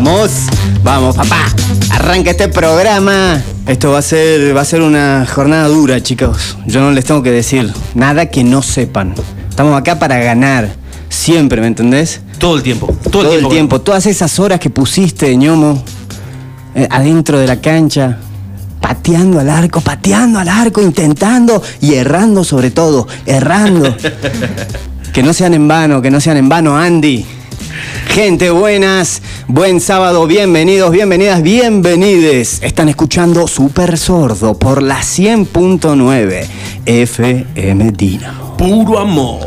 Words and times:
Vamos, 0.00 0.30
vamos, 0.84 1.16
papá. 1.16 1.46
Arranca 1.90 2.30
este 2.30 2.46
programa. 2.46 3.42
Esto 3.66 3.90
va 3.90 3.98
a 3.98 4.02
ser, 4.02 4.56
va 4.56 4.60
a 4.60 4.64
ser 4.64 4.80
una 4.80 5.26
jornada 5.26 5.66
dura, 5.66 6.00
chicos. 6.00 6.56
Yo 6.66 6.80
no 6.80 6.92
les 6.92 7.04
tengo 7.04 7.20
que 7.20 7.32
decir 7.32 7.72
nada 7.96 8.26
que 8.26 8.44
no 8.44 8.62
sepan. 8.62 9.12
Estamos 9.50 9.76
acá 9.76 9.98
para 9.98 10.20
ganar. 10.20 10.68
Siempre, 11.08 11.60
¿me 11.60 11.66
entendés? 11.66 12.20
Todo 12.38 12.58
el 12.58 12.62
tiempo. 12.62 12.86
Todo, 13.10 13.10
Todo 13.10 13.22
el 13.22 13.26
el 13.28 13.34
tiempo. 13.38 13.48
tiempo. 13.50 13.80
Todas 13.80 14.06
esas 14.06 14.38
horas 14.38 14.60
que 14.60 14.70
pusiste, 14.70 15.36
ñomo, 15.36 15.82
eh, 16.76 16.86
adentro 16.88 17.40
de 17.40 17.48
la 17.48 17.60
cancha, 17.60 18.18
pateando 18.80 19.40
al 19.40 19.50
arco, 19.50 19.80
pateando 19.80 20.38
al 20.38 20.48
arco, 20.48 20.80
intentando 20.80 21.60
y 21.80 21.94
errando 21.94 22.44
sobre 22.44 22.70
todo, 22.70 23.08
errando. 23.26 23.96
que 25.12 25.24
no 25.24 25.32
sean 25.32 25.54
en 25.54 25.66
vano, 25.66 26.00
que 26.00 26.12
no 26.12 26.20
sean 26.20 26.36
en 26.36 26.48
vano, 26.48 26.76
Andy. 26.78 27.26
Gente 28.08 28.50
buenas, 28.50 29.22
buen 29.46 29.80
sábado, 29.80 30.26
bienvenidos, 30.26 30.90
bienvenidas, 30.90 31.42
bienvenides. 31.42 32.60
Están 32.62 32.88
escuchando 32.88 33.46
Super 33.46 33.96
Sordo 33.96 34.58
por 34.58 34.82
la 34.82 35.00
100.9 35.00 36.46
FM 36.86 37.92
Dinamo. 37.92 38.56
Puro 38.56 38.98
amor. 38.98 39.46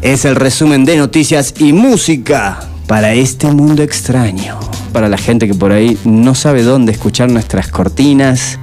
Es 0.00 0.24
el 0.24 0.36
resumen 0.36 0.84
de 0.84 0.96
noticias 0.96 1.54
y 1.58 1.72
música 1.72 2.60
para 2.88 3.12
este 3.12 3.46
mundo 3.48 3.82
extraño. 3.82 4.58
Para 4.92 5.08
la 5.08 5.18
gente 5.18 5.46
que 5.46 5.54
por 5.54 5.70
ahí 5.70 5.96
no 6.04 6.34
sabe 6.34 6.62
dónde 6.62 6.92
escuchar 6.92 7.30
nuestras 7.30 7.68
cortinas, 7.68 8.58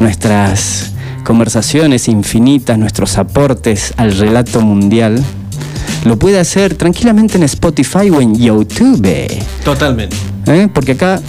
nuestras 0.00 0.92
conversaciones 1.24 2.08
infinitas, 2.08 2.76
nuestros 2.76 3.16
aportes 3.18 3.94
al 3.96 4.18
relato 4.18 4.60
mundial, 4.60 5.24
lo 6.04 6.18
puede 6.18 6.38
hacer 6.38 6.74
tranquilamente 6.74 7.36
en 7.36 7.42
Spotify 7.44 8.10
o 8.10 8.20
en 8.20 8.38
YouTube. 8.38 9.28
Totalmente. 9.64 10.16
¿eh? 10.46 10.68
Porque 10.72 10.92
acá 10.92 11.20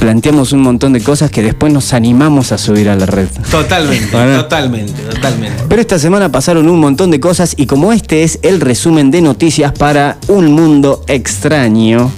planteamos 0.00 0.52
un 0.52 0.62
montón 0.62 0.92
de 0.92 1.00
cosas 1.00 1.30
que 1.30 1.42
después 1.42 1.72
nos 1.72 1.92
animamos 1.92 2.52
a 2.52 2.58
subir 2.58 2.88
a 2.88 2.96
la 2.96 3.06
red. 3.06 3.28
Totalmente. 3.50 4.10
Totalmente. 4.10 5.02
Totalmente. 5.02 5.62
Pero 5.68 5.80
esta 5.80 5.98
semana 5.98 6.32
pasaron 6.32 6.68
un 6.68 6.80
montón 6.80 7.10
de 7.10 7.20
cosas 7.20 7.54
y 7.56 7.66
como 7.66 7.92
este 7.92 8.24
es 8.24 8.40
el 8.42 8.60
resumen 8.60 9.10
de 9.10 9.20
noticias 9.20 9.72
para 9.72 10.16
un 10.26 10.52
mundo 10.52 11.04
extraño, 11.06 12.10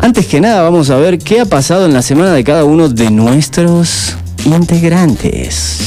antes 0.00 0.26
que 0.26 0.40
nada 0.40 0.62
vamos 0.62 0.90
a 0.90 0.96
ver 0.96 1.18
qué 1.18 1.40
ha 1.40 1.46
pasado 1.46 1.86
en 1.86 1.94
la 1.94 2.02
semana 2.02 2.32
de 2.32 2.44
cada 2.44 2.64
uno 2.64 2.88
de 2.88 3.10
nuestros 3.10 4.14
integrantes. 4.44 5.78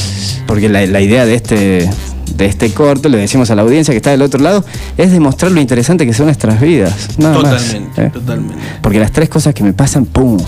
Porque 0.46 0.68
la, 0.68 0.84
la 0.86 1.00
idea 1.00 1.24
de 1.24 1.34
este, 1.34 1.90
de 2.38 2.46
este 2.46 2.70
corto, 2.72 3.08
le 3.08 3.18
decimos 3.18 3.50
a 3.50 3.54
la 3.56 3.62
audiencia 3.62 3.92
que 3.92 3.96
está 3.98 4.10
del 4.10 4.22
otro 4.22 4.40
lado, 4.40 4.64
es 4.96 5.10
demostrar 5.12 5.50
lo 5.50 5.60
interesante 5.60 6.06
que 6.06 6.14
son 6.14 6.26
nuestras 6.26 6.60
vidas. 6.60 7.18
Nada 7.18 7.38
más, 7.40 7.62
Totalmente. 7.64 8.04
¿eh? 8.04 8.10
Totalmente. 8.10 8.54
Porque 8.80 9.00
las 9.00 9.10
tres 9.12 9.28
cosas 9.28 9.52
que 9.54 9.64
me 9.64 9.72
pasan, 9.72 10.06
¡pum! 10.06 10.38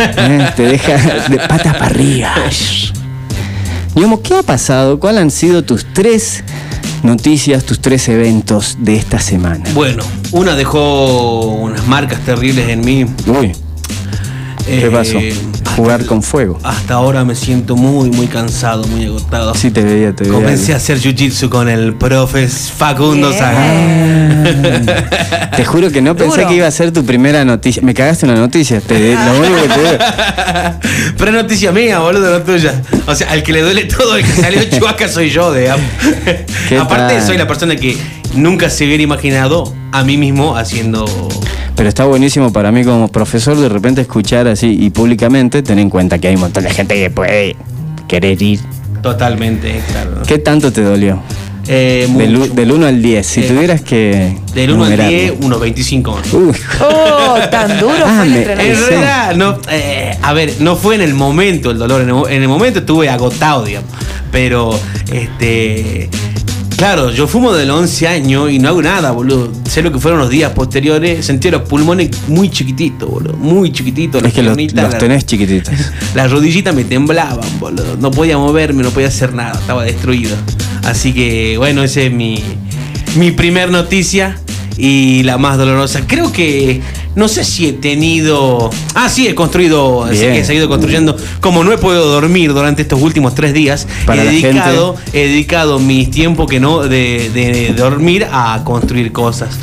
¿Eh? 0.00 0.46
Te 0.56 0.62
deja 0.64 0.96
de 1.28 1.38
patas 1.38 1.74
para 1.74 1.86
arriba. 1.86 2.34
Ñomo, 3.94 4.20
¿qué 4.20 4.34
ha 4.34 4.42
pasado? 4.42 4.98
¿Cuáles 5.00 5.22
han 5.22 5.30
sido 5.30 5.62
tus 5.64 5.86
tres 5.94 6.42
noticias, 7.02 7.64
tus 7.64 7.80
tres 7.80 8.08
eventos 8.08 8.76
de 8.80 8.96
esta 8.96 9.18
semana? 9.20 9.64
Bueno, 9.74 10.02
una 10.32 10.54
dejó 10.56 11.46
unas 11.52 11.86
marcas 11.86 12.20
terribles 12.20 12.68
en 12.68 12.80
mí. 12.84 13.06
Uy, 13.26 13.52
¿qué 14.66 14.86
Eh, 14.86 14.90
pasó? 14.90 15.18
Jugar 15.74 16.06
con 16.06 16.22
fuego. 16.22 16.58
Hasta 16.62 16.94
ahora 16.94 17.24
me 17.24 17.34
siento 17.34 17.76
muy, 17.76 18.10
muy 18.10 18.26
cansado, 18.26 18.86
muy 18.86 19.06
agotado. 19.06 19.54
Sí, 19.54 19.70
te 19.70 19.82
veía, 19.82 20.14
te 20.14 20.24
veía. 20.24 20.34
Comencé 20.34 20.72
a 20.72 20.76
hacer 20.76 20.98
jiu-jitsu 20.98 21.48
con 21.48 21.68
el 21.68 21.94
profe 21.94 22.48
Facundo. 22.48 23.32
Saga. 23.32 23.66
Te 25.56 25.64
juro 25.64 25.90
que 25.90 26.00
no 26.02 26.14
pensé 26.14 26.46
que 26.46 26.54
iba 26.54 26.66
a 26.66 26.70
ser 26.70 26.92
tu 26.92 27.04
primera 27.04 27.44
noticia. 27.44 27.82
Me 27.82 27.94
cagaste 27.94 28.26
una 28.26 28.36
noticia. 28.36 28.80
Te, 28.80 29.14
lo 29.14 29.38
único 29.38 29.62
que 29.62 29.68
te 29.68 29.80
digo. 29.80 29.98
Pero 31.18 31.30
es 31.30 31.36
noticia 31.42 31.72
mía, 31.72 31.98
boludo, 31.98 32.38
no 32.38 32.44
tuya. 32.44 32.82
O 33.06 33.14
sea, 33.14 33.30
al 33.30 33.42
que 33.42 33.52
le 33.52 33.62
duele 33.62 33.84
todo, 33.84 34.16
el 34.16 34.24
que 34.24 34.32
salió 34.32 34.62
chuaca 34.64 35.08
soy 35.08 35.30
yo, 35.30 35.52
digamos. 35.52 35.84
¿Qué 36.68 36.78
Aparte, 36.78 37.14
tal? 37.14 37.26
soy 37.26 37.38
la 37.38 37.46
persona 37.46 37.76
que 37.76 37.96
nunca 38.34 38.70
se 38.70 38.84
hubiera 38.86 39.02
imaginado 39.02 39.72
a 39.92 40.04
mí 40.04 40.16
mismo 40.16 40.56
haciendo. 40.56 41.06
Pero 41.76 41.88
está 41.88 42.04
buenísimo 42.06 42.52
para 42.52 42.72
mí 42.72 42.84
como 42.84 43.08
profesor 43.08 43.56
de 43.58 43.68
repente 43.68 44.00
escuchar 44.00 44.48
así 44.48 44.76
y 44.80 44.90
públicamente 44.90 45.62
tener 45.62 45.82
en 45.82 45.90
cuenta 45.90 46.18
que 46.18 46.28
hay 46.28 46.34
un 46.34 46.40
montón 46.40 46.64
de 46.64 46.70
gente 46.70 46.94
que 46.94 47.10
puede 47.10 47.54
querer 48.08 48.40
ir. 48.40 48.60
Totalmente, 49.02 49.80
claro. 49.92 50.22
¿Qué 50.26 50.38
tanto 50.38 50.72
te 50.72 50.82
dolió? 50.82 51.20
Eh, 51.68 52.06
mucho. 52.08 52.24
Del, 52.24 52.54
del 52.54 52.72
1 52.72 52.86
al 52.86 53.02
10. 53.02 53.26
Si 53.26 53.40
Eh, 53.40 53.44
tuvieras 53.48 53.80
que. 53.82 54.36
Del 54.54 54.70
1 54.70 54.84
al 54.84 54.90
numerarlo. 54.90 55.18
10, 55.18 55.32
unos 55.42 55.60
25 55.60 56.12
más. 56.12 56.32
Uy, 56.32 56.52
Oh, 56.80 57.38
tan 57.50 57.78
duro 57.80 57.92
Ah, 58.04 58.14
fue 58.18 58.26
el 58.26 58.30
me- 58.32 58.40
En 58.42 58.56
realidad, 58.86 59.34
no, 59.36 59.58
eh, 59.70 60.16
a 60.22 60.32
ver, 60.32 60.54
no 60.60 60.76
fue 60.76 60.94
en 60.94 61.00
el 61.02 61.12
momento 61.14 61.70
el 61.72 61.78
dolor, 61.78 62.00
en 62.02 62.08
el, 62.10 62.16
en 62.36 62.42
el 62.42 62.48
momento 62.48 62.78
estuve 62.78 63.10
agotado, 63.10 63.64
digamos. 63.64 63.90
Pero, 64.32 64.78
este. 65.12 66.08
Claro, 66.76 67.10
yo 67.10 67.26
fumo 67.26 67.54
de 67.54 67.64
los 67.64 67.78
11 67.80 68.06
años 68.06 68.50
y 68.50 68.58
no 68.58 68.68
hago 68.68 68.82
nada, 68.82 69.10
boludo. 69.10 69.50
Sé 69.68 69.82
lo 69.82 69.90
que 69.90 69.98
fueron 69.98 70.20
los 70.20 70.28
días 70.28 70.52
posteriores. 70.52 71.24
Sentí 71.24 71.50
los 71.50 71.62
pulmones 71.62 72.10
muy 72.28 72.50
chiquititos, 72.50 73.08
boludo. 73.08 73.32
Muy 73.34 73.72
chiquititos. 73.72 74.22
es 74.22 74.32
que 74.34 74.42
los, 74.42 74.56
los 74.58 74.72
la- 74.74 74.98
tenés 74.98 75.24
chiquititos. 75.24 75.72
Las 76.14 76.30
rodillitas 76.30 76.74
me 76.74 76.84
temblaban, 76.84 77.48
boludo. 77.58 77.96
No 77.98 78.10
podía 78.10 78.36
moverme, 78.36 78.82
no 78.82 78.90
podía 78.90 79.08
hacer 79.08 79.32
nada. 79.32 79.58
Estaba 79.58 79.84
destruido. 79.84 80.36
Así 80.84 81.14
que, 81.14 81.56
bueno, 81.56 81.82
esa 81.82 82.02
es 82.02 82.12
mi, 82.12 82.42
mi 83.16 83.30
primer 83.32 83.70
noticia 83.70 84.38
y 84.76 85.22
la 85.22 85.38
más 85.38 85.58
dolorosa. 85.58 86.02
Creo 86.06 86.32
que. 86.32 86.80
No 87.14 87.28
sé 87.28 87.44
si 87.44 87.66
he 87.68 87.72
tenido. 87.72 88.70
Ah, 88.94 89.08
sí, 89.08 89.26
he 89.26 89.34
construido. 89.34 90.06
que 90.10 90.40
he 90.40 90.44
seguido 90.44 90.68
construyendo. 90.68 91.16
Como 91.40 91.64
no 91.64 91.72
he 91.72 91.78
podido 91.78 92.06
dormir 92.06 92.52
durante 92.52 92.82
estos 92.82 93.00
últimos 93.00 93.34
tres 93.34 93.54
días, 93.54 93.86
Para 94.04 94.22
he 94.22 94.26
dedicado, 94.26 94.96
he 95.12 95.28
dedicado 95.28 95.78
mis 95.78 96.10
tiempos 96.10 96.46
que 96.48 96.60
no 96.60 96.82
de, 96.82 97.30
de 97.32 97.72
dormir 97.76 98.26
a 98.30 98.60
construir 98.64 99.12
cosas. 99.12 99.58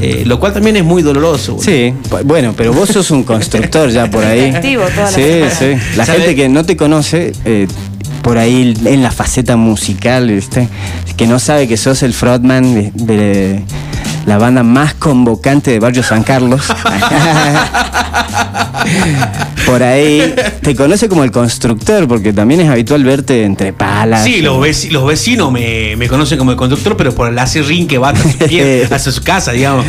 Eh, 0.00 0.22
lo 0.26 0.38
cual 0.38 0.52
también 0.52 0.76
es 0.76 0.84
muy 0.84 1.02
doloroso. 1.02 1.54
boludo. 1.54 1.64
Sí, 1.64 1.92
bu- 2.10 2.22
bueno, 2.24 2.54
pero 2.56 2.72
vos 2.72 2.88
sos 2.88 3.10
un 3.10 3.24
constructor 3.24 3.90
ya 3.90 4.08
por 4.08 4.24
ahí. 4.24 4.50
Activo 4.54 4.84
toda 4.84 5.10
la 5.10 5.10
Sí, 5.10 5.22
sí. 5.58 5.96
La 5.96 6.06
¿Sabe? 6.06 6.18
gente 6.20 6.36
que 6.36 6.48
no 6.48 6.64
te 6.64 6.76
conoce, 6.76 7.32
eh, 7.44 7.66
por 8.22 8.38
ahí 8.38 8.74
en 8.84 9.02
la 9.02 9.10
faceta 9.10 9.56
musical, 9.56 10.30
¿viste? 10.30 10.68
que 11.16 11.26
no 11.26 11.40
sabe 11.40 11.66
que 11.66 11.76
sos 11.76 12.04
el 12.04 12.12
frontman 12.12 12.74
de, 12.74 12.92
de 12.94 13.62
la 14.28 14.36
banda 14.38 14.62
más 14.62 14.94
convocante 14.94 15.70
de 15.70 15.80
Barrio 15.80 16.02
San 16.02 16.22
Carlos. 16.22 16.60
por 19.66 19.82
ahí 19.82 20.34
te 20.62 20.74
conoce 20.74 21.08
como 21.08 21.24
el 21.24 21.30
constructor, 21.30 22.06
porque 22.08 22.32
también 22.32 22.60
es 22.60 22.68
habitual 22.68 23.04
verte 23.04 23.44
entre 23.44 23.72
palas. 23.72 24.24
Sí, 24.24 24.40
los, 24.40 24.56
veci- 24.58 24.90
los 24.90 25.06
vecinos 25.06 25.52
me, 25.52 25.96
me 25.96 26.08
conocen 26.08 26.38
como 26.38 26.50
el 26.52 26.56
conductor, 26.56 26.96
pero 26.96 27.14
por 27.14 27.28
el 27.28 27.38
acerrín 27.38 27.86
que 27.86 27.98
va 27.98 28.10
hasta 28.10 28.22
su, 28.30 28.38
pie- 28.38 28.86
hacia 28.90 29.12
su 29.12 29.22
casa, 29.22 29.52
digamos. 29.52 29.84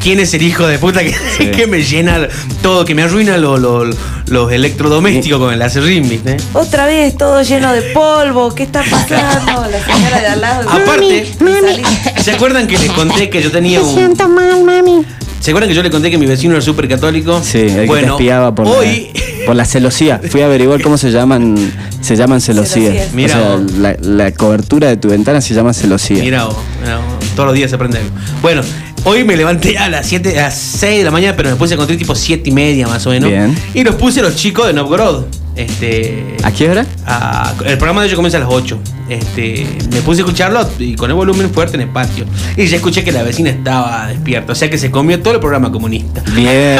¿Quién 0.00 0.20
es 0.20 0.34
el 0.34 0.42
hijo 0.42 0.66
de 0.66 0.78
puta 0.78 1.00
que, 1.02 1.14
Sí. 1.38 1.46
que 1.54 1.66
me 1.66 1.82
llena 1.82 2.28
todo, 2.62 2.84
que 2.84 2.94
me 2.94 3.02
arruina 3.02 3.36
lo- 3.38 3.56
lo- 3.58 3.90
los 4.30 4.52
electrodomésticos 4.52 5.38
con 5.38 5.52
el 5.52 5.62
acerrín, 5.62 6.08
viste? 6.08 6.36
Otra 6.52 6.86
vez 6.86 7.16
todo 7.16 7.42
lleno 7.42 7.72
de 7.72 7.82
polvo. 7.92 8.54
¿Qué 8.54 8.64
está 8.64 8.82
pasando? 8.90 9.66
La 9.70 9.84
señora 9.84 10.20
de 10.20 10.26
al 10.26 10.40
lado. 10.40 10.68
Aparte, 10.68 11.26
Salí. 11.38 11.82
¿se 12.22 12.32
acuerdan 12.32 12.66
que 12.66 12.78
les 12.78 12.90
conté 12.92 13.30
que 13.30 13.42
yo 13.42 13.50
tenía 13.50 13.80
un. 13.82 14.16
mal, 14.34 14.64
mami. 14.64 15.04
¿Se 15.40 15.52
acuerdan 15.52 15.68
que 15.68 15.74
yo 15.76 15.82
les 15.82 15.92
conté 15.92 16.10
que 16.10 16.18
mi 16.18 16.26
vecino 16.26 16.54
era 16.54 16.62
súper 16.62 16.88
católico? 16.88 17.40
Sí, 17.42 17.58
el 17.58 17.66
que 17.68 17.74
te 17.80 17.86
bueno, 17.86 18.14
espiaba 18.14 18.54
por, 18.54 18.66
hoy. 18.66 19.10
la, 19.14 19.20
por 19.46 19.56
la 19.56 19.64
celosía. 19.64 20.20
Fui 20.30 20.42
a 20.42 20.46
averiguar 20.46 20.82
cómo 20.82 20.98
se 20.98 21.10
llaman. 21.10 21.56
Se 22.00 22.16
llaman 22.16 22.40
celosías. 22.40 22.92
Celosías. 22.92 23.14
Mira 23.14 23.36
o 23.36 23.40
sea, 23.40 23.56
vos. 23.56 23.72
la, 23.72 23.96
la 24.00 24.32
cobertura 24.32 24.88
de 24.88 24.96
tu 24.96 25.08
ventana 25.08 25.40
se 25.40 25.54
llama 25.54 25.72
celosía. 25.72 26.22
Mira, 26.22 26.44
vos, 26.44 26.56
mira 26.82 26.96
vos, 26.96 27.04
todos 27.34 27.46
los 27.46 27.54
días 27.54 27.70
se 27.70 27.76
aprende 27.76 27.98
algo. 27.98 28.10
Bueno, 28.42 28.62
hoy 29.04 29.24
me 29.24 29.36
levanté 29.36 29.78
a 29.78 29.88
las 29.88 30.06
7, 30.06 30.38
a 30.38 30.42
las 30.44 30.58
6 30.58 30.98
de 30.98 31.04
la 31.04 31.10
mañana, 31.10 31.36
pero 31.36 31.50
me 31.50 31.56
puse 31.56 31.74
a 31.74 31.76
construir 31.76 31.98
tipo 31.98 32.14
7 32.14 32.48
y 32.48 32.52
media 32.52 32.86
más 32.86 33.06
o 33.06 33.10
menos. 33.10 33.30
Bien. 33.30 33.56
Y 33.74 33.84
los 33.84 33.94
puse 33.96 34.22
los 34.22 34.36
chicos 34.36 34.66
de 34.66 34.72
Novgorod. 34.72 35.24
Este. 35.58 36.36
¿A 36.44 36.52
qué 36.52 36.70
hora? 36.70 36.86
a- 37.04 37.52
el 37.66 37.76
programa 37.78 38.00
de 38.02 38.06
ellos 38.06 38.16
comienza 38.16 38.38
a 38.38 38.40
las 38.42 38.48
8. 38.50 38.78
Este, 39.08 39.66
me 39.92 40.02
puse 40.02 40.20
a 40.20 40.24
escucharlo 40.24 40.68
y 40.78 40.94
con 40.94 41.10
el 41.10 41.16
volumen 41.16 41.50
fuerte 41.50 41.76
en 41.76 41.80
el 41.82 41.88
patio. 41.88 42.26
Y 42.56 42.66
ya 42.66 42.76
escuché 42.76 43.02
que 43.02 43.10
la 43.10 43.22
vecina 43.22 43.50
estaba 43.50 44.06
despierta. 44.06 44.52
O 44.52 44.54
sea 44.54 44.70
que 44.70 44.78
se 44.78 44.90
comió 44.90 45.20
todo 45.20 45.34
el 45.34 45.40
programa 45.40 45.72
comunista. 45.72 46.22
Bien, 46.34 46.78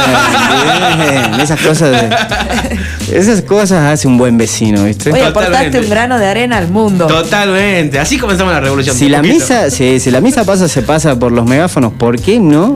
bien. 0.96 1.40
Esas 1.40 1.60
cosas 1.60 1.90
de- 1.90 3.18
Esas 3.18 3.42
cosas 3.42 3.84
hace 3.92 4.06
un 4.06 4.16
buen 4.18 4.36
vecino, 4.38 4.84
¿viste? 4.84 5.10
Hoy 5.10 5.18
Totalmente. 5.20 5.56
aportaste 5.56 5.80
un 5.80 5.90
grano 5.90 6.18
de 6.18 6.26
arena 6.26 6.58
al 6.58 6.68
mundo. 6.68 7.06
Totalmente. 7.06 7.98
Así 7.98 8.18
comenzamos 8.18 8.52
la 8.52 8.60
revolución. 8.60 8.94
Si 8.94 9.08
la 9.08 9.18
Poquito. 9.18 9.34
misa, 9.34 9.70
si, 9.70 9.98
si 9.98 10.10
la 10.10 10.20
misa 10.20 10.44
pasa, 10.44 10.68
se 10.68 10.82
pasa 10.82 11.18
por 11.18 11.32
los 11.32 11.46
megáfonos, 11.46 11.92
¿por 11.94 12.20
qué 12.20 12.38
no? 12.38 12.74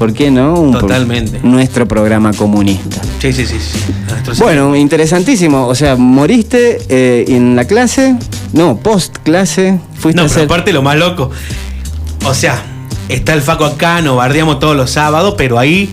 ¿Por 0.00 0.14
qué 0.14 0.30
no? 0.30 0.54
Un 0.54 0.70
pro- 0.72 0.80
Totalmente. 0.80 1.40
nuestro 1.42 1.86
programa 1.86 2.32
comunista. 2.32 3.02
Sí, 3.20 3.34
sí, 3.34 3.44
sí. 3.44 3.56
sí. 3.60 3.78
Bueno, 4.38 4.74
interesantísimo. 4.74 5.66
O 5.66 5.74
sea, 5.74 5.94
moriste 5.96 6.78
eh, 6.88 7.26
en 7.28 7.54
la 7.54 7.66
clase. 7.66 8.16
No, 8.54 8.78
post 8.78 9.18
clase. 9.18 9.78
Fuiste 9.98 10.16
No, 10.16 10.22
a 10.22 10.24
pero 10.28 10.34
hacer. 10.36 10.44
aparte 10.46 10.72
lo 10.72 10.80
más 10.82 10.96
loco. 10.96 11.30
O 12.24 12.32
sea, 12.32 12.62
está 13.10 13.34
el 13.34 13.42
Faco 13.42 13.66
acá, 13.66 14.00
nos 14.00 14.16
bardeamos 14.16 14.58
todos 14.58 14.74
los 14.74 14.90
sábados, 14.90 15.34
pero 15.36 15.58
ahí 15.58 15.90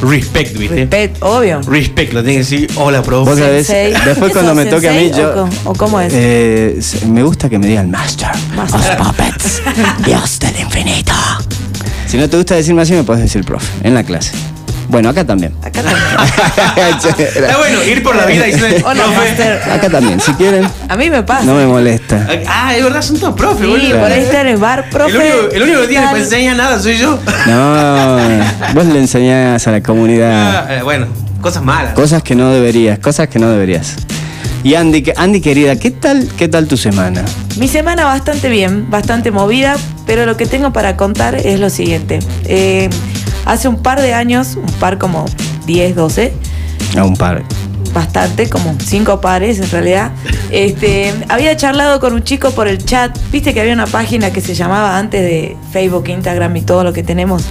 respect, 0.00 0.56
¿viste? 0.56 0.76
Respect, 0.76 1.22
obvio. 1.22 1.60
Respect, 1.62 2.12
lo 2.12 2.20
tiene 2.22 2.34
que 2.34 2.38
decir, 2.38 2.70
hola, 2.76 3.02
profe. 3.02 3.30
Vos 3.30 3.38
sabés, 3.40 3.66
Sensei. 3.66 3.92
después 4.04 4.30
¿Eso, 4.30 4.40
cuando 4.40 4.54
me 4.54 4.66
toque 4.66 4.88
a 4.88 4.92
mí, 4.92 5.10
yo. 5.16 5.48
o 5.64 5.74
cómo 5.74 6.00
es? 6.00 6.12
Eh, 6.14 6.78
me 7.08 7.24
gusta 7.24 7.48
que 7.48 7.58
me 7.58 7.66
digan 7.66 7.90
Master. 7.90 8.28
Master. 8.56 9.00
Of 9.00 9.06
Puppets. 9.08 9.62
Dios 10.06 10.38
del 10.38 10.60
infinito. 10.60 11.12
Si 12.12 12.18
no 12.18 12.28
te 12.28 12.36
gusta 12.36 12.54
decirme 12.56 12.82
así, 12.82 12.92
me 12.92 13.04
puedes 13.04 13.22
decir 13.22 13.42
profe, 13.42 13.66
en 13.88 13.94
la 13.94 14.02
clase. 14.04 14.32
Bueno, 14.90 15.08
acá 15.08 15.24
también. 15.24 15.54
Acá 15.62 15.80
también. 15.82 17.16
Está 17.18 17.56
bueno, 17.56 17.82
ir 17.84 18.02
por 18.02 18.14
la 18.14 18.26
vida 18.26 18.44
diciendo, 18.44 18.86
Hola, 18.86 19.04
profe. 19.04 19.72
Acá 19.72 19.88
también, 19.88 20.20
si 20.20 20.30
quieren, 20.34 20.68
A 20.90 20.96
mí 20.98 21.08
me 21.08 21.22
pasa. 21.22 21.44
no 21.44 21.54
me 21.54 21.64
molesta. 21.64 22.28
Ah, 22.46 22.76
es 22.76 22.84
verdad, 22.84 23.00
son 23.00 23.18
todos 23.18 23.34
profes, 23.34 23.64
Sí, 23.64 23.70
boludo. 23.70 23.98
por 23.98 24.12
ahí 24.12 24.20
está 24.20 24.42
en 24.42 24.48
el 24.48 24.58
bar, 24.58 24.90
profe. 24.90 25.10
El 25.16 25.22
único, 25.38 25.54
el 25.54 25.62
único 25.62 25.80
que 25.80 25.86
tiene 25.88 26.12
que 26.12 26.18
enseñar 26.18 26.56
nada 26.58 26.78
soy 26.78 26.98
yo. 26.98 27.18
No, 27.46 28.18
vos 28.74 28.84
le 28.84 28.98
enseñás 28.98 29.66
a 29.66 29.70
la 29.70 29.82
comunidad 29.82 30.66
Ah, 30.68 30.74
eh, 30.74 30.82
bueno, 30.82 31.06
cosas 31.40 31.62
malas. 31.62 31.94
cosas 31.94 32.22
que 32.22 32.34
no 32.34 32.50
deberías, 32.50 32.98
cosas 32.98 33.28
que 33.28 33.38
no 33.38 33.48
deberías. 33.48 33.94
Y 34.64 34.74
Andy, 34.74 35.02
Andy 35.16 35.40
querida, 35.40 35.76
¿qué 35.76 35.90
tal, 35.90 36.28
qué 36.36 36.46
tal 36.48 36.68
tu 36.68 36.76
semana? 36.76 37.24
Mi 37.56 37.68
semana 37.68 38.04
bastante 38.04 38.50
bien, 38.50 38.90
bastante 38.90 39.30
movida, 39.30 39.76
pero 40.06 40.26
lo 40.26 40.36
que 40.36 40.46
tengo 40.46 40.72
para 40.72 40.96
contar 40.96 41.34
es 41.34 41.58
lo 41.60 41.70
siguiente. 41.70 42.18
Eh, 42.44 42.88
hace 43.44 43.68
un 43.68 43.76
par 43.82 44.00
de 44.00 44.14
años, 44.14 44.56
un 44.56 44.72
par 44.80 44.98
como 44.98 45.24
10, 45.66 45.94
12, 45.96 46.32
A 46.96 47.04
un 47.04 47.16
par. 47.16 47.42
bastante, 47.94 48.48
como 48.48 48.74
cinco 48.84 49.20
pares 49.20 49.58
en 49.60 49.70
realidad, 49.70 50.10
este, 50.50 51.12
había 51.28 51.56
charlado 51.56 52.00
con 52.00 52.12
un 52.14 52.22
chico 52.24 52.50
por 52.52 52.68
el 52.68 52.84
chat. 52.84 53.16
Viste 53.30 53.52
que 53.54 53.60
había 53.60 53.72
una 53.74 53.86
página 53.86 54.32
que 54.32 54.40
se 54.40 54.54
llamaba 54.54 54.98
antes 54.98 55.20
de 55.22 55.56
Facebook, 55.72 56.08
Instagram 56.08 56.56
y 56.56 56.62
todo 56.62 56.84
lo 56.84 56.92
que 56.92 57.02
tenemos. 57.02 57.42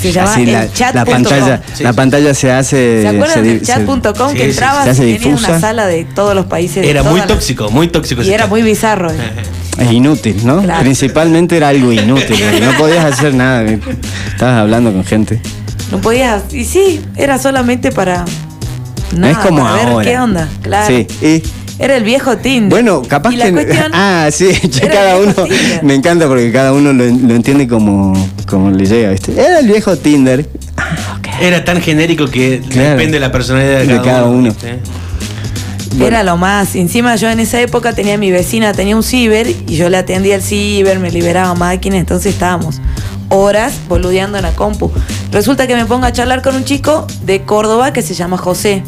Se 0.00 0.12
llamaba 0.12 0.34
Así 0.34 0.44
la, 0.46 0.64
el 0.64 0.72
chat 0.72 0.94
la 0.94 1.04
com. 1.06 1.14
pantalla, 1.14 1.62
Sí, 1.72 1.82
la 1.82 1.92
pantalla 1.94 2.34
se 2.34 2.52
hace. 2.52 3.00
¿Se 3.02 3.08
acuerdan 3.08 3.42
del 3.44 3.62
chat.com 3.62 4.30
Sí, 4.30 4.36
que 4.36 4.44
sí, 4.44 4.50
entrabas 4.50 4.98
y 4.98 5.14
tenías 5.18 5.40
una 5.42 5.58
sala 5.60 5.86
de 5.86 6.04
todos 6.04 6.34
los 6.34 6.44
países? 6.46 6.82
de 6.82 6.90
Era 6.90 7.02
muy 7.02 7.18
las- 7.20 7.28
tóxico, 7.28 7.70
muy 7.70 7.88
tóxico. 7.88 8.20
Y 8.20 8.24
ese 8.24 8.34
era 8.34 8.42
chat. 8.44 8.50
muy 8.50 8.62
bizarro. 8.62 9.10
Es 9.78 9.90
inútil, 9.92 10.36
¿no? 10.44 10.62
Claro. 10.62 10.80
Principalmente 10.82 11.56
era 11.56 11.68
algo 11.68 11.92
inútil. 11.92 12.36
no 12.62 12.72
podías 12.78 13.04
hacer 13.04 13.34
nada. 13.34 13.62
Estabas 13.64 14.60
hablando 14.60 14.92
con 14.92 15.04
gente. 15.04 15.40
No 15.90 15.98
podías. 16.00 16.42
Y 16.52 16.64
sí, 16.64 17.00
era 17.16 17.38
solamente 17.38 17.90
para. 17.92 18.24
No 19.16 19.26
es 19.26 19.36
como 19.38 19.62
para 19.62 19.76
ver 19.76 19.86
ahora. 19.88 20.04
qué 20.10 20.18
onda. 20.18 20.48
Claro. 20.62 20.86
Sí, 20.86 21.06
y. 21.24 21.42
Era 21.76 21.96
el 21.96 22.04
viejo 22.04 22.36
Tinder. 22.36 22.70
Bueno, 22.70 23.02
capaz 23.02 23.32
Y 23.32 23.36
la 23.36 23.46
que. 23.46 23.52
cuestión- 23.52 23.90
ah, 23.94 24.28
sí, 24.32 24.48
ya 24.70 24.84
era 24.84 24.94
cada 24.94 25.16
uno. 25.18 25.32
Tinder. 25.32 25.82
Me 25.82 25.94
encanta 25.94 26.28
porque 26.28 26.52
cada 26.52 26.72
uno 26.72 26.92
lo, 26.92 27.04
lo 27.04 27.34
entiende 27.34 27.66
como, 27.66 28.12
como 28.46 28.70
le 28.70 28.86
llega, 28.86 29.10
¿viste? 29.10 29.32
Era 29.32 29.58
el 29.58 29.66
viejo 29.66 29.96
Tinder. 29.96 30.48
Ah. 30.76 31.18
Era 31.40 31.64
tan 31.64 31.80
genérico 31.82 32.26
que 32.28 32.62
Claro. 32.68 32.90
depende 32.90 33.14
de 33.14 33.20
la 33.20 33.32
personalidad 33.32 33.80
de 33.80 33.86
De 33.86 33.94
cada, 33.96 34.02
cada 34.04 34.24
uno. 34.26 34.54
Era 36.00 36.22
lo 36.22 36.36
más. 36.36 36.74
Encima 36.74 37.16
yo 37.16 37.30
en 37.30 37.40
esa 37.40 37.60
época 37.60 37.92
tenía 37.92 38.18
mi 38.18 38.30
vecina, 38.30 38.72
tenía 38.72 38.96
un 38.96 39.02
ciber 39.02 39.48
y 39.48 39.76
yo 39.76 39.88
le 39.88 39.96
atendía 39.96 40.34
el 40.36 40.42
ciber, 40.42 40.98
me 40.98 41.10
liberaba 41.10 41.54
máquinas, 41.54 42.00
entonces 42.00 42.32
estábamos 42.34 42.80
horas 43.28 43.74
boludeando 43.88 44.38
en 44.38 44.42
la 44.42 44.52
compu. 44.52 44.90
Resulta 45.30 45.66
que 45.66 45.74
me 45.74 45.86
pongo 45.86 46.06
a 46.06 46.12
charlar 46.12 46.42
con 46.42 46.56
un 46.56 46.64
chico 46.64 47.06
de 47.22 47.42
Córdoba 47.42 47.92
que 47.92 48.02
se 48.02 48.14
llama 48.14 48.36
José. 48.36 48.82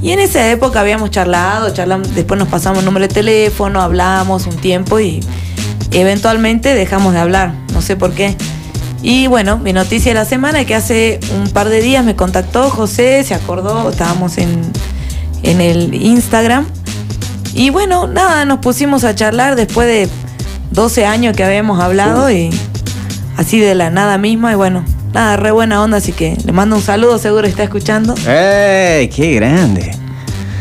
Y 0.00 0.12
en 0.12 0.20
esa 0.20 0.50
época 0.50 0.80
habíamos 0.80 1.10
charlado, 1.10 1.70
charlamos, 1.70 2.14
después 2.14 2.38
nos 2.38 2.48
pasamos 2.48 2.80
el 2.80 2.84
número 2.84 3.08
de 3.08 3.14
teléfono, 3.14 3.80
hablamos 3.80 4.46
un 4.46 4.56
tiempo 4.56 5.00
y 5.00 5.20
eventualmente 5.92 6.74
dejamos 6.74 7.14
de 7.14 7.20
hablar, 7.20 7.54
no 7.72 7.80
sé 7.80 7.96
por 7.96 8.12
qué. 8.12 8.36
Y 9.02 9.26
bueno, 9.26 9.58
mi 9.58 9.72
noticia 9.72 10.12
de 10.12 10.14
la 10.14 10.24
semana 10.24 10.60
es 10.60 10.66
que 10.66 10.74
hace 10.74 11.20
un 11.38 11.50
par 11.50 11.68
de 11.68 11.80
días 11.80 12.04
me 12.04 12.16
contactó 12.16 12.70
José, 12.70 13.22
se 13.24 13.34
acordó, 13.34 13.90
estábamos 13.90 14.38
en, 14.38 14.62
en 15.44 15.60
el 15.60 15.94
Instagram. 15.94 16.66
Y 17.54 17.70
bueno, 17.70 18.06
nada, 18.08 18.44
nos 18.44 18.58
pusimos 18.58 19.04
a 19.04 19.14
charlar 19.14 19.54
después 19.56 19.86
de 19.86 20.08
12 20.72 21.06
años 21.06 21.36
que 21.36 21.44
habíamos 21.44 21.80
hablado 21.80 22.30
y 22.30 22.50
así 23.36 23.60
de 23.60 23.74
la 23.76 23.90
nada 23.90 24.18
misma. 24.18 24.52
Y 24.52 24.56
bueno, 24.56 24.84
nada, 25.12 25.36
re 25.36 25.52
buena 25.52 25.80
onda, 25.82 25.98
así 25.98 26.12
que 26.12 26.36
le 26.44 26.52
mando 26.52 26.76
un 26.76 26.82
saludo, 26.82 27.18
seguro 27.18 27.46
está 27.46 27.62
escuchando. 27.62 28.14
¡Ey! 28.26 29.08
¡Qué 29.08 29.34
grande! 29.34 29.92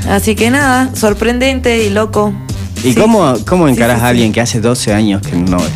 Así 0.07 0.35
que 0.35 0.51
nada, 0.51 0.89
sorprendente 0.95 1.83
y 1.83 1.89
loco. 1.89 2.33
¿Y 2.83 2.94
Sí. 2.94 2.95
cómo, 2.95 3.33
cómo 3.47 3.68
encarás 3.69 4.00
sí, 4.00 4.06
a 4.06 4.07
alguien 4.09 4.31
que 4.33 4.41
hace 4.41 4.59
12 4.59 4.94
años 4.94 5.21
que 5.21 5.36
no 5.36 5.57
ves? 5.57 5.71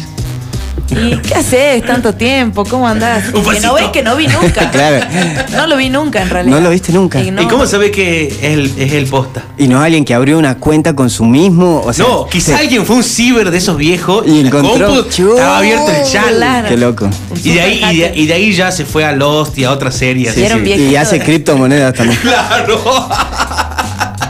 ¿Y 0.89 1.17
qué 1.17 1.35
haces 1.35 1.85
tanto 1.85 2.13
tiempo? 2.15 2.63
¿Cómo 2.65 2.87
andás? 2.87 3.25
Un 3.33 3.43
Que 3.43 3.59
no 3.59 3.73
ves 3.73 3.85
que 3.91 4.03
no 4.03 4.15
vi 4.15 4.27
nunca. 4.27 4.71
Claro. 4.77 5.05
No 5.51 5.67
lo 5.67 5.77
vi 5.77 5.89
nunca 5.89 6.21
en 6.21 6.29
realidad. 6.29 6.55
No 6.55 6.61
lo 6.61 6.69
viste 6.69 6.91
nunca. 6.93 7.21
Y 7.21 7.31
no. 7.31 7.41
¿Y 7.41 7.47
cómo 7.47 7.65
sabés 7.65 7.91
que 7.91 8.27
es 8.27 8.43
el, 8.43 8.73
es 8.77 8.93
el 8.93 9.05
posta? 9.07 9.43
Y 9.57 9.67
no 9.67 9.81
alguien 9.81 10.05
que 10.05 10.13
abrió 10.13 10.37
una 10.37 10.55
cuenta 10.57 10.93
con 10.95 11.09
su 11.09 11.25
mismo. 11.25 11.81
O 11.85 11.91
sea, 11.93 12.05
no, 12.05 12.27
quizá 12.27 12.53
se- 12.53 12.61
alguien 12.63 12.85
fue 12.85 12.97
un 12.97 13.03
ciber 13.03 13.51
de 13.51 13.57
esos 13.57 13.77
viejos 13.77 14.25
Y 14.27 14.41
encontró- 14.47 15.05
estaba 15.07 15.57
abierto 15.57 15.89
el 15.91 16.03
chat. 16.11 16.27
claro. 16.29 16.67
Qué 16.69 16.77
loco. 16.77 17.09
Y 17.43 17.53
de, 17.53 17.61
ahí, 17.61 17.81
y, 17.91 17.97
de, 17.99 18.11
y 18.15 18.25
de 18.27 18.33
ahí 18.33 18.53
ya 18.53 18.71
se 18.71 18.85
fue 18.85 19.03
a 19.05 19.11
Lost 19.13 19.57
y 19.57 19.63
a 19.65 19.71
otras 19.71 19.95
series. 19.95 20.33
Sí, 20.33 20.41
Y 20.73 20.95
hace 20.95 21.19
criptomonedas 21.19 21.93
también. 21.93 22.19
Claro. 22.27 23.09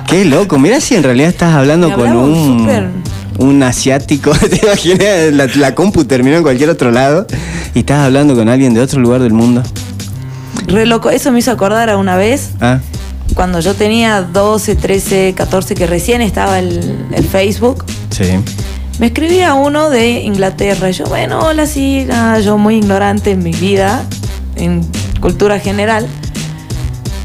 Qué 0.08 0.24
loco. 0.26 0.58
Mira 0.58 0.80
si 0.80 0.96
en 0.96 1.04
realidad 1.04 1.30
estás 1.30 1.54
hablando 1.54 1.92
con 1.94 2.16
un 2.16 3.04
un 3.38 3.62
asiático. 3.64 4.32
¿Te 4.50 4.60
imaginas? 4.66 5.34
La, 5.34 5.48
la 5.56 5.76
compu 5.76 6.06
terminó 6.06 6.38
en 6.38 6.44
cualquier 6.44 6.70
otro 6.70 6.92
lado 6.92 7.26
y 7.74 7.80
estás 7.80 8.06
hablando 8.06 8.36
con 8.36 8.50
alguien 8.50 8.74
de 8.74 8.82
otro 8.82 9.00
lugar 9.02 9.22
del 9.22 9.34
mundo. 9.34 9.64
Re 10.68 10.86
loco. 10.86 11.10
Eso 11.10 11.32
me 11.32 11.40
hizo 11.40 11.52
acordar 11.52 11.90
a 11.90 11.98
una 11.98 12.16
vez 12.18 12.50
Ah, 12.60 12.80
cuando 13.36 13.60
yo 13.60 13.74
tenía 13.76 14.22
12, 14.22 14.76
13, 14.76 15.34
14, 15.36 15.76
que 15.76 15.86
recién 15.88 16.22
estaba 16.22 16.60
el, 16.60 17.06
el 17.14 17.24
Facebook. 17.26 17.86
sí. 18.12 18.26
Me 19.00 19.06
escribía 19.08 19.54
uno 19.54 19.92
de 19.92 20.22
Inglaterra. 20.22 20.90
Y 20.90 20.94
yo, 20.94 21.06
bueno, 21.06 21.38
hola, 21.42 21.68
sí, 21.68 22.04
nada, 22.08 22.40
yo 22.40 22.58
muy 22.58 22.78
ignorante 22.78 23.30
en 23.30 23.44
mi 23.44 23.52
vida, 23.52 24.04
en 24.56 24.82
cultura 25.22 25.60
general. 25.60 26.08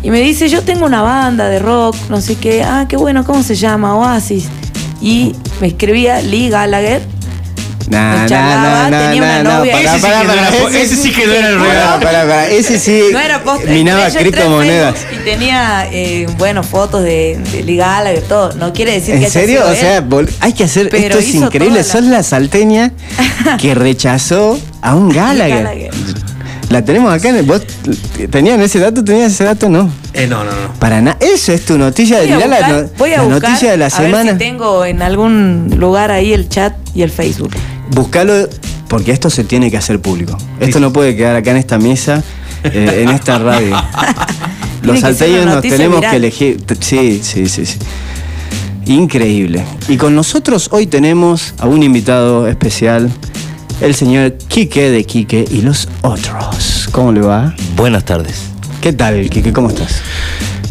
Y 0.02 0.10
me 0.10 0.20
dice, 0.20 0.50
yo 0.50 0.60
tengo 0.60 0.84
una 0.84 1.00
banda 1.00 1.48
de 1.48 1.58
rock, 1.60 1.96
no 2.10 2.20
sé 2.20 2.34
qué. 2.34 2.62
Ah, 2.62 2.84
qué 2.90 2.98
bueno, 2.98 3.24
¿cómo 3.24 3.42
se 3.42 3.54
llama? 3.54 3.96
Oasis. 3.96 4.48
Y 5.00 5.34
me 5.62 5.68
escribía 5.68 6.20
Lee 6.20 6.48
Gallagher. 6.50 7.00
Nah, 7.88 8.22
Me 8.22 8.28
charlaba, 8.28 8.98
tenía 8.98 9.22
una 9.22 9.42
novia. 9.42 9.80
Ese 9.80 9.98
sí 9.98 10.06
que 10.06 10.24
no 10.24 10.32
era 10.32 10.50
po- 10.50 10.68
ese 10.68 10.96
sí 10.96 11.12
que 11.12 11.26
no 11.26 11.32
era 11.34 11.94
el 11.94 12.00
Pará. 12.02 12.48
Ese 12.48 12.78
sí 12.78 13.02
No 13.12 13.20
era 13.20 13.42
post 13.44 13.64
minaba 13.66 14.08
en 14.08 14.14
criptomonedas. 14.14 14.94
Y 15.12 15.24
tenía, 15.24 15.86
eh, 15.92 16.26
bueno, 16.38 16.62
fotos 16.62 17.02
de, 17.04 17.38
de 17.52 17.62
Lee 17.62 17.76
Gallagher, 17.76 18.22
todo. 18.22 18.52
No 18.54 18.72
quiere 18.72 18.92
decir 18.92 19.12
que 19.14 19.18
¿En 19.18 19.24
haya 19.24 19.30
serio? 19.30 19.60
sido 19.62 19.72
O 19.72 19.74
sea, 19.74 20.04
hay 20.40 20.52
que 20.52 20.64
hacer. 20.64 20.88
Pero 20.90 21.04
esto 21.06 21.18
es 21.18 21.34
increíble. 21.34 21.78
la- 21.78 21.84
Sos 21.84 22.02
la 22.04 22.22
salteña 22.22 22.92
que 23.60 23.74
rechazó 23.74 24.58
a 24.80 24.94
un 24.96 25.08
Gallagher. 25.10 25.62
Gallagher. 25.64 25.90
La 26.70 26.82
tenemos 26.84 27.12
acá. 27.12 27.28
en 27.28 27.36
el- 27.36 27.46
¿Vos 27.46 27.62
tenían 28.30 28.60
ese 28.62 28.78
dato? 28.80 29.04
¿Tenías 29.04 29.32
ese 29.32 29.44
dato? 29.44 29.68
No. 29.68 29.90
Eh, 30.14 30.26
no, 30.26 30.44
no, 30.44 30.50
no. 30.50 30.72
Para 30.78 31.00
nada. 31.00 31.16
Eso 31.20 31.52
es 31.52 31.64
tu 31.64 31.78
noticia. 31.78 32.18
Voy 32.18 32.30
a 32.32 32.36
Mirá 32.36 32.46
la, 32.48 32.56
buscar, 32.58 32.82
no- 32.82 32.88
voy 32.98 33.12
a 33.12 33.16
la 33.18 33.22
buscar, 33.24 33.42
noticia 33.50 33.70
de 33.70 33.76
la 33.78 33.86
a 33.86 33.88
ver 34.00 34.10
semana. 34.10 34.32
si 34.32 34.38
tengo 34.38 34.84
en 34.84 35.02
algún 35.02 35.74
lugar 35.78 36.10
ahí 36.10 36.32
el 36.32 36.48
chat 36.48 36.74
y 36.94 37.02
el 37.02 37.10
Facebook. 37.10 37.52
Buscalo 37.90 38.48
porque 38.88 39.12
esto 39.12 39.30
se 39.30 39.44
tiene 39.44 39.70
que 39.70 39.78
hacer 39.78 40.00
público. 40.00 40.36
Esto 40.60 40.78
Sí. 40.78 40.82
no 40.82 40.92
puede 40.92 41.16
quedar 41.16 41.36
acá 41.36 41.50
en 41.52 41.56
esta 41.56 41.78
mesa, 41.78 42.22
eh, 42.64 43.00
en 43.04 43.08
esta 43.10 43.38
radio. 43.38 43.74
Los 44.82 45.00
salteños 45.00 45.46
nos 45.46 45.62
tenemos 45.62 45.96
viral. 46.00 46.10
que 46.10 46.16
elegir. 46.16 46.60
Sí, 46.80 47.20
sí, 47.22 47.48
sí, 47.48 47.64
sí. 47.66 47.78
Increíble. 48.86 49.64
Y 49.88 49.96
con 49.96 50.14
nosotros 50.14 50.68
hoy 50.72 50.86
tenemos 50.86 51.54
a 51.58 51.66
un 51.68 51.82
invitado 51.82 52.48
especial, 52.48 53.10
el 53.80 53.94
señor 53.94 54.34
Quique 54.48 54.90
de 54.90 55.04
Quique 55.04 55.44
y 55.50 55.62
los 55.62 55.88
otros. 56.02 56.88
¿Cómo 56.90 57.12
le 57.12 57.20
va? 57.20 57.54
Buenas 57.76 58.04
tardes. 58.04 58.51
¿Qué 58.82 58.92
tal, 58.92 59.30
Quique? 59.30 59.52
¿Cómo 59.52 59.68
estás? 59.70 60.02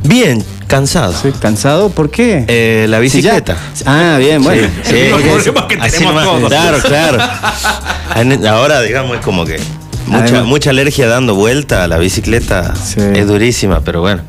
Bien, 0.03 0.44
cansado. 0.68 1.13
¿Sí? 1.13 1.30
¿Cansado? 1.39 1.89
¿Por 1.89 2.12
qué? 2.12 2.44
Eh, 2.48 2.86
la 2.89 2.98
Si 3.08 3.22
ya- 3.22 3.36
bicicleta. 3.36 3.58
Ah, 3.86 4.18
bien, 4.20 4.44
bueno. 4.44 4.68
Sí, 4.84 4.96
El 4.98 5.12
porque 5.12 5.30
problema 5.30 5.68
que 5.68 5.75
así 5.75 5.98
tenemos 6.00 6.24
nomás. 6.24 6.38
todos. 6.39 6.50
Claro, 6.50 6.77
claro. 6.82 8.50
Ahora, 8.50 8.82
digamos, 8.82 9.18
es 9.18 9.24
como 9.24 9.46
que 9.46 9.60
mucha, 10.08 10.44
mucha 10.44 10.70
alergia 10.72 11.08
dando 11.08 11.36
vuelta 11.36 11.84
a 11.86 11.88
la 11.88 11.98
bicicleta. 11.98 12.74
Sí. 12.75 13.00
Es 13.15 13.27
durísima, 13.27 13.80
pero 13.82 14.01
bueno. 14.01 14.22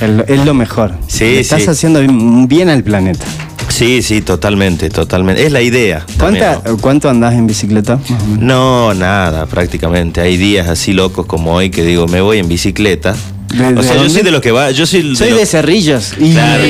Es 0.00 0.10
lo- 0.10 0.24
es 0.26 0.44
lo 0.44 0.52
mejor. 0.54 0.92
Sí, 1.06 1.24
Le 1.24 1.40
Estás 1.40 1.62
sí. 1.62 1.70
haciendo 1.70 2.00
bien 2.46 2.68
al 2.68 2.82
planeta. 2.84 3.24
Sí, 3.72 4.02
sí, 4.02 4.20
totalmente, 4.20 4.90
totalmente. 4.90 5.44
Es 5.46 5.50
la 5.50 5.62
idea. 5.62 6.04
también, 6.18 6.44
¿Cuánta- 6.44 6.70
¿no? 6.70 6.76
¿Cuánto 6.76 7.08
andás 7.08 7.32
en 7.34 7.46
bicicleta? 7.46 7.98
No, 8.38 8.92
nada, 8.92 9.46
prácticamente. 9.46 10.20
Hay 10.20 10.36
días 10.36 10.68
así 10.68 10.92
locos 10.92 11.24
como 11.26 11.54
hoy 11.54 11.70
que 11.70 11.82
digo, 11.82 12.06
me 12.06 12.20
voy 12.20 12.38
en 12.38 12.48
bicicleta. 12.48 13.14
¿De- 13.48 13.66
o 13.66 13.72
de 13.72 13.82
sea, 13.82 13.96
yo 13.96 14.08
soy 14.10 14.22
de 14.22 14.30
los 14.30 14.40
que 14.42 14.50
va, 14.50 14.70
yo 14.70 14.86
soy, 14.86 15.10
de 15.10 15.16
Soy 15.16 15.32
de 15.32 15.46
Cerrillos. 15.46 16.12
Sí, 16.18 16.32
claro. 16.32 16.64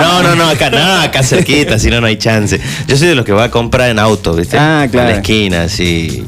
No, 0.00 0.22
no, 0.22 0.34
no, 0.36 0.48
acá, 0.48 0.68
no, 0.70 0.78
acá 1.00 1.22
cerquita, 1.22 1.78
si 1.78 1.88
no, 1.90 2.00
no 2.00 2.06
hay 2.06 2.16
chance. 2.16 2.60
Yo 2.86 2.96
soy 2.96 3.08
de 3.08 3.14
los 3.14 3.24
que 3.24 3.32
va 3.32 3.44
a 3.44 3.50
comprar 3.50 3.90
en 3.90 3.98
auto, 3.98 4.34
¿viste? 4.34 4.58
Ah, 4.58 4.86
claro. 4.90 5.08
En 5.08 5.14
la 5.14 5.20
esquina, 5.20 5.62
así. 5.64 6.22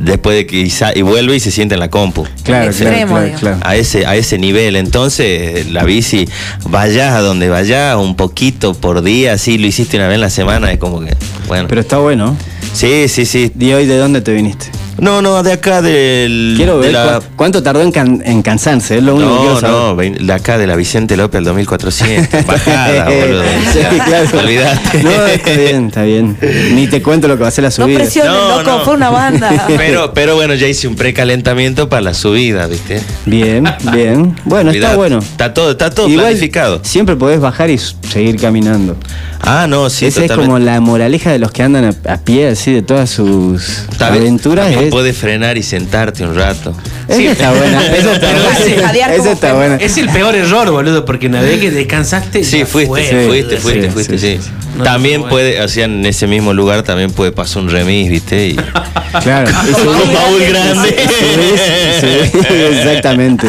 Después 0.00 0.36
de 0.36 0.46
que 0.46 0.60
y, 0.60 0.72
y 0.94 1.02
vuelve 1.02 1.36
y 1.36 1.40
se 1.40 1.50
sienta 1.50 1.74
en 1.74 1.80
la 1.80 1.90
compu. 1.90 2.26
Claro, 2.42 2.70
Extremo, 2.70 3.18
claro. 3.38 3.58
A 3.62 3.76
ese, 3.76 4.06
a 4.06 4.16
ese 4.16 4.38
nivel, 4.38 4.76
entonces 4.76 5.70
la 5.70 5.84
bici, 5.84 6.28
vayas 6.64 7.14
a 7.14 7.20
donde 7.20 7.48
vayas, 7.48 7.96
un 7.96 8.16
poquito 8.16 8.74
por 8.74 9.02
día, 9.02 9.38
si 9.38 9.58
lo 9.58 9.66
hiciste 9.66 9.96
una 9.96 10.08
vez 10.08 10.16
en 10.16 10.20
la 10.22 10.30
semana, 10.30 10.72
es 10.72 10.78
como 10.78 11.00
que, 11.00 11.14
bueno. 11.46 11.68
Pero 11.68 11.80
está 11.80 11.98
bueno. 11.98 12.36
sí, 12.72 13.08
sí, 13.08 13.26
sí. 13.26 13.52
¿Y 13.58 13.72
hoy 13.72 13.86
de 13.86 13.96
dónde 13.96 14.20
te 14.20 14.32
viniste? 14.32 14.79
No, 14.98 15.22
no, 15.22 15.42
de 15.42 15.52
acá 15.52 15.80
del... 15.82 16.54
Quiero 16.56 16.78
de 16.80 16.86
ver 16.88 16.92
la- 16.92 17.20
cu- 17.20 17.26
cuánto 17.36 17.62
tardó 17.62 17.80
en, 17.82 17.90
can- 17.92 18.22
en 18.24 18.42
cansarse, 18.42 18.98
es 18.98 19.02
lo 19.02 19.14
único 19.14 19.30
que 19.30 19.34
No, 19.36 19.40
quiero 19.42 19.60
saber. 19.60 20.20
no, 20.20 20.26
de 20.26 20.32
acá 20.32 20.58
de 20.58 20.66
la 20.66 20.76
Vicente 20.76 21.16
López 21.16 21.38
al 21.38 21.44
2400. 21.44 22.46
Bajada, 22.46 23.04
boludo. 23.04 23.42
sí, 23.72 23.78
claro. 24.04 24.38
Olvídate. 24.38 25.02
No, 25.02 25.26
está 25.26 25.50
bien, 25.52 25.86
está 25.86 26.02
bien. 26.02 26.36
Ni 26.74 26.86
te 26.86 27.00
cuento 27.02 27.28
lo 27.28 27.36
que 27.36 27.42
va 27.42 27.48
a 27.48 27.52
ser 27.52 27.64
la 27.64 27.70
No 27.70 27.76
subida. 27.76 27.98
presiones, 28.00 28.32
No, 28.32 28.58
loco, 28.58 28.70
no. 28.70 28.80
fue 28.84 28.94
una 28.94 29.10
banda. 29.10 29.66
Pero, 29.76 30.12
pero 30.12 30.34
bueno, 30.34 30.54
ya 30.54 30.66
hice 30.66 30.86
un 30.88 30.96
precalentamiento 30.96 31.88
para 31.88 32.02
la 32.02 32.14
subida, 32.14 32.66
¿viste? 32.66 33.00
Bien, 33.24 33.64
bien. 33.92 34.36
Bueno, 34.44 34.70
está 34.70 34.96
bueno. 34.96 35.18
Está 35.20 35.54
todo, 35.54 35.70
está 35.72 35.90
todo 35.90 36.08
Igual, 36.08 36.26
planificado. 36.26 36.80
Siempre 36.84 37.16
podés 37.16 37.40
bajar 37.40 37.70
y 37.70 37.78
seguir 37.78 38.36
caminando. 38.40 38.96
Ah, 39.40 39.66
no, 39.68 39.88
sí, 39.88 40.06
Esa 40.06 40.24
es 40.24 40.32
como 40.32 40.58
la 40.58 40.80
moraleja 40.80 41.30
de 41.32 41.38
los 41.38 41.50
que 41.52 41.62
andan 41.62 41.84
a, 42.06 42.12
a 42.12 42.18
pie, 42.18 42.48
así, 42.48 42.72
de 42.72 42.82
todas 42.82 43.08
sus 43.10 43.84
aventuras. 43.98 44.70
Puedes 44.88 45.16
frenar 45.16 45.58
y 45.58 45.62
sentarte 45.62 46.24
un 46.24 46.34
rato. 46.34 46.74
esa 47.08 47.16
Sí, 47.18 47.26
está 47.26 47.52
buena. 47.52 47.86
Esa 47.96 48.12
está 48.14 48.32
buena. 48.32 49.16
como 49.16 49.30
está 49.32 49.52
buena. 49.54 49.76
Es 49.76 49.98
el 49.98 50.08
peor 50.08 50.34
error, 50.34 50.70
boludo, 50.70 51.04
porque 51.04 51.26
una 51.26 51.42
vez 51.42 51.60
que 51.60 51.70
descansaste. 51.70 52.44
Sí, 52.44 52.64
fuiste, 52.64 52.86
fue, 52.88 53.04
sí, 53.04 53.26
fuiste, 53.28 53.56
fuiste, 53.58 53.82
sí, 53.86 53.90
fuiste, 53.92 54.18
sí, 54.18 54.38
sí. 54.38 54.50
No, 54.78 54.84
también 54.84 55.22
no, 55.22 55.28
puede, 55.28 55.60
o 55.60 55.68
sea, 55.68 55.84
en 55.86 56.06
ese 56.06 56.26
mismo 56.26 56.54
lugar 56.54 56.82
también 56.84 57.10
puede 57.10 57.32
pasar 57.32 57.62
un 57.62 57.70
remis, 57.70 58.08
¿viste? 58.08 58.48
Y 58.48 58.56
Claro. 59.22 59.50
Un 59.80 60.14
baúl 60.14 60.42
grande. 60.48 60.96
subís- 62.00 62.30
subís- 62.32 62.78
exactamente. 62.78 63.48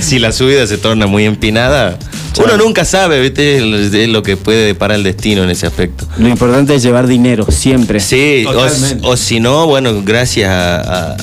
si 0.00 0.18
la 0.18 0.32
subida 0.32 0.66
se 0.66 0.78
torna 0.78 1.06
muy 1.06 1.24
empinada, 1.26 1.96
uno 2.38 2.56
nunca 2.56 2.84
sabe, 2.84 3.20
¿viste? 3.20 3.56
Es 4.02 4.08
lo 4.08 4.22
que 4.22 4.36
puede 4.36 4.66
deparar 4.66 4.96
el 4.98 5.02
destino 5.04 5.44
en 5.44 5.50
ese 5.50 5.66
aspecto. 5.66 6.06
Lo 6.18 6.28
importante 6.28 6.74
es 6.74 6.82
llevar 6.82 7.06
dinero, 7.06 7.46
siempre. 7.50 8.00
Sí, 8.00 8.44
o, 8.48 8.52
Totalmente. 8.52 9.06
o 9.06 9.16
si 9.16 9.40
no, 9.40 9.66
bueno, 9.66 10.02
gracias 10.04 10.50
a, 10.50 11.16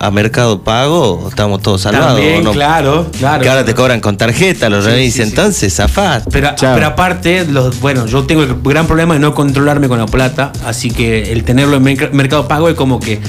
a- 0.00 0.10
Mercado 0.10 0.62
Pago 0.62 1.26
estamos 1.28 1.60
todos 1.62 1.82
salvados. 1.82 2.14
También, 2.14 2.44
claro, 2.52 3.06
claro. 3.18 3.42
Que 3.42 3.48
ahora 3.50 3.64
te 3.64 3.74
cobran 3.74 4.00
con 4.00 4.16
tarjeta 4.16 4.68
los 4.70 4.84
Sí, 4.84 4.90
remis, 4.90 5.12
sí, 5.14 5.22
sí. 5.22 5.28
entonces 5.28 5.74
zafás. 5.74 6.22
Pero, 6.30 6.48
aparte, 6.86 7.44
los, 7.44 7.78
bueno, 7.80 8.06
yo 8.06 8.24
tengo 8.24 8.42
el 8.42 8.54
gran 8.62 8.86
problema 8.86 9.14
de 9.14 9.20
no 9.20 9.34
controlarme 9.34 9.88
con 9.88 9.98
la 9.98 10.06
plata, 10.06 10.52
así 10.64 10.90
que 10.90 11.32
el 11.32 11.44
tenerlo 11.44 11.76
en 11.76 11.84
merc- 11.84 12.12
Mercado 12.12 12.48
Pago 12.48 12.68
es 12.68 12.74
como 12.74 12.98
que 13.00 13.20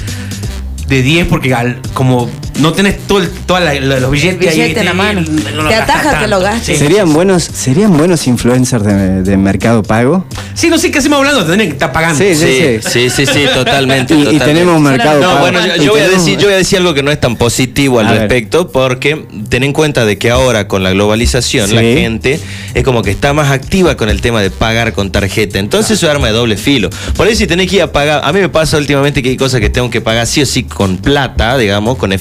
de 0.87 1.01
10 1.01 1.27
porque 1.27 1.53
al- 1.53 1.81
como 1.93 2.29
no 2.59 2.73
tenés 2.73 2.97
todo 3.07 3.19
la- 3.59 3.73
la- 3.75 3.99
los 3.99 4.11
billetes 4.11 4.39
Billete 4.39 4.61
ahí, 4.61 4.75
en 4.79 4.85
la 4.85 4.93
mano. 4.93 5.23
Te 5.23 5.51
gastás 5.75 5.97
ataja 5.99 6.19
que 6.19 6.27
lo 6.27 6.39
gastes. 6.39 6.77
Sí. 6.77 6.83
¿Serían 6.85 7.13
buenos, 7.13 7.43
¿Serían 7.43 7.97
buenos 7.97 8.27
influencers 8.27 8.83
de, 8.83 9.23
de 9.23 9.37
Mercado 9.37 9.83
Pago? 9.83 10.25
Sí, 10.53 10.69
no 10.69 10.77
sé 10.77 10.89
qué 10.91 10.99
hacemos 10.99 11.19
hablando, 11.19 11.41
tendrían 11.45 11.69
que 11.69 11.73
estar 11.73 11.91
pagando. 11.91 12.17
Sí, 12.17 12.35
Sí, 12.35 12.79
sí, 12.81 13.09
sí, 13.09 13.25
sí, 13.25 13.45
totalmente. 13.53 14.13
Y, 14.13 14.17
y 14.17 14.19
totalmente. 14.23 14.45
tenemos 14.45 14.81
Mercado 14.81 15.19
No, 15.21 15.27
Pago. 15.27 15.39
bueno, 15.39 15.75
yo, 15.77 15.91
voy 15.91 16.01
a 16.01 16.07
decir, 16.09 16.37
yo 16.37 16.45
voy 16.45 16.53
a 16.53 16.57
decir 16.57 16.79
algo 16.79 16.93
que 16.93 17.03
no 17.03 17.11
es 17.11 17.19
tan 17.19 17.35
positivo 17.35 17.99
al 17.99 18.07
A 18.07 18.11
ver. 18.11 18.19
respecto, 18.21 18.69
porque 18.71 19.25
ten 19.49 19.63
en 19.63 19.73
cuenta 19.73 20.05
de 20.05 20.17
que 20.17 20.29
ahora 20.31 20.67
con 20.67 20.83
la 20.83 20.91
globalización 20.91 21.69
Sí. 21.69 21.75
la 21.75 21.81
gente 21.81 22.39
es 22.73 22.83
como 22.83 23.01
que 23.01 23.11
está 23.11 23.33
más 23.33 23.51
activa 23.51 23.95
con 23.97 24.09
el 24.09 24.21
tema 24.21 24.41
de 24.41 24.49
pagar 24.51 24.93
con 24.93 25.11
tarjeta. 25.11 25.59
Entonces 25.59 25.91
eso 25.97 26.07
es 26.07 26.11
arma 26.11 26.27
de 26.27 26.33
doble 26.33 26.57
filo. 26.57 26.89
Por 27.15 27.27
ahí 27.27 27.35
si 27.35 27.47
tenés 27.47 27.69
que 27.69 27.77
ir 27.77 27.81
a 27.83 27.91
pagar, 27.91 28.21
a 28.23 28.31
mí 28.33 28.39
me 28.39 28.49
pasa 28.49 28.77
últimamente 28.77 29.21
que 29.21 29.29
hay 29.29 29.37
cosas 29.37 29.59
que 29.61 29.69
tengo 29.69 29.89
que 29.89 30.01
pagar 30.01 30.25
sí 30.27 30.41
o 30.41 30.45
sí 30.45 30.63
con 30.63 30.97
plata, 30.97 31.57
digamos, 31.57 31.97
con 31.97 32.13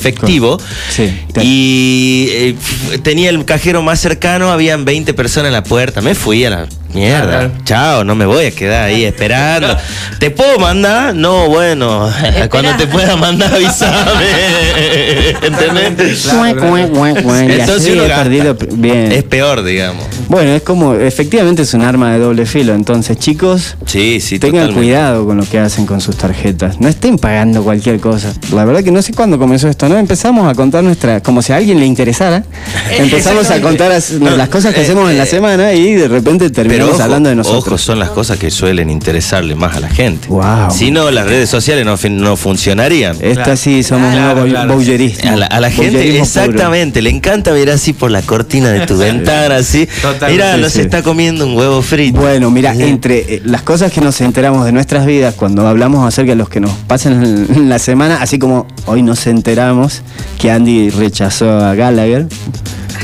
Sí, 0.90 1.12
Y 1.42 2.26
eh, 2.30 2.56
tenía 3.02 3.30
el 3.30 3.44
cajero 3.44 3.82
más 3.82 4.00
cercano, 4.00 4.50
habían 4.50 4.84
20 4.84 5.14
personas 5.14 5.48
en 5.48 5.52
la 5.54 5.62
puerta. 5.64 6.00
Me 6.00 6.14
fui 6.14 6.44
a 6.44 6.50
la 6.50 6.68
mierda. 6.96 7.26
Claro. 7.38 7.50
Chao, 7.64 8.04
no 8.04 8.14
me 8.14 8.26
voy 8.26 8.46
a 8.46 8.50
quedar 8.50 8.84
ahí 8.84 9.04
esperando. 9.04 9.76
¿Te 10.18 10.30
puedo 10.30 10.58
mandar? 10.58 11.14
No, 11.14 11.48
bueno. 11.48 12.10
Cuando 12.50 12.74
te 12.76 12.86
pueda 12.86 13.16
mandar, 13.16 13.54
avísame. 13.54 13.92
¿Entendés? 15.42 16.26
Y 16.26 17.60
Entonces 17.60 17.92
uno 17.94 18.04
perdido. 18.06 18.56
Bien. 18.72 19.12
Es 19.12 19.22
peor, 19.24 19.62
digamos. 19.64 20.04
Bueno, 20.28 20.50
es 20.52 20.62
como, 20.62 20.94
efectivamente 20.94 21.62
es 21.62 21.74
un 21.74 21.82
arma 21.82 22.12
de 22.12 22.18
doble 22.18 22.46
filo. 22.46 22.74
Entonces, 22.74 23.18
chicos, 23.18 23.76
Sí, 23.86 24.20
sí, 24.20 24.38
tengan 24.38 24.68
totalmente. 24.68 24.80
cuidado 24.80 25.26
con 25.26 25.36
lo 25.36 25.44
que 25.44 25.58
hacen 25.58 25.86
con 25.86 26.00
sus 26.00 26.16
tarjetas. 26.16 26.80
No 26.80 26.88
estén 26.88 27.18
pagando 27.18 27.62
cualquier 27.62 28.00
cosa. 28.00 28.32
La 28.52 28.64
verdad 28.64 28.82
que 28.82 28.90
no 28.90 29.02
sé 29.02 29.12
cuándo 29.12 29.38
comenzó 29.38 29.68
esto, 29.68 29.88
¿no? 29.88 29.96
Empezamos 29.98 30.50
a 30.50 30.54
contar 30.54 30.82
nuestra, 30.82 31.20
como 31.22 31.42
si 31.42 31.52
a 31.52 31.56
alguien 31.56 31.78
le 31.78 31.86
interesara. 31.86 32.42
Empezamos 32.90 33.50
a 33.50 33.60
contar 33.60 33.92
as- 33.92 34.10
las 34.12 34.48
cosas 34.48 34.74
que 34.74 34.80
Eh, 34.80 34.84
hacemos 34.84 35.10
en 35.10 35.18
la 35.18 35.24
eh, 35.24 35.26
semana 35.26 35.72
y 35.72 35.94
de 35.94 36.08
repente 36.08 36.50
Pero 36.50 36.85
terminamos 36.86 36.94
ojo, 36.94 37.02
hablando 37.02 37.28
de 37.28 37.40
ojo, 37.40 37.52
nosotros. 37.52 37.80
son 37.82 37.98
las 37.98 38.10
cosas 38.10 38.38
que 38.38 38.50
suelen 38.50 38.90
interesarle 38.90 39.54
más 39.54 39.76
a 39.76 39.80
la 39.80 39.88
gente. 39.88 40.28
Wow. 40.28 40.70
Si 40.70 40.90
no, 40.90 41.10
las 41.10 41.26
redes 41.26 41.48
sociales 41.50 41.84
no, 41.84 41.96
no 42.10 42.36
funcionarían. 42.36 43.16
Esta 43.20 43.42
Claro. 43.44 43.56
sí 43.56 43.82
somos 43.82 44.12
Claro, 44.14 44.74
bouyeristas. 44.74 45.30
A 45.30 45.36
la, 45.36 45.46
a 45.46 45.60
la 45.60 45.70
gente, 45.70 46.18
exactamente, 46.18 47.02
le 47.02 47.10
encanta 47.10 47.52
ver 47.52 47.70
así 47.70 47.92
por 47.92 48.10
la 48.10 48.22
cortina 48.22 48.70
de 48.70 48.86
tu 48.86 48.96
ventana, 48.98 49.56
así. 49.56 49.86
Totalmente, 50.02 50.56
Mira, 50.56 50.70
sí. 50.70 50.80
está 50.80 51.02
comiendo 51.02 51.46
un 51.46 51.56
huevo 51.56 51.82
frito. 51.82 52.20
Bueno, 52.20 52.50
mira, 52.50 52.74
Sí. 52.74 52.82
entre 52.82 53.18
eh, 53.36 53.42
las 53.44 53.62
cosas 53.62 53.92
que 53.92 54.00
nos 54.00 54.20
enteramos 54.20 54.64
de 54.64 54.72
nuestras 54.72 55.06
vidas 55.06 55.34
cuando 55.34 55.66
hablamos 55.66 56.06
acerca 56.06 56.32
de 56.32 56.36
los 56.36 56.48
que 56.48 56.60
nos 56.60 56.70
pasan 56.86 57.24
en, 57.24 57.46
en 57.56 57.68
la 57.68 57.78
semana, 57.78 58.18
así 58.22 58.38
como 58.38 58.66
hoy 58.86 59.02
nos 59.02 59.26
enteramos 59.26 60.02
que 60.38 60.50
Andy 60.50 60.90
rechazó 60.90 61.50
a 61.58 61.74
Gallagher. 61.74 62.26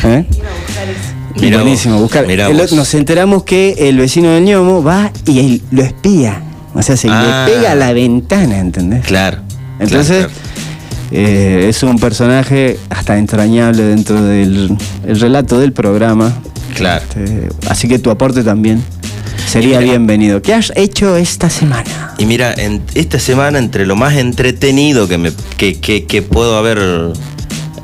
¿eh? 0.04 0.24
Mirá 1.40 1.58
Buenísimo, 1.62 1.94
vos, 1.94 2.02
buscar. 2.04 2.26
mirá 2.26 2.48
El- 2.48 2.56
vos. 2.56 2.72
nos 2.72 2.92
enteramos 2.94 3.44
que 3.44 3.74
el 3.88 3.98
vecino 3.98 4.30
del 4.30 4.44
ñomo 4.44 4.82
va 4.82 5.10
y 5.26 5.38
él 5.40 5.62
lo 5.70 5.82
espía. 5.82 6.42
O 6.74 6.82
sea, 6.82 6.96
se 6.96 7.08
Ah. 7.10 7.46
le 7.46 7.52
pega 7.54 7.72
a 7.72 7.74
la 7.74 7.92
ventana, 7.92 8.58
¿entendés? 8.58 9.04
Claro. 9.04 9.38
Entonces, 9.78 10.26
claro, 10.26 10.32
eh, 11.10 11.66
es 11.68 11.82
un 11.82 11.98
personaje 11.98 12.78
hasta 12.90 13.18
entrañable 13.18 13.82
dentro 13.82 14.22
del 14.22 14.76
el 15.06 15.20
relato 15.20 15.58
del 15.58 15.72
programa. 15.72 16.32
Claro. 16.74 17.02
Este, 17.04 17.48
así 17.68 17.88
que 17.88 17.98
tu 17.98 18.10
aporte 18.10 18.42
también 18.42 18.82
sería 19.46 19.78
mira- 19.80 19.90
bienvenido. 19.92 20.40
¿Qué 20.40 20.54
has 20.54 20.72
hecho 20.76 21.16
esta 21.16 21.50
semana? 21.50 22.14
Y 22.18 22.24
mira, 22.26 22.54
en 22.56 22.80
esta 22.94 23.18
semana, 23.18 23.58
entre 23.58 23.84
lo 23.84 23.96
más 23.96 24.14
entretenido 24.16 25.08
que, 25.08 25.18
me, 25.18 25.32
que, 25.56 25.78
que- 25.80 26.04
que 26.06 26.22
puedo 26.22 26.56
haber 26.56 27.12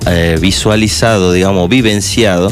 eh, 0.07 0.39
visualizado, 0.41 1.33
digamos, 1.33 1.69
vivenciado, 1.69 2.51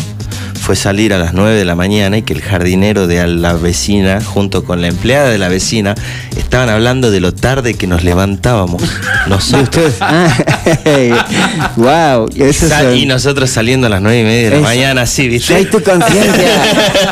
fue 0.66 0.74
salir 0.74 1.14
a 1.14 1.18
las 1.18 1.32
9 1.32 1.54
de 1.56 1.64
la 1.64 1.76
mañana 1.76 2.18
y 2.18 2.22
que 2.22 2.32
el 2.32 2.42
jardinero 2.42 3.06
de 3.06 3.24
la 3.28 3.52
vecina, 3.52 4.20
junto 4.20 4.64
con 4.64 4.80
la 4.82 4.88
empleada 4.88 5.28
de 5.30 5.38
la 5.38 5.46
vecina, 5.46 5.94
estaban 6.36 6.68
hablando 6.68 7.12
de 7.12 7.20
lo 7.20 7.32
tarde 7.32 7.74
que 7.74 7.86
nos 7.86 8.02
levantábamos. 8.02 8.82
¿De 9.24 9.30
Nosotros. 9.30 9.66
ustedes? 9.68 9.94
Ah, 10.00 11.72
wow. 11.76 12.28
Eso 12.36 12.68
Sal- 12.68 12.94
es- 12.94 13.00
y 13.00 13.06
nosotros 13.06 13.48
saliendo 13.48 13.86
a 13.86 13.90
las 13.90 14.00
9 14.02 14.20
y 14.20 14.24
media 14.24 14.50
de 14.50 14.56
la 14.56 14.62
mañana, 14.62 15.02
así, 15.02 15.28
¿viste? 15.28 15.64
Tu 15.66 15.80
conciencia. 15.84 16.48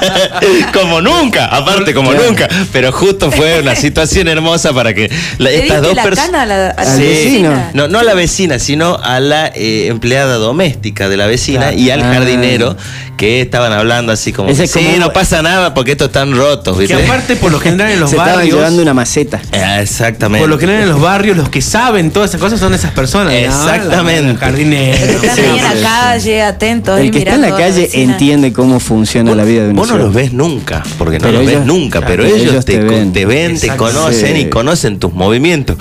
como 0.72 1.00
nunca, 1.00 1.46
aparte 1.46 1.94
como 1.94 2.10
Claro. 2.10 2.26
nunca. 2.28 2.48
Pero 2.72 2.90
justo 2.90 3.30
fue 3.30 3.60
una 3.60 3.76
situación 3.76 4.26
hermosa 4.26 4.72
para 4.72 4.94
que 4.94 5.08
la- 5.38 5.50
¿Le 5.50 5.58
estas 5.62 5.80
dos 5.82 5.96
personas. 5.98 6.48
la, 6.48 6.70
a 6.70 6.84
la 6.84 6.96
vecino. 6.96 7.50
vecina? 7.50 7.70
No, 7.72 7.86
no 7.86 8.00
a 8.00 8.02
la 8.04 8.14
vecina, 8.14 8.58
sino 8.58 8.96
a 9.00 9.20
la 9.20 9.46
eh, 9.54 9.86
empleada 9.88 10.34
doméstica 10.36 11.08
de 11.08 11.16
la 11.16 11.26
vecina 11.26 11.60
Claro. 11.68 11.78
y 11.78 11.90
al 11.90 12.02
Ah. 12.02 12.14
jardinero 12.14 12.76
que 13.24 13.40
estaban 13.40 13.72
hablando 13.72 14.12
así 14.12 14.32
como, 14.32 14.50
Ese 14.50 14.66
sí, 14.66 14.84
como- 14.84 14.98
no 14.98 15.12
pasa 15.12 15.40
nada 15.40 15.72
porque 15.72 15.92
estos 15.92 16.08
están 16.08 16.36
rotos, 16.36 16.76
Que 16.76 16.86
¿viste? 16.86 17.04
aparte, 17.04 17.36
por 17.36 17.50
lo 17.52 17.58
general 17.58 17.90
en 17.92 18.00
los 18.00 18.10
Se 18.14 18.16
estaban 18.16 18.36
barrios. 18.36 18.56
llevando 18.56 18.82
una 18.82 18.92
maceta. 18.92 19.40
Ah, 19.52 19.80
exactamente. 19.80 20.40
Por 20.42 20.50
lo 20.50 20.58
general 20.58 20.82
en 20.82 20.88
los 20.90 21.00
barrios, 21.00 21.36
los 21.36 21.48
que 21.48 21.62
saben 21.62 22.10
todas 22.10 22.30
esas 22.30 22.40
cosas 22.40 22.60
son 22.60 22.74
esas 22.74 22.90
personas. 22.92 23.32
¿no? 23.32 23.38
Exactamente. 23.38 24.32
Los 24.32 24.38
jardineros. 24.40 25.00
Están 25.00 25.36
Sí, 25.36 25.40
ahí 25.40 25.48
en 25.48 25.54
sí, 25.56 25.62
la 25.62 25.72
sí. 25.72 25.82
calle, 25.82 26.42
atentos. 26.42 26.98
ahí 26.98 27.06
El 27.06 27.10
que 27.12 27.18
está 27.20 27.34
en 27.34 27.40
la 27.40 27.46
mirando 27.46 27.56
a 27.56 27.66
la 27.68 27.72
calle 27.72 27.82
vecina. 27.86 28.12
entiende 28.12 28.52
cómo 28.52 28.78
funciona 28.80 29.30
Vos- 29.30 29.36
la 29.38 29.44
vida 29.44 29.62
de 29.62 29.68
una 29.70 29.78
Vos 29.80 29.88
no 29.88 29.94
ciudad. 29.94 30.06
los 30.06 30.14
ves 30.14 30.32
nunca, 30.32 30.82
porque 30.98 31.18
no 31.18 31.24
Pero 31.24 31.38
los 31.38 31.46
ves 31.46 31.54
ellos- 31.56 31.66
nunca, 31.66 32.00
pero 32.02 32.24
ellos, 32.24 32.38
ellos 32.40 32.64
te, 32.64 32.72
te 32.78 32.84
ven. 32.84 33.12
te 33.12 33.24
ven, 33.26 33.58
te 33.58 33.66
Exacto. 33.68 33.84
conocen 33.84 34.34
Sí. 34.36 34.42
y 34.42 34.50
conocen 34.50 34.98
tus 34.98 35.12
movimientos. 35.14 35.76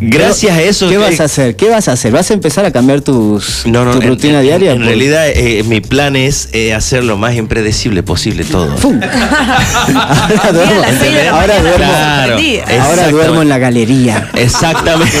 Gracias 0.00 0.56
a 0.56 0.62
eso. 0.62 0.88
¿Qué 0.88 0.96
vas 0.98 1.20
a 1.20 1.24
hacer? 1.24 1.56
¿Qué 1.56 1.68
vas 1.68 1.88
a 1.88 1.92
hacer? 1.92 2.10
¿Vas 2.12 2.30
a 2.30 2.34
empezar 2.34 2.64
a 2.64 2.70
cambiar 2.70 3.00
tus, 3.02 3.66
No, 3.66 3.84
no, 3.84 3.92
tu 3.92 4.00
en- 4.02 4.08
rutina 4.08 4.38
en, 4.40 4.46
diaria? 4.46 4.70
En 4.72 4.78
Por- 4.78 4.86
realidad, 4.86 5.28
eh, 5.28 5.62
mi 5.66 5.80
plan 5.80 6.16
es 6.16 6.48
eh, 6.52 6.72
hacer 6.74 7.04
lo 7.04 7.16
más 7.16 7.34
impredecible 7.36 8.02
posible 8.02 8.44
todo. 8.44 8.76
¡Fum! 8.78 8.98
Ahora 9.90 10.52
duermo, 10.52 10.82
ahora 11.32 11.60
duermo, 11.60 11.76
Claro. 11.76 12.26
sorprendí. 12.32 12.58
ahora 12.60 12.74
Exactamente. 12.74 13.12
duermo 13.12 13.42
en 13.42 13.48
la 13.48 13.58
galería. 13.58 14.30
Exactamente. 14.34 15.16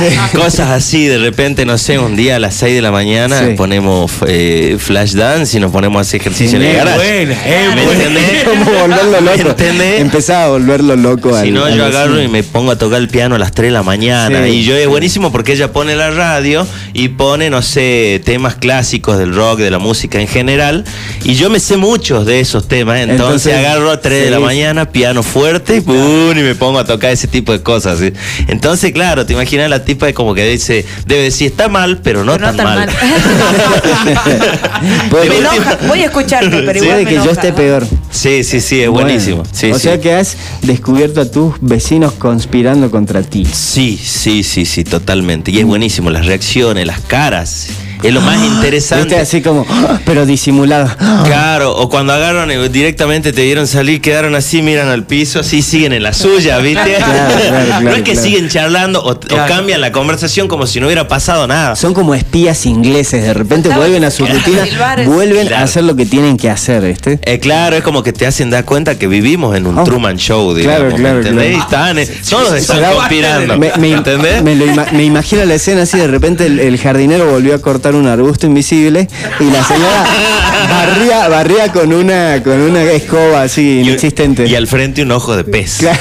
Sí. 0.00 0.36
Cosas 0.36 0.70
así, 0.70 1.06
de 1.06 1.18
repente, 1.18 1.64
no 1.66 1.76
sé, 1.78 1.98
un 1.98 2.16
día 2.16 2.36
a 2.36 2.38
las 2.38 2.54
6 2.54 2.74
de 2.74 2.82
la 2.82 2.90
mañana 2.90 3.38
Sí. 3.40 3.54
ponemos 3.56 4.10
eh, 4.26 4.76
flash 4.78 5.12
dance 5.12 5.56
y 5.56 5.60
nos 5.60 5.70
ponemos 5.72 5.98
a 5.98 6.00
hacer 6.02 6.20
ejercicio 6.20 6.58
en 6.58 6.64
el 6.64 6.76
es 6.76 7.28
¿Me 7.74 7.82
entendés? 7.82 8.44
¿Cómo 8.44 8.64
volverlo 8.64 9.20
¿Me 9.20 9.36
loco? 9.36 9.50
entendés? 9.50 10.00
Empezaba 10.00 10.44
a 10.44 10.48
volverlo 10.48 10.96
loco 10.96 11.30
Si 11.32 11.48
al- 11.48 11.54
no, 11.54 11.64
al 11.64 11.76
yo 11.76 11.84
agarro 11.84 12.22
y 12.22 12.28
me 12.28 12.42
pongo 12.42 12.70
a 12.72 12.76
tocar 12.78 12.98
el 13.00 13.08
piano 13.08 13.34
a 13.34 13.38
las 13.38 13.52
3 13.52 13.68
de 13.68 13.72
la 13.72 13.82
mañana 13.82 14.09
mañana. 14.10 14.44
Sí, 14.46 14.50
y 14.52 14.64
yo 14.64 14.74
es 14.76 14.82
sí. 14.82 14.86
buenísimo 14.88 15.32
porque 15.32 15.52
ella 15.52 15.72
pone 15.72 15.96
la 15.96 16.10
radio 16.10 16.66
y 16.92 17.08
pone, 17.08 17.50
no 17.50 17.62
sé, 17.62 18.20
temas 18.24 18.56
clásicos 18.56 19.18
del 19.18 19.34
rock, 19.34 19.60
de 19.60 19.70
la 19.70 19.78
música 19.78 20.20
en 20.20 20.28
general. 20.28 20.84
Y 21.24 21.34
yo 21.34 21.50
me 21.50 21.60
sé 21.60 21.76
muchos 21.76 22.26
de 22.26 22.40
esos 22.40 22.68
temas. 22.68 23.00
Entonces, 23.00 23.20
Entonces, 23.20 23.54
agarro 23.54 23.90
a 23.90 24.00
3 24.00 24.24
de 24.24 24.30
la 24.30 24.40
mañana, 24.40 24.90
piano 24.90 25.22
fuerte 25.22 25.76
y, 25.76 25.80
¡pum! 25.80 26.30
y 26.32 26.42
me 26.42 26.54
pongo 26.54 26.78
a 26.78 26.84
tocar 26.84 27.12
ese 27.12 27.28
tipo 27.28 27.52
de 27.52 27.62
cosas. 27.62 27.98
¿sí? 27.98 28.12
Entonces, 28.48 28.92
claro, 28.92 29.26
te 29.26 29.32
imaginas 29.32 29.70
la 29.70 29.84
tipa 29.84 30.06
de 30.06 30.14
como 30.14 30.34
que 30.34 30.46
dice, 30.46 30.84
debe 31.06 31.22
decir, 31.24 31.48
está 31.48 31.68
mal, 31.68 31.98
pero 32.02 32.24
no, 32.24 32.32
Pero 32.32 32.46
no 32.46 32.56
tan, 32.56 32.66
tan 32.66 32.76
mal. 32.76 32.90
Puede- 35.10 35.28
me 35.28 35.38
enoja. 35.38 35.78
Voy 35.86 36.02
a 36.02 36.06
escucharte, 36.06 36.50
pero 36.66 36.78
igual 36.78 36.90
Puede 36.90 37.04
me 37.04 37.10
que 37.10 37.16
yo 37.16 37.30
esté 37.30 37.52
peor. 37.52 37.86
Sí, 38.10 38.42
sí, 38.44 38.60
sí, 38.60 38.80
es 38.80 38.88
Bueno, 38.88 39.08
buenísimo. 39.08 39.42
Sí, 39.52 39.70
o 39.70 39.74
sí. 39.74 39.80
sea 39.82 40.00
que 40.00 40.12
has 40.12 40.36
descubierto 40.62 41.20
a 41.20 41.30
tus 41.30 41.54
vecinos 41.60 42.12
conspirando 42.14 42.90
contra 42.90 43.22
ti. 43.22 43.46
Sí, 43.46 43.96
sí, 44.02 44.42
sí, 44.42 44.64
sí, 44.66 44.84
totalmente. 44.84 45.50
Y 45.50 45.58
es 45.60 45.64
buenísimo, 45.64 46.10
las 46.10 46.26
reacciones, 46.26 46.86
las 46.86 47.00
caras. 47.00 47.68
Es 48.02 48.12
lo 48.14 48.20
más 48.20 48.40
Viste 48.40 48.54
interesante. 48.56 49.16
así 49.16 49.42
como, 49.42 49.66
¡ah! 49.68 49.98
pero 50.04 50.24
disimulado. 50.26 50.88
Claro, 51.24 51.76
o 51.76 51.88
cuando 51.88 52.12
agarran 52.12 52.50
eh, 52.50 52.68
directamente 52.68 53.32
te 53.32 53.42
vieron 53.42 53.66
salir, 53.66 54.00
quedaron 54.00 54.34
así, 54.34 54.62
miran 54.62 54.88
al 54.88 55.04
piso, 55.04 55.40
así 55.40 55.62
siguen 55.62 55.92
en 55.92 56.02
la 56.02 56.12
suya, 56.12 56.58
¿viste? 56.58 56.94
Claro, 56.96 57.34
claro, 57.36 57.80
no 57.82 57.90
es 57.90 57.96
que 58.02 58.12
claro. 58.12 58.20
siguen 58.26 58.48
charlando 58.48 59.02
o, 59.02 59.10
o 59.12 59.18
cambian 59.48 59.80
la 59.80 59.92
conversación 59.92 60.48
como 60.48 60.66
si 60.66 60.80
no 60.80 60.86
hubiera 60.86 61.08
pasado 61.08 61.46
nada. 61.46 61.76
Son 61.76 61.92
como 61.94 62.14
espías 62.14 62.64
ingleses, 62.66 63.22
de 63.22 63.34
repente 63.34 63.68
vuelven 63.70 64.04
a 64.04 64.10
su 64.10 64.24
rutina, 64.26 64.64
vuelven 65.06 65.46
claro. 65.48 65.62
a 65.62 65.64
hacer 65.64 65.84
lo 65.84 65.94
que 65.96 66.06
tienen 66.06 66.36
que 66.36 66.48
hacer, 66.50 66.82
¿viste? 66.82 67.18
Eh, 67.24 67.38
claro, 67.38 67.76
es 67.76 67.82
como 67.82 68.02
que 68.02 68.12
te 68.12 68.26
hacen 68.26 68.50
dar 68.50 68.64
cuenta 68.64 68.98
que 68.98 69.06
vivimos 69.06 69.56
en 69.56 69.66
un 69.66 69.78
Oh. 69.78 69.84
Truman 69.84 70.16
Show, 70.18 70.54
digamos. 70.54 70.80
Claro, 70.94 70.96
claro, 70.96 71.14
¿me 71.20 71.20
entendés? 71.28 71.58
Están, 71.58 71.98
eh, 71.98 72.08
todos 72.28 72.54
están 72.54 72.82
conspirando. 72.94 73.56
Me, 73.56 73.72
me- 73.78 73.92
¿Entendés? 73.92 74.42
me 74.42 74.56
lo 74.56 74.66
ima- 74.66 74.90
me 74.92 75.04
imagino 75.04 75.44
la 75.44 75.54
escena 75.54 75.82
así, 75.82 75.96
de 75.98 76.06
repente 76.06 76.46
el, 76.46 76.58
el 76.60 76.78
jardinero 76.78 77.30
volvió 77.30 77.54
a 77.54 77.58
cortar 77.60 77.89
un 77.94 78.06
arbusto 78.06 78.46
invisible 78.46 79.08
y 79.40 79.44
la 79.44 79.64
señora 79.64 80.04
barría, 80.70 81.28
barría 81.28 81.72
con 81.72 81.92
una 81.92 82.42
con 82.42 82.60
una 82.60 82.82
escoba 82.84 83.42
así 83.42 83.80
inexistente. 83.80 84.46
Y 84.46 84.54
al 84.54 84.66
frente 84.66 85.02
un 85.02 85.12
ojo 85.12 85.36
de 85.36 85.44
pez. 85.44 85.78
Claro. 85.78 85.98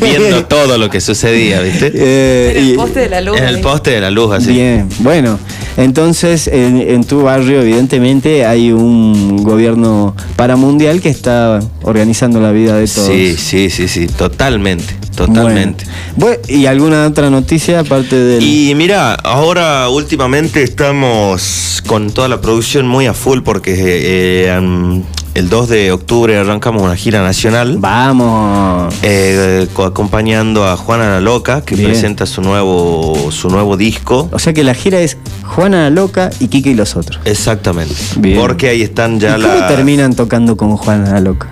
Viendo 0.00 0.44
todo 0.48 0.78
lo 0.78 0.88
que 0.90 1.00
sucedía, 1.00 1.60
¿viste? 1.60 1.92
Eh, 1.94 2.52
En 2.56 2.64
el 2.64 2.70
y- 2.70 2.74
poste 2.76 3.00
de 3.00 3.08
la 3.08 3.20
luz. 3.20 3.38
En 3.38 3.44
el 3.44 3.60
poste 3.60 3.90
de 3.92 4.00
la 4.00 4.10
luz, 4.10 4.32
así. 4.34 4.52
Bien, 4.52 4.88
bueno, 4.98 5.38
entonces 5.76 6.46
en, 6.46 6.80
en 6.80 7.04
tu 7.04 7.22
barrio 7.22 7.60
evidentemente 7.60 8.46
hay 8.46 8.72
un 8.72 9.42
gobierno 9.42 10.14
paramundial 10.36 11.00
que 11.00 11.08
está 11.08 11.60
organizando 11.82 12.40
la 12.40 12.52
vida 12.52 12.76
de 12.76 12.86
todos. 12.86 13.08
Sí, 13.08 13.36
sí, 13.36 13.70
sí, 13.70 13.88
sí, 13.88 14.06
totalmente, 14.06 14.94
totalmente. 15.14 15.84
Bueno, 16.16 16.38
¿Y 16.48 16.66
alguna 16.66 17.06
otra 17.06 17.30
noticia 17.30 17.80
aparte 17.80 18.16
del... 18.16 18.42
Y 18.42 18.74
mira, 18.74 19.14
ahora 19.14 19.88
últimamente 19.88 20.62
estamos 20.62 21.82
con 21.86 22.10
toda 22.10 22.28
la 22.28 22.40
producción 22.40 22.86
muy 22.86 23.06
a 23.06 23.14
full 23.14 23.40
porque 23.42 23.74
eh, 23.76 24.50
am, 24.50 25.02
el 25.36 25.48
2 25.50 25.68
de 25.68 25.92
octubre 25.92 26.36
arrancamos 26.38 26.82
una 26.82 26.96
gira 26.96 27.22
nacional. 27.22 27.76
Vamos. 27.78 28.94
eh, 29.02 29.66
co- 29.74 29.84
acompañando 29.84 30.66
a 30.66 30.76
Juana 30.76 31.10
la 31.10 31.20
Loca 31.20 31.60
que 31.62 31.74
Bien. 31.76 31.90
presenta 31.90 32.24
su 32.26 32.40
nuevo 32.40 33.30
su 33.30 33.48
nuevo 33.50 33.76
disco 33.76 34.28
O 34.32 34.38
sea 34.38 34.52
que 34.54 34.64
la 34.64 34.74
gira 34.74 34.98
es 35.00 35.16
Juana 35.44 35.82
la 35.84 35.90
Loca 35.90 36.30
y 36.40 36.48
Kike 36.48 36.70
y 36.70 36.74
los 36.74 36.96
otros. 36.96 37.20
exactamente 37.24 37.94
Bien. 38.16 38.38
porque 38.40 38.68
ahí 38.70 38.82
están 38.82 39.20
ya 39.20 39.36
¿Y 39.38 39.42
cómo 39.42 39.66
terminan 39.68 40.14
tocando 40.14 40.56
con 40.56 40.76
Juana 40.76 41.12
la 41.12 41.20
Loca? 41.20 41.48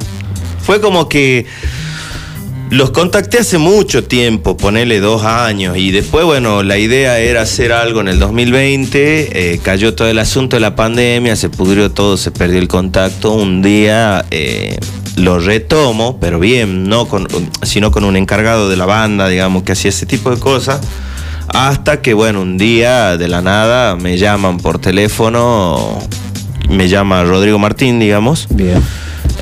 Fue 0.62 0.80
como 0.80 1.08
que 1.08 1.44
los 2.70 2.90
contacté 2.90 3.38
hace 3.38 3.58
mucho 3.58 4.04
tiempo, 4.04 4.56
ponele 4.56 5.00
dos 5.00 5.24
años, 5.24 5.76
y 5.76 5.90
después, 5.90 6.24
bueno, 6.24 6.62
la 6.62 6.78
idea 6.78 7.18
era 7.18 7.42
hacer 7.42 7.72
algo 7.72 8.00
en 8.00 8.08
el 8.08 8.18
2020, 8.18 9.52
eh, 9.54 9.60
cayó 9.62 9.94
todo 9.94 10.08
el 10.08 10.18
asunto 10.18 10.56
de 10.56 10.60
la 10.60 10.74
pandemia, 10.74 11.36
se 11.36 11.50
pudrió 11.50 11.90
todo, 11.90 12.16
se 12.16 12.30
perdió 12.30 12.58
el 12.58 12.68
contacto. 12.68 13.32
Un 13.32 13.62
día 13.62 14.24
eh, 14.30 14.78
lo 15.16 15.38
retomo, 15.38 16.18
pero 16.20 16.40
bien, 16.40 16.88
no 16.88 17.06
con, 17.06 17.28
sino 17.62 17.90
con 17.90 18.04
un 18.04 18.16
encargado 18.16 18.68
de 18.68 18.76
la 18.76 18.86
banda, 18.86 19.28
digamos, 19.28 19.62
que 19.62 19.72
hacía 19.72 19.90
ese 19.90 20.06
tipo 20.06 20.30
de 20.30 20.40
cosas. 20.40 20.80
Hasta 21.48 22.00
que, 22.00 22.14
bueno, 22.14 22.40
un 22.42 22.58
día 22.58 23.16
de 23.16 23.28
la 23.28 23.42
nada 23.42 23.96
me 23.96 24.16
llaman 24.16 24.56
por 24.56 24.78
teléfono, 24.78 26.00
me 26.68 26.88
llama 26.88 27.22
Rodrigo 27.22 27.58
Martín, 27.58 28.00
digamos. 28.00 28.48
Bien. 28.50 28.82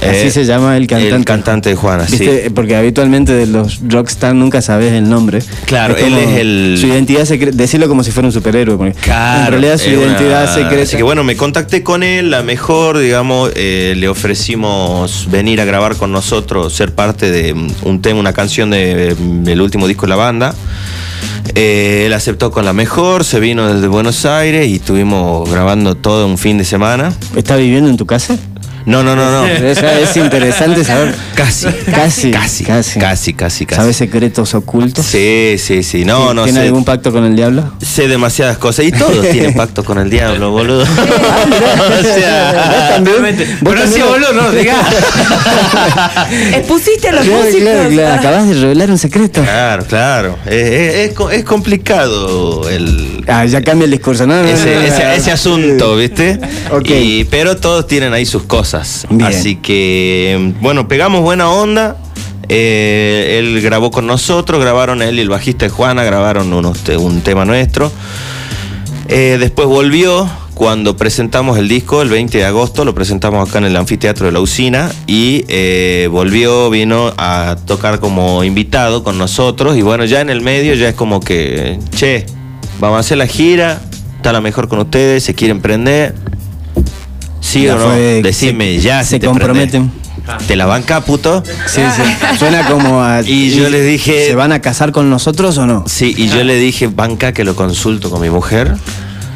Así 0.03 0.27
Eh, 0.27 0.31
se 0.31 0.45
llama 0.45 0.77
el 0.77 0.87
cantante. 0.87 1.15
El 1.17 1.25
cantante 1.25 1.69
de 1.71 1.77
Juana, 1.77 2.07
sí. 2.09 2.19
¿Viste? 2.19 2.51
Porque 2.51 2.75
habitualmente 2.77 3.33
de 3.33 3.47
los 3.47 3.81
rockstar 3.89 4.35
nunca 4.35 4.61
sabes 4.61 4.93
el 4.93 5.09
nombre. 5.09 5.41
Claro, 5.67 5.97
él 5.97 6.13
es 6.15 6.39
el- 6.39 6.77
Su 6.81 6.87
identidad 6.89 7.25
secreta. 7.25 7.57
Decirlo 7.57 7.89
como 7.89 8.03
si 8.03 8.11
fuera 8.11 8.27
un 8.27 8.33
superhéroe. 8.33 8.93
Claro, 9.01 9.45
en 9.45 9.51
realidad 9.53 9.79
su 9.79 9.91
es 9.91 9.97
una- 9.97 10.07
identidad 10.07 10.53
secreta. 10.55 10.83
Así 10.83 10.97
que 10.97 11.03
bueno, 11.03 11.23
me 11.25 11.37
contacté 11.37 11.83
con 11.83 12.03
él, 12.03 12.31
la 12.31 12.43
mejor, 12.43 12.99
digamos, 12.99 13.53
eh, 13.55 13.95
le 13.97 14.09
ofrecimos 14.09 15.29
venir 15.31 15.61
a 15.61 15.65
grabar 15.65 15.97
con 15.97 16.11
nosotros, 16.13 16.73
ser 16.73 16.95
parte 16.95 17.31
de 17.31 17.53
un 17.83 18.03
tema, 18.03 18.19
una 18.21 18.33
canción 18.33 18.71
de- 18.71 19.15
del 19.17 19.61
último 19.61 19.87
disco 19.87 20.07
de 20.07 20.11
la 20.11 20.17
banda. 20.17 20.55
Eh, 21.55 22.05
él 22.07 22.13
aceptó 22.13 22.51
con 22.51 22.65
la 22.65 22.73
mejor, 22.73 23.25
se 23.25 23.41
vino 23.41 23.73
desde 23.73 23.87
Buenos 23.89 24.25
Aires 24.27 24.69
y 24.69 24.77
estuvimos 24.77 25.51
grabando 25.51 25.95
todo 25.97 26.27
un 26.27 26.39
fin 26.39 26.57
de 26.59 26.65
semana. 26.65 27.13
¿Está 27.37 27.57
viviendo 27.57 27.91
en 27.91 27.97
tu 27.97 28.07
casa? 28.07 28.37
No, 28.87 29.03
no, 29.03 29.15
no, 29.17 29.31
no. 29.31 29.47
Es 29.53 30.17
interesante 30.17 30.85
saber. 30.85 31.15
Casi, 31.35 31.67
Casi, 31.67 32.31
casi, 32.31 32.65
casi. 32.65 32.99
casi, 33.01 33.33
casi, 33.35 33.67
casi. 33.67 33.81
¿Sabes 33.81 33.97
secretos 33.97 34.55
ocultos? 34.55 35.05
Sí, 35.07 35.57
sí, 35.59 35.83
sí. 35.83 36.05
No, 36.05 36.35
no 36.35 36.45
¿Tiene 36.45 36.61
sé. 36.61 36.67
algún 36.67 36.85
pacto 36.85 37.13
con 37.13 37.25
el 37.25 37.37
diablo? 37.37 37.73
Sé 37.81 38.09
demasiadas 38.09 38.59
cosas. 38.59 38.85
Y 38.87 38.93
todos 38.93 39.21
tienen 39.31 39.55
pacto 39.55 39.85
con 39.85 39.99
el 39.99 40.11
diablo, 40.11 40.51
boludo. 40.51 40.83
o 40.83 42.03
sea, 42.03 43.01
Pero 43.05 43.87
sí, 43.87 44.01
boludo, 44.01 44.33
no, 44.33 44.51
diga. 44.51 44.77
Expusiste 46.55 47.09
a 47.09 47.13
los 47.13 47.25
Claro, 47.25 47.45
músicos. 47.45 47.63
claro, 47.63 47.91
claro. 47.91 48.15
Acabas 48.15 48.49
de 48.49 48.55
revelar 48.55 48.91
un 48.91 48.99
secreto. 48.99 49.43
Claro, 49.43 49.85
claro. 49.87 50.39
Es, 50.47 50.53
es- 50.53 50.95
es 50.95 51.13
co- 51.15 51.31
es 51.31 51.45
complicado 51.45 52.69
el, 52.69 53.25
Ah, 53.29 53.45
ya 53.45 53.63
cambia 53.63 53.85
el 53.85 53.91
discurso, 53.91 54.27
¿no? 54.27 54.35
ese, 54.45 55.31
asunto, 55.33 55.97
¿viste? 55.97 56.39
Ok. 56.71 56.89
Y- 56.91 57.25
pero 57.25 57.57
todos 57.57 57.87
tienen 57.87 58.13
ahí 58.13 58.27
sus 58.27 58.43
cosas. 58.45 58.72
Bien. 59.11 59.31
Así 59.31 59.57
que, 59.57 60.55
bueno, 60.61 60.89
pegamos 60.89 61.23
buena 61.23 61.51
onda. 61.51 61.97
Eh, 62.49 63.39
él 63.39 63.61
grabó 63.63 63.91
con 63.91 64.07
nosotros, 64.07 64.61
grabaron 64.61 65.01
él 65.01 65.19
y 65.19 65.23
el 65.23 65.29
bajista 65.29 65.67
de 65.67 65.71
Juana, 65.71 66.05
grabaron 66.05 66.53
unos 66.53 66.87
un 66.99 67.21
tema 67.23 67.45
nuestro. 67.45 67.91
Eh, 69.09 69.37
después 69.39 69.69
volvió 69.69 70.29
cuando 70.55 70.97
presentamos 70.97 71.59
el 71.59 71.69
disco, 71.69 72.03
el 72.03 72.09
20 72.09 72.39
de 72.39 72.45
agosto, 72.45 72.85
lo 72.85 72.95
presentamos 72.95 73.49
acá 73.49 73.59
en 73.59 73.65
el 73.65 73.77
anfiteatro 73.77 74.27
de 74.27 74.33
la 74.33 74.41
usina 74.41 74.91
y 75.07 75.45
eh, 75.49 76.09
volvió, 76.11 76.71
vino 76.71 77.13
a 77.17 77.57
tocar 77.67 78.01
como 78.01 78.45
invitado 78.45 79.03
con 79.03 79.19
nosotros 79.19 79.77
y 79.77 79.83
bueno, 79.83 80.05
ya 80.05 80.21
en 80.21 80.31
el 80.31 80.41
medio 80.41 80.75
ya 80.75 80.89
es 80.91 80.95
como 80.95 81.21
que, 81.21 81.79
che, 81.97 82.27
vamos 82.81 82.99
a 82.99 83.01
hacer 83.01 83.19
la 83.19 83.27
gira, 83.27 83.81
está 84.17 84.33
la 84.33 84.41
mejor 84.41 84.69
con 84.69 84.79
ustedes, 84.79 85.25
se 85.25 85.35
quieren 85.35 85.61
prender. 85.61 86.15
Sí 87.53 87.65
Ya 87.65 87.75
o 87.77 87.79
no, 87.79 87.85
fue, 87.87 88.21
decime 88.23 88.77
se- 88.77 88.81
ya. 88.81 89.03
se 89.05 89.15
si 89.15 89.21
te 89.21 89.27
comprometen. 89.27 89.91
prendés. 89.91 90.47
¿Te 90.47 90.57
la 90.57 90.67
banca, 90.67 91.01
puto? 91.01 91.43
Sí, 91.67 91.81
sí. 91.97 92.37
Suena 92.39 92.67
como 92.69 93.03
a. 93.03 93.23
Y 93.27 93.51
yo 93.51 93.69
les 93.69 93.87
dije- 93.87 94.27
¿Se 94.29 94.35
van 94.35 94.53
a 94.53 94.61
casar 94.61 94.93
con 94.93 95.11
nosotros 95.11 95.59
o 95.59 95.67
no? 95.67 95.85
Sí, 95.87 96.15
y 96.17 96.29
yo 96.29 96.45
le 96.45 96.57
dije, 96.57 96.87
banca 96.87 97.33
que 97.33 97.45
lo 97.45 97.57
consulto 97.57 98.11
con 98.11 98.21
mi 98.21 98.31
mujer. 98.31 98.75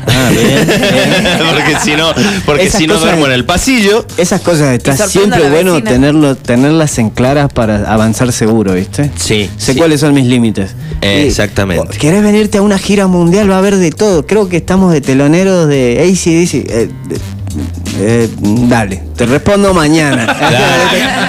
Ah, 0.09 0.31
bien, 0.31 0.65
bien. 0.67 1.39
porque 1.53 1.77
si 1.83 1.97
no, 1.97 2.13
porque 2.45 2.67
Esas 2.67 2.81
si 2.81 2.87
no 2.87 2.97
duermo 2.97 3.27
en 3.27 3.33
el 3.33 3.45
pasillo. 3.45 4.07
Esas 4.17 4.41
cosas 4.41 4.73
está 4.75 4.95
Y 4.95 5.09
siempre 5.11 5.51
bueno 5.51 5.83
tenerlo, 5.83 6.37
tenerlas 6.37 6.99
en 6.99 7.11
claras 7.11 7.53
para 7.53 7.93
avanzar 7.93 8.31
seguro, 8.33 8.75
¿viste? 8.75 9.11
Sí, 9.17 9.51
Sé 9.59 9.73
sí. 9.73 9.79
cuáles 9.79 9.99
son 10.01 10.15
mis 10.15 10.27
límites. 10.27 10.77
Eh, 11.01 11.23
Y, 11.25 11.29
exactamente. 11.29 11.99
¿Querés 11.99 12.23
venirte 12.23 12.59
a 12.59 12.63
una 12.63 12.79
gira 12.79 13.09
mundial? 13.09 13.51
Va 13.51 13.57
a 13.57 13.59
haber 13.59 13.75
de 13.77 13.91
todo. 13.91 14.25
Creo 14.25 14.49
que 14.49 14.59
estamos 14.59 14.93
de 14.93 15.01
teloneros 15.01 15.67
de 15.69 15.99
ACDC. 16.01 16.55
Eh, 16.71 16.89
de- 17.09 17.19
eh, 17.99 18.29
dale, 18.39 19.03
te 19.17 19.27
respondo 19.27 19.73
mañana. 19.75 20.27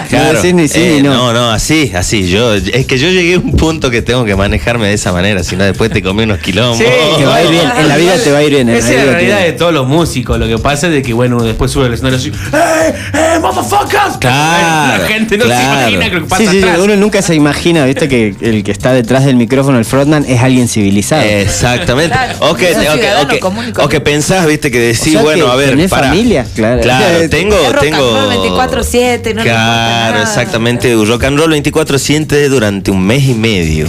Claro, 0.08 0.24
no 0.24 0.24
claro. 0.24 0.42
decís 0.42 0.54
ni 0.54 0.68
sí 0.70 0.80
Eh, 0.82 0.92
ni 0.98 1.02
no. 1.02 1.14
no, 1.14 1.34
no, 1.34 1.52
así, 1.52 1.92
así. 1.94 2.30
Yo, 2.30 2.54
es 2.54 2.86
que 2.86 2.98
yo 2.98 3.10
llegué 3.10 3.34
a 3.36 3.40
un 3.40 3.58
punto 3.58 3.90
que 3.92 4.02
tengo 4.02 4.24
que 4.24 4.38
manejarme 4.38 4.88
de 4.88 4.94
esa 4.94 5.12
manera, 5.12 5.44
si 5.44 5.58
no 5.58 5.66
después 5.66 5.92
te 5.92 6.02
comí 6.02 6.24
unos 6.24 6.40
quilombos. 6.40 6.78
Sí, 6.78 6.86
Te 7.18 7.26
va 7.26 7.36
a 7.36 7.44
ir 7.44 7.50
bien, 7.52 7.70
en 7.78 7.90
la 7.90 7.98
vida 7.98 8.14
te 8.24 8.32
va 8.32 8.38
a 8.38 8.44
ir 8.44 8.52
bien. 8.52 8.70
en 8.70 8.76
Esa 8.78 8.94
la 8.94 9.00
es 9.02 9.06
la 9.06 9.12
realidad 9.14 9.40
de 9.42 9.52
todos 9.52 9.74
los 9.74 9.86
músicos. 9.86 10.40
Lo 10.40 10.48
que 10.48 10.58
pasa 10.60 10.88
es 10.88 10.94
de 10.94 11.02
que, 11.02 11.12
bueno, 11.14 11.44
después 11.44 11.72
sube 11.72 11.88
al 11.88 11.94
escenario 11.94 12.18
así, 12.20 12.30
¡Eh, 12.30 12.94
eh, 13.14 13.40
motherfuckers! 13.42 14.18
Claro, 14.22 15.02
La 15.04 15.08
gente 15.10 15.38
no 15.38 15.44
claro. 15.44 15.62
se 15.62 15.92
imagina 15.92 16.14
lo 16.16 16.24
que 16.24 16.30
pasa 16.30 16.42
Sí, 16.44 16.48
sí, 16.48 16.58
sí, 16.62 16.64
atrás. 16.64 16.80
uno 16.84 16.96
nunca 16.96 17.22
se 17.22 17.36
imagina, 17.36 17.86
viste, 17.86 18.08
que 18.08 18.36
el 18.42 18.64
que 18.64 18.72
está 18.72 18.94
detrás 18.94 19.26
del 19.26 19.36
micrófono, 19.36 19.78
el 19.78 19.86
frontman, 19.86 20.24
es 20.28 20.42
alguien 20.42 20.70
civilizado. 20.70 21.24
Exactamente. 21.24 22.12
Claro, 22.14 22.34
o, 22.40 22.56
que, 22.56 22.72
o 22.74 22.80
que- 22.80 23.44
o 23.84 23.88
que- 23.90 23.98
o 23.98 24.04
pensás, 24.04 24.48
viste, 24.48 24.72
que 24.72 24.78
O 24.78 24.82
decís, 24.82 25.12
sea 25.14 25.22
bueno, 25.22 25.46
que 25.48 25.52
a 25.52 25.56
ver, 25.56 25.90
para. 25.90 26.08
familia. 26.08 26.46
Claro. 26.58 26.82
Claro, 26.82 27.30
tengo, 27.30 27.56
rock 27.72 27.82
tengo. 27.82 28.18
and 28.18 28.32
roll 28.34 28.58
24/7, 28.84 29.34
no 29.36 29.44
Claro, 29.44 30.22
exactamente. 30.22 30.94
Rock 30.94 31.24
and 31.24 31.38
roll 31.40 31.54
24-7 31.54 32.50
durante 32.50 32.92
un 32.92 33.06
mes 33.06 33.24
y 33.28 33.34
medio. 33.34 33.88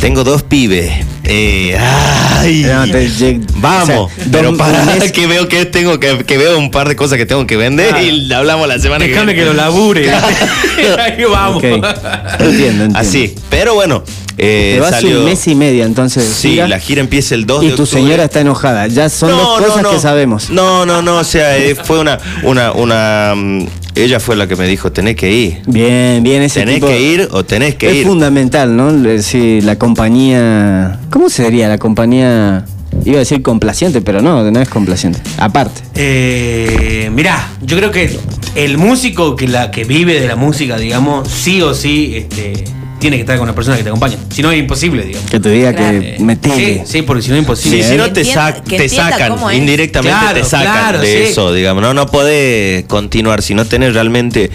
Tengo 0.00 0.24
dos 0.24 0.42
pibes. 0.42 0.90
Eh, 1.22 1.76
ay, 1.78 2.64
No, 2.64 2.84
te- 2.86 3.08
lleg- 3.08 3.46
Vamos, 3.54 4.10
o 4.12 4.14
sea, 4.14 4.26
pero 4.30 4.54
para 4.56 4.84
que 5.14 5.26
veo 5.26 5.48
que 5.48 5.64
tengo 5.64 5.98
que, 5.98 6.18
que 6.24 6.36
veo 6.36 6.58
un 6.58 6.70
par 6.70 6.86
de 6.88 6.96
cosas 6.96 7.16
que 7.16 7.24
tengo 7.24 7.46
que 7.46 7.56
vender 7.56 7.88
Claro. 7.88 8.04
y 8.04 8.30
hablamos 8.32 8.68
la 8.68 8.78
semana 8.78 9.06
Déjame 9.06 9.32
que 9.32 9.38
que 9.38 9.44
viene. 9.44 9.56
lo 9.56 9.62
labure. 9.62 10.10
Ahí 10.98 11.24
vamos. 11.24 11.58
Ok. 11.58 11.64
Entiendo, 11.64 12.40
entiendo. 12.40 12.98
Así, 12.98 13.34
pero 13.48 13.74
bueno, 13.74 14.04
eh, 14.38 14.72
Te 14.74 14.80
vas 14.80 14.90
salió. 14.90 15.18
un 15.20 15.24
mes 15.26 15.46
y 15.46 15.54
medio, 15.54 15.84
entonces. 15.84 16.24
Sí, 16.24 16.50
gira, 16.52 16.68
la 16.68 16.78
gira 16.78 17.00
empieza 17.00 17.34
el 17.34 17.46
2 17.46 17.62
Y 17.64 17.68
de 17.68 17.76
tu 17.76 17.82
octubre. 17.84 18.02
señora 18.02 18.24
está 18.24 18.40
enojada. 18.40 18.86
Ya 18.88 19.08
son 19.08 19.30
dos 19.30 19.60
cosas 19.62 19.86
que 19.86 19.98
sabemos. 20.00 20.50
No, 20.50 20.84
no, 20.86 21.02
no, 21.02 21.18
o 21.18 21.24
sea, 21.24 21.56
eh, 21.56 21.74
fue 21.74 21.98
una, 22.00 22.18
una, 22.42 22.72
una, 22.72 23.34
mm, 23.36 23.66
ella 23.96 24.18
fue 24.18 24.34
la 24.36 24.46
que 24.48 24.56
me 24.56 24.66
dijo, 24.66 24.90
tenés 24.92 25.14
que 25.16 25.30
ir. 25.32 25.62
Bien, 25.66 26.22
bien, 26.22 26.42
ese 26.42 26.60
Tenés 26.60 26.76
tipo- 26.76 26.88
que 26.88 27.00
ir 27.00 27.28
o 27.30 27.44
tenés 27.44 27.76
que 27.76 27.88
es 27.90 27.96
ir. 27.98 28.06
fundamental, 28.06 28.76
¿no? 28.76 28.92
Sí, 29.22 29.60
la 29.60 29.76
compañía. 29.78 30.98
¿Cómo 31.10 31.30
sería 31.30 31.68
la 31.68 31.78
compañía? 31.78 32.64
Iba 33.04 33.16
a 33.16 33.18
decir 33.20 33.42
complaciente, 33.42 34.00
pero 34.00 34.22
no, 34.22 34.50
no 34.50 34.60
es 34.60 34.68
complaciente. 34.68 35.18
Aparte. 35.38 35.80
Eh, 35.96 37.10
mirá, 37.12 37.48
yo 37.62 37.76
creo 37.76 37.90
que 37.90 38.18
el 38.54 38.78
músico 38.78 39.34
que 39.36 39.48
la 39.48 39.70
que 39.72 39.84
vive 39.84 40.20
de 40.20 40.28
la 40.28 40.36
música, 40.36 40.76
digamos, 40.78 41.28
sí 41.28 41.60
o 41.60 41.74
sí, 41.74 42.14
este, 42.16 42.64
tiene 43.04 43.16
que 43.18 43.20
estar 43.20 43.36
con 43.36 43.44
una 43.44 43.54
persona 43.54 43.76
que 43.76 43.82
te 43.82 43.90
acompañe. 43.90 44.16
Si 44.30 44.40
no 44.40 44.50
es 44.50 44.58
imposible, 44.58 45.04
digamos. 45.04 45.30
Que 45.30 45.38
te 45.38 45.50
diga 45.50 45.74
Claro. 45.74 46.00
que 46.00 46.14
Eh, 46.14 46.16
metele. 46.20 46.56
Sí, 46.56 46.80
sí, 46.86 47.02
porque 47.02 47.22
si 47.22 47.28
no 47.28 47.34
es 47.36 47.40
Sí, 47.40 47.44
imposible. 47.44 47.82
si 47.86 47.96
no 47.96 48.04
Que 48.04 48.10
te, 48.12 48.24
sac- 48.24 48.88
sacan, 48.88 49.34
indirectamente 49.54 50.18
Claro, 50.18 50.40
te 50.40 50.44
sacan 50.44 50.72
claro, 50.72 51.00
de 51.00 51.06
sí. 51.26 51.30
eso, 51.30 51.52
digamos. 51.52 51.82
No, 51.82 51.92
no 51.92 52.06
podés 52.06 52.84
continuar 52.86 53.42
si 53.42 53.52
no 53.54 53.66
tenés 53.66 53.92
realmente 53.92 54.50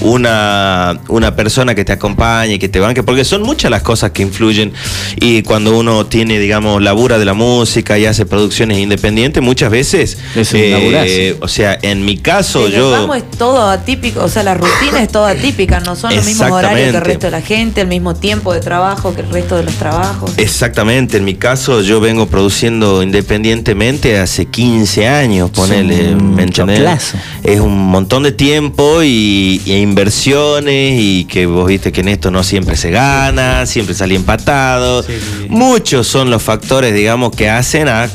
una, 0.00 0.98
una 1.08 1.34
persona 1.36 1.74
que 1.74 1.84
te 1.84 1.92
acompañe, 1.92 2.58
que 2.58 2.68
te 2.68 2.80
banque, 2.80 3.02
porque 3.02 3.24
son 3.24 3.42
muchas 3.42 3.70
las 3.70 3.82
cosas 3.82 4.10
que 4.12 4.22
influyen. 4.22 4.72
Y 5.16 5.42
cuando 5.42 5.76
uno 5.76 6.06
tiene, 6.06 6.38
digamos, 6.38 6.82
labura 6.82 7.18
de 7.18 7.24
la 7.24 7.34
música 7.34 7.98
y 7.98 8.06
hace 8.06 8.26
producciones 8.26 8.78
independientes, 8.78 9.42
muchas 9.42 9.70
veces. 9.70 10.18
eh, 10.36 10.40
Es 10.40 10.52
un 10.54 10.70
laburazo. 10.70 11.44
o 11.44 11.48
sea, 11.48 11.78
en 11.82 12.04
mi 12.04 12.18
caso, 12.18 12.66
El 12.66 12.72
yo. 12.72 12.90
vamos 12.90 13.16
es 13.18 13.30
todo 13.32 13.68
atípico, 13.68 14.22
o 14.24 14.28
sea, 14.28 14.42
la 14.42 14.54
rutina 14.54 15.02
es 15.02 15.08
toda 15.10 15.30
atípica, 15.30 15.80
no 15.80 15.96
son 15.96 16.14
los 16.14 16.24
mismos 16.24 16.50
horarios 16.50 16.90
que 16.92 16.96
el 16.98 17.04
resto 17.04 17.26
de 17.26 17.30
la 17.30 17.40
gente, 17.42 17.80
el 17.80 17.88
mismo 17.88 18.14
tiempo 18.14 18.52
de 18.52 18.60
trabajo 18.60 19.14
que 19.14 19.20
el 19.22 19.30
resto 19.30 19.56
de 19.56 19.64
los 19.64 19.74
trabajos. 19.74 20.32
Exactamente, 20.36 21.16
en 21.16 21.24
mi 21.24 21.34
caso 21.34 21.80
yo 21.82 22.00
vengo 22.00 22.26
produciendo 22.26 23.02
independientemente 23.02 24.18
hace 24.18 24.46
15 24.46 25.08
años, 25.08 25.50
ponele, 25.50 26.14
un 26.14 26.34
¿me 26.34 26.42
entendés? 26.44 27.14
Es 27.42 27.60
un 27.60 27.76
montón 27.90 28.22
de 28.22 28.32
tiempo 28.32 29.02
y, 29.02 29.60
y 29.64 29.83
inversiones 29.84 31.00
y 31.00 31.24
que 31.26 31.46
vos 31.46 31.68
viste 31.68 31.92
que 31.92 32.00
en 32.00 32.08
esto 32.08 32.30
no 32.30 32.42
siempre 32.42 32.76
se 32.76 32.90
gana, 32.90 33.66
siempre 33.66 33.94
sale 33.94 34.16
empatado. 34.16 35.02
Sí, 35.02 35.12
sí, 35.12 35.26
sí. 35.42 35.46
Muchos 35.48 36.06
son 36.06 36.30
los 36.30 36.42
factores, 36.42 36.94
digamos, 36.94 37.34
que 37.34 37.48
hacen 37.48 37.88
a 37.88 38.10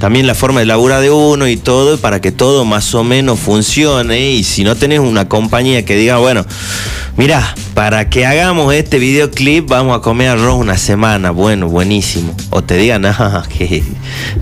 también 0.00 0.26
la 0.26 0.34
forma 0.34 0.60
de 0.60 0.66
labura 0.66 1.00
de 1.00 1.10
uno 1.10 1.46
y 1.46 1.56
todo 1.56 1.98
para 1.98 2.20
que 2.20 2.32
todo 2.32 2.64
más 2.64 2.94
o 2.94 3.04
menos 3.04 3.38
funcione 3.38 4.30
y 4.30 4.44
si 4.44 4.64
no 4.64 4.74
tenés 4.74 4.98
una 4.98 5.28
compañía 5.28 5.84
que 5.84 5.94
diga, 5.94 6.16
bueno, 6.16 6.44
mira, 7.16 7.54
para 7.74 8.08
que 8.08 8.26
hagamos 8.26 8.74
este 8.74 8.98
videoclip 8.98 9.68
vamos 9.68 9.96
a 9.96 10.00
comer 10.00 10.28
arroz 10.28 10.56
una 10.56 10.76
semana, 10.76 11.30
bueno, 11.30 11.68
buenísimo. 11.68 12.34
O 12.50 12.62
te 12.62 12.76
digan, 12.76 13.04
ah, 13.06 13.44
que 13.56 13.82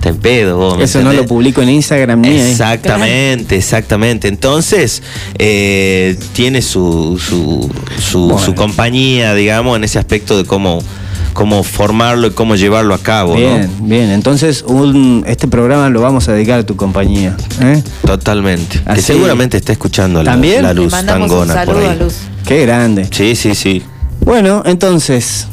te 0.01 0.13
pedo. 0.13 0.57
vos, 0.57 0.77
¿me 0.77 0.83
Eso 0.83 1.01
no 1.01 1.13
lo 1.13 1.25
publico 1.25 1.61
en 1.61 1.69
Instagram 1.69 2.21
ni 2.21 2.29
ahí. 2.29 2.51
Exactamente, 2.51 3.55
exactamente. 3.55 4.27
Entonces, 4.27 5.03
eh, 5.37 6.17
tiene 6.33 6.61
su, 6.61 7.19
su, 7.19 7.69
su, 8.01 8.19
Bueno. 8.27 8.39
su 8.39 8.55
compañía, 8.55 9.33
digamos, 9.33 9.77
en 9.77 9.83
ese 9.83 9.99
aspecto 9.99 10.37
de 10.37 10.45
cómo, 10.45 10.83
cómo 11.33 11.63
formarlo 11.63 12.27
y 12.27 12.31
cómo 12.31 12.55
llevarlo 12.55 12.93
a 12.93 12.99
cabo. 12.99 13.33
¿no? 13.33 13.39
Bien, 13.39 13.69
bien. 13.81 14.09
Entonces, 14.11 14.63
un, 14.67 15.23
este 15.27 15.47
programa 15.47 15.89
lo 15.89 16.01
vamos 16.01 16.27
a 16.29 16.33
dedicar 16.33 16.59
a 16.59 16.65
tu 16.65 16.75
compañía. 16.75 17.35
¿eh? 17.61 17.81
Totalmente. 18.05 18.79
Que 18.83 18.91
Así- 18.91 19.01
seguramente 19.01 19.57
está 19.57 19.71
escuchando 19.71 20.23
la, 20.23 20.31
¿También? 20.31 20.63
la 20.63 20.73
luz 20.73 20.93
un 20.93 21.05
tangona 21.05 21.63
por 21.65 21.77
ahí. 21.77 21.85
a 21.87 21.95
Luz. 21.95 22.15
Qué 22.45 22.61
grande. 22.65 23.07
Sí, 23.11 23.35
sí, 23.35 23.55
sí. 23.55 23.81
Bueno, 24.25 24.63
entonces. 24.65 25.47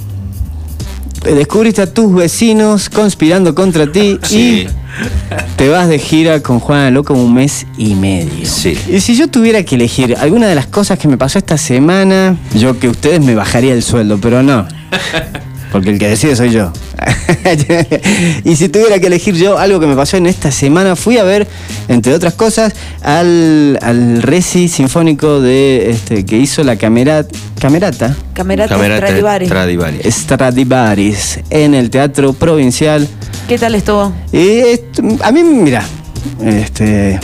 Descubriste 1.24 1.82
a 1.82 1.92
tus 1.92 2.14
vecinos 2.14 2.88
conspirando 2.88 3.52
contra 3.52 3.90
ti 3.90 4.16
Sí. 4.22 4.66
y 4.68 4.68
te 5.56 5.68
vas 5.68 5.88
de 5.88 5.98
gira 5.98 6.40
con 6.40 6.60
Juana 6.60 6.90
Loco 6.92 7.14
un 7.14 7.34
mes 7.34 7.66
y 7.76 7.94
medio. 7.96 8.46
Sí. 8.46 8.78
Y 8.88 9.00
si 9.00 9.16
yo 9.16 9.26
tuviera 9.28 9.64
que 9.64 9.74
elegir 9.74 10.14
alguna 10.16 10.46
de 10.46 10.54
las 10.54 10.66
cosas 10.66 11.00
que 11.00 11.08
me 11.08 11.18
pasó 11.18 11.38
esta 11.38 11.58
semana, 11.58 12.36
yo 12.54 12.78
que 12.78 12.88
ustedes 12.88 13.20
me 13.20 13.34
bajaría 13.34 13.72
el 13.74 13.82
sueldo, 13.82 14.18
pero 14.20 14.44
no. 14.44 14.68
Porque 15.76 15.90
el 15.90 15.98
que 15.98 16.08
decide 16.08 16.34
soy 16.34 16.52
yo. 16.52 16.72
y 18.44 18.56
si 18.56 18.70
tuviera 18.70 18.98
que 18.98 19.08
elegir 19.08 19.34
yo 19.34 19.58
algo 19.58 19.78
que 19.78 19.86
me 19.86 19.94
pasó 19.94 20.16
en 20.16 20.24
esta 20.24 20.50
semana, 20.50 20.96
fui 20.96 21.18
a 21.18 21.22
ver, 21.22 21.46
entre 21.88 22.14
otras 22.14 22.32
cosas, 22.32 22.72
al, 23.02 23.78
al 23.82 24.22
Reci 24.22 24.68
Sinfónico 24.68 25.42
de 25.42 25.90
este, 25.90 26.24
que 26.24 26.38
hizo 26.38 26.64
la 26.64 26.76
camera, 26.76 27.26
Camerata 27.60 28.16
Camerata, 28.32 28.74
Camerata 28.74 29.06
Stradivari. 29.06 29.44
Stradivari. 29.44 29.98
Stradivarius 30.10 31.40
en 31.50 31.74
el 31.74 31.90
Teatro 31.90 32.32
Provincial. 32.32 33.06
¿Qué 33.46 33.58
tal 33.58 33.74
estuvo? 33.74 34.14
Y 34.32 34.60
esto- 34.60 35.02
a 35.22 35.30
mí, 35.30 35.42
mira, 35.42 35.84
este, 36.42 37.20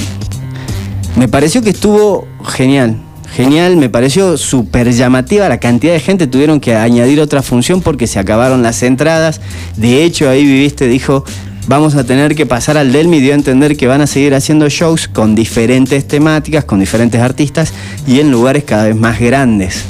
me 1.16 1.26
pareció 1.26 1.62
que 1.62 1.70
estuvo 1.70 2.28
genial. 2.50 3.00
Genial, 3.35 3.77
me 3.77 3.88
pareció 3.88 4.37
súper 4.37 4.92
llamativa 4.92 5.49
la 5.49 5.59
cantidad 5.59 5.95
de 5.95 6.01
gente. 6.01 6.27
Tuvieron 6.27 6.61
que 6.61 6.75
añadir 6.75 7.18
otra 7.18 7.42
función 7.42 7.81
porque 7.81 8.07
se 8.07 8.18
acabaron 8.18 8.62
las 8.62 8.83
entradas. 8.83 9.40
De 9.77 10.05
hecho, 10.05 10.29
ahí 10.29 10.45
viviste, 10.45 10.87
dijo, 10.87 11.25
vamos 11.66 11.95
a 11.95 12.05
tener 12.05 12.35
que 12.35 12.45
pasar 12.45 12.77
al 12.77 12.92
Delmi. 12.92 13.21
Dio 13.21 13.33
a 13.33 13.37
entender 13.37 13.77
que 13.79 13.87
van 13.87 14.03
a 14.03 14.07
seguir 14.07 14.35
haciendo 14.35 14.68
shows 14.68 15.09
con 15.09 15.35
diferentes 15.35 16.07
temáticas, 16.07 16.64
con 16.64 16.81
diferentes 16.81 17.23
artistas 17.23 17.73
y 18.07 18.21
en 18.21 18.31
lugares 18.31 18.64
cada 18.64 18.85
vez 18.85 18.97
más 18.97 19.18
grandes. 19.18 19.85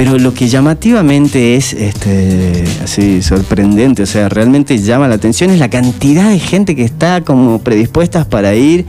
Pero 0.00 0.16
lo 0.16 0.32
que 0.32 0.48
llamativamente 0.48 1.56
es 1.56 1.74
este, 1.74 2.64
así 2.82 3.20
sorprendente, 3.20 4.04
o 4.04 4.06
sea, 4.06 4.30
realmente 4.30 4.78
llama 4.78 5.08
la 5.08 5.16
atención 5.16 5.50
es 5.50 5.58
la 5.58 5.68
cantidad 5.68 6.30
de 6.30 6.38
gente 6.38 6.74
que 6.74 6.84
está 6.84 7.20
como 7.20 7.58
predispuestas 7.58 8.24
para 8.24 8.54
ir 8.54 8.86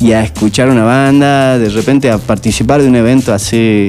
y 0.00 0.12
a 0.12 0.22
escuchar 0.22 0.70
una 0.70 0.84
banda, 0.84 1.58
de 1.58 1.68
repente 1.68 2.10
a 2.10 2.16
participar 2.16 2.80
de 2.80 2.88
un 2.88 2.96
evento 2.96 3.34
así 3.34 3.88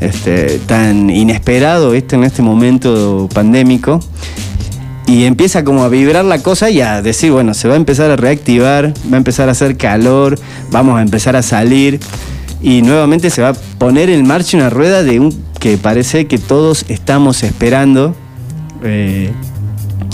este, 0.00 0.58
tan 0.66 1.08
inesperado 1.08 1.92
¿viste? 1.92 2.16
en 2.16 2.24
este 2.24 2.42
momento 2.42 3.28
pandémico. 3.32 4.00
Y 5.06 5.22
empieza 5.22 5.62
como 5.62 5.84
a 5.84 5.88
vibrar 5.88 6.24
la 6.24 6.42
cosa 6.42 6.68
y 6.68 6.80
a 6.80 7.00
decir, 7.00 7.30
bueno, 7.30 7.54
se 7.54 7.68
va 7.68 7.74
a 7.74 7.76
empezar 7.76 8.10
a 8.10 8.16
reactivar, 8.16 8.92
va 9.08 9.14
a 9.14 9.18
empezar 9.18 9.48
a 9.48 9.52
hacer 9.52 9.76
calor, 9.76 10.36
vamos 10.72 10.98
a 10.98 11.02
empezar 11.02 11.36
a 11.36 11.42
salir 11.42 12.00
y 12.60 12.82
nuevamente 12.82 13.30
se 13.30 13.40
va 13.40 13.50
a 13.50 13.54
poner 13.54 14.10
en 14.10 14.26
marcha 14.26 14.56
una 14.56 14.68
rueda 14.68 15.04
de 15.04 15.20
un 15.20 15.47
que 15.58 15.76
parece 15.78 16.26
que 16.26 16.38
todos 16.38 16.84
estamos 16.88 17.42
esperando 17.42 18.14
eh, 18.84 19.32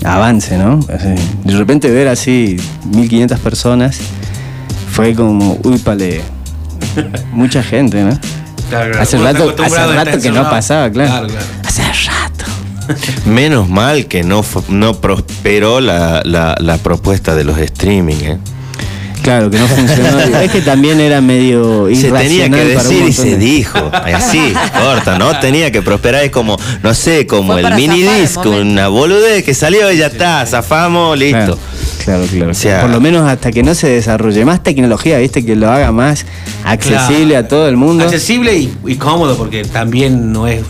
avance, 0.04 0.57
¿no? 0.59 0.80
Así, 0.92 1.14
de 1.44 1.57
repente 1.57 1.90
ver 1.90 2.09
así 2.09 2.57
1500 2.87 3.38
personas 3.40 3.98
fue 4.92 5.14
como, 5.14 5.59
uy, 5.64 5.78
pale, 5.78 6.20
mucha 7.33 7.62
gente, 7.62 8.02
¿no? 8.02 8.18
Claro, 8.70 8.87
claro. 8.92 9.02
Hace 9.02 9.18
rato, 9.18 9.54
hace 9.62 9.87
rato 9.94 10.20
que 10.20 10.30
no 10.30 10.42
pasaba, 10.48 10.90
claro. 10.90 11.11
Claro, 11.11 11.26
claro. 11.28 11.46
Hace 11.64 11.83
rato. 12.09 12.44
Menos 13.26 13.68
mal 13.68 14.07
que 14.07 14.24
no, 14.24 14.42
no 14.68 14.94
prosperó 14.94 15.80
la, 15.80 16.22
la- 16.24 16.57
la 16.59 16.78
propuesta 16.78 17.35
de 17.35 17.44
los 17.44 17.59
streaming. 17.59 18.16
¿eh? 18.22 18.38
Claro, 19.24 19.50
que 19.50 19.58
no 19.58 19.66
funcionó. 19.66 20.18
es 20.42 20.50
que 20.52 20.60
también 20.60 21.00
era 21.00 21.20
medio 21.20 21.87
Se 21.87 21.92
irracional 22.08 22.22
tenía 22.22 22.50
que 22.50 22.64
decir 22.66 23.04
y 23.08 23.12
se 23.12 23.30
de- 23.30 23.37
dijo. 23.38 23.90
Así, 23.92 24.52
corta, 24.80 25.18
¿no? 25.18 25.40
Tenía 25.40 25.72
que 25.72 25.82
prosperar. 25.82 26.22
Es 26.24 26.30
como, 26.30 26.56
no 26.82 26.94
sé, 26.94 27.26
como 27.26 27.54
Fue 27.54 27.62
el 27.62 27.74
mini 27.74 28.02
el 28.02 28.28
momento. 28.34 28.50
una 28.50 28.88
boludez 28.88 29.42
que 29.42 29.54
salió 29.54 29.90
y 29.90 29.96
ya 29.96 30.06
está, 30.08 30.44
zafamos, 30.46 31.18
listo. 31.18 31.38
Claro, 31.38 31.58
claro, 32.04 32.24
claro. 32.30 32.50
O 32.50 32.54
sea- 32.54 32.82
Por 32.82 32.90
lo 32.90 33.00
menos 33.00 33.26
hasta 33.28 33.50
que 33.50 33.62
no 33.62 33.74
se 33.74 33.88
desarrolle 33.88 34.44
más 34.44 34.62
tecnología, 34.62 35.16
viste, 35.18 35.42
que 35.44 35.56
lo 35.56 35.70
haga 35.70 35.90
más 35.90 36.26
accesible 36.64 37.28
Claro. 37.30 37.46
a 37.46 37.48
todo 37.48 37.68
el 37.68 37.76
mundo. 37.78 38.04
Accesible 38.04 38.54
y, 38.56 38.72
y 38.87 38.96
cómodo, 38.96 39.37
porque 39.38 39.64
también 39.64 40.32
no 40.32 40.46
es. 40.46 40.60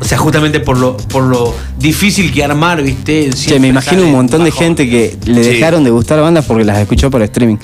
O 0.00 0.04
sea, 0.04 0.16
justamente 0.18 0.60
por 0.60 0.78
lo, 0.78 0.96
por 0.96 1.24
lo 1.24 1.54
difícil 1.78 2.32
que 2.32 2.44
armar, 2.44 2.82
¿viste? 2.82 3.32
Siempre 3.32 3.58
me 3.60 3.68
imagino 3.68 4.02
un 4.04 4.12
montón 4.12 4.44
de 4.44 4.50
gente 4.52 4.88
que 4.88 5.16
le 5.26 5.42
Sí. 5.42 5.50
dejaron 5.50 5.82
de 5.84 5.90
gustar 5.90 6.20
bandas 6.20 6.44
porque 6.44 6.64
las 6.64 6.78
escuchó 6.78 7.10
por 7.10 7.22
streaming. 7.22 7.56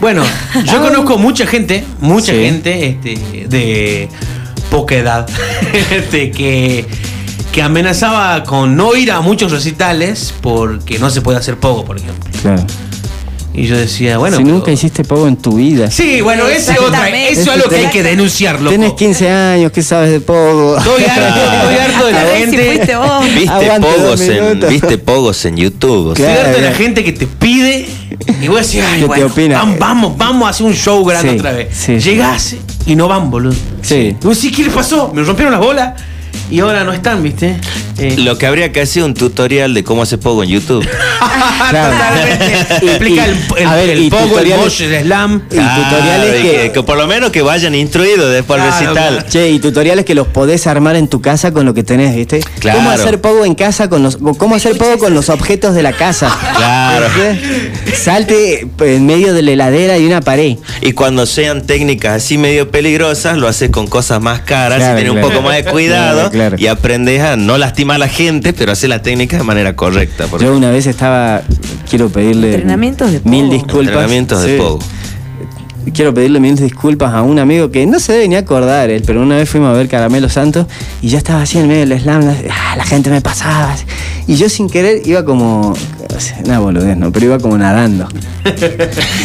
Bueno, 0.00 0.22
yo 0.66 0.80
conozco 0.82 1.16
mucha 1.18 1.46
gente, 1.46 1.84
mucha 2.00 2.32
Sí. 2.32 2.38
gente 2.44 2.86
este, 3.02 3.46
de 3.48 4.08
poca 4.70 4.94
edad, 4.94 5.26
este, 5.90 6.30
que, 6.30 6.84
que 7.52 7.62
amenazaba 7.62 8.44
con 8.44 8.76
no 8.76 8.94
ir 8.94 9.10
a 9.10 9.20
muchos 9.20 9.50
recitales 9.50 10.32
porque 10.40 10.98
no 10.98 11.10
se 11.10 11.22
puede 11.22 11.38
hacer 11.38 11.56
poco, 11.56 11.84
por 11.84 11.96
ejemplo. 11.98 12.30
Claro. 12.42 12.62
Y 13.52 13.66
yo 13.66 13.76
decía, 13.76 14.16
bueno. 14.18 14.36
si 14.36 14.44
pero- 14.44 14.54
nunca 14.54 14.70
hiciste 14.70 15.02
pogo 15.02 15.26
en 15.26 15.36
tu 15.36 15.54
vida. 15.56 15.90
Sí, 15.90 16.20
bueno, 16.20 16.46
ese 16.46 16.72
es 16.72 16.78
otra. 16.78 17.08
Eso 17.08 17.40
es 17.42 17.48
algo 17.48 17.68
que 17.68 17.76
hay 17.76 17.86
que 17.90 18.02
denunciarlo. 18.02 18.70
Tenés 18.70 18.92
15 18.92 19.28
años, 19.28 19.72
¿qué 19.72 19.82
sabes 19.82 20.12
de 20.12 20.20
pogo? 20.20 20.78
Estoy 20.78 21.04
harto, 21.04 21.40
estoy 21.52 21.74
harto 21.84 22.06
de 22.06 22.12
la 22.12 22.20
A 22.20 22.24
ver 22.24 22.34
si 22.50 22.56
gente. 22.56 22.64
fuiste 22.66 22.96
vos. 22.96 23.24
¿Viste 23.34 23.48
Aguante 23.50 23.88
pogos, 23.88 24.20
en. 24.20 24.60
¿Viste 24.68 24.98
pogos 24.98 25.44
en 25.46 25.56
YouTube? 25.56 26.06
O 26.12 26.16
sea, 26.16 26.30
Estoy 26.32 26.46
harto 26.46 26.60
de 26.60 26.66
la 26.70 26.74
gente 26.76 27.02
que 27.04 27.12
te 27.12 27.26
pide 27.26 27.86
y 28.40 28.46
vos 28.48 28.60
decís, 28.64 28.82
ay. 28.88 29.04
Vamos, 29.48 29.78
vamos, 29.78 30.16
vamos 30.16 30.46
a 30.46 30.50
hacer 30.50 30.66
un 30.66 30.74
show 30.74 31.04
grande 31.04 31.32
Sí, 31.32 31.38
otra 31.38 31.52
vez. 31.52 31.68
sí, 31.72 32.00
sí. 32.00 32.10
Llegás 32.10 32.54
y 32.86 32.94
no 32.94 33.08
van, 33.08 33.30
boludo. 33.32 33.54
Sí. 33.82 34.16
Y 34.20 34.24
vos 34.26 34.40
decís, 34.40 34.56
¿qué 34.56 34.62
le 34.64 34.70
pasó? 34.70 35.10
Me 35.12 35.22
rompieron 35.24 35.52
las 35.52 35.60
bolas 35.60 35.94
y 36.50 36.60
ahora 36.60 36.84
no 36.84 36.92
están, 36.92 37.22
¿viste? 37.22 37.56
Eh, 37.98 38.16
Lo 38.18 38.38
que 38.38 38.46
habría 38.46 38.72
que 38.72 38.80
hacer 38.80 39.02
un 39.02 39.12
tutorial 39.14 39.74
de 39.74 39.84
cómo 39.84 40.02
hacer 40.02 40.18
pogo 40.18 40.42
en 40.42 40.48
YouTube. 40.50 40.86
Claro. 41.70 41.92
Totalmente. 41.96 42.60
Explica 42.86 43.24
el, 43.26 43.36
el, 43.58 43.66
A 43.66 43.74
ver, 43.74 43.90
el 43.90 44.08
pogo, 44.08 44.38
el 44.38 44.48
mosh, 44.48 44.82
el 44.82 45.02
slam. 45.04 45.42
Y 45.50 45.56
tutoriales 45.56 46.34
que- 46.42 46.72
que 46.72 46.82
por 46.82 46.96
lo 46.96 47.06
menos 47.06 47.30
que 47.30 47.42
vayan 47.42 47.74
instruidos 47.74 48.32
después 48.32 48.58
al 48.60 48.68
Claro, 48.68 48.84
recital. 48.86 49.14
claro. 49.16 49.28
Che, 49.30 49.50
y 49.50 49.58
tutoriales 49.58 50.04
que 50.06 50.14
los 50.14 50.26
podés 50.28 50.66
armar 50.66 50.96
en 50.96 51.08
tu 51.08 51.20
casa 51.20 51.52
con 51.52 51.66
lo 51.66 51.74
que 51.74 51.82
tenés, 51.84 52.14
¿viste? 52.16 52.40
Claro. 52.60 52.78
¿Cómo 52.78 52.90
hacer 52.90 53.20
pogo 53.20 53.44
en 53.44 53.54
casa 53.54 53.88
con 53.90 54.02
los 54.02 54.16
cómo 54.38 54.54
hacer 54.56 54.78
pogo 54.78 54.96
con 54.98 55.12
los 55.14 55.28
objetos 55.28 55.74
de 55.74 55.82
la 55.82 55.92
casa? 55.92 56.34
Claro. 56.56 57.06
¿Viste? 57.14 57.94
Salte 57.96 58.66
en 58.80 59.06
medio 59.06 59.34
de 59.34 59.42
la 59.42 59.52
heladera 59.52 59.98
y 59.98 60.06
una 60.06 60.20
pared. 60.22 60.56
Y 60.80 60.92
cuando 60.92 61.26
sean 61.26 61.66
técnicas 61.66 62.22
así 62.24 62.38
medio 62.38 62.70
peligrosas, 62.70 63.36
lo 63.36 63.46
haces 63.46 63.68
con 63.70 63.86
cosas 63.86 64.20
más 64.22 64.40
caras 64.40 64.78
Claro, 64.78 64.98
y 64.98 65.02
claro. 65.04 65.14
un 65.14 65.20
poco 65.20 65.42
más 65.42 65.56
de 65.56 65.64
cuidado 65.64 66.30
Claro, 66.40 66.56
y 66.58 66.66
aprendes 66.68 67.20
a 67.20 67.36
no 67.36 67.58
lastimar 67.58 67.96
a 67.96 67.98
la 67.98 68.08
gente, 68.08 68.54
pero 68.54 68.72
hacer 68.72 68.88
la 68.88 69.02
técnica 69.02 69.36
de 69.36 69.42
manera 69.44 69.76
correcta. 69.76 70.26
porque- 70.26 70.46
Yo 70.46 70.56
una 70.56 70.70
vez 70.70 70.86
estaba 70.86 71.42
quiero 71.88 72.08
pedirle 72.08 72.48
Entrenamientos 72.54 73.12
de 73.12 73.20
mil 73.24 73.42
pogo. 73.44 73.52
disculpas. 73.52 73.86
Entrenamientos 73.88 74.42
de 74.42 74.52
Sí. 74.52 74.56
pogo. 74.58 74.78
Quiero 75.94 76.12
pedirle 76.14 76.40
mil 76.40 76.56
disculpas 76.56 77.12
a 77.14 77.22
un 77.22 77.38
amigo 77.38 77.70
que 77.70 77.86
no 77.86 77.98
se 77.98 78.12
debe 78.12 78.28
ni 78.28 78.36
acordar 78.36 78.90
él, 78.90 79.02
pero 79.06 79.22
una 79.22 79.36
vez 79.36 79.48
fuimos 79.48 79.70
a 79.70 79.72
ver 79.78 79.88
Caramelo 79.88 80.28
Santos 80.28 80.66
y 81.02 81.08
ya 81.08 81.18
estaba 81.18 81.42
así 81.42 81.58
en 81.58 81.68
medio 81.68 81.86
del 81.86 82.00
slam, 82.00 82.24
la, 82.24 82.34
ah, 82.50 82.76
la 82.76 82.84
gente 82.84 83.10
me 83.10 83.20
pasaba. 83.20 83.74
Y 84.26 84.36
yo 84.36 84.48
sin 84.48 84.68
querer 84.68 85.02
iba 85.06 85.24
como. 85.24 85.74
Una 86.44 86.58
boludez, 86.58 86.96
¿no? 86.98 87.10
Pero 87.12 87.26
iba 87.26 87.38
como 87.38 87.56
nadando. 87.56 88.06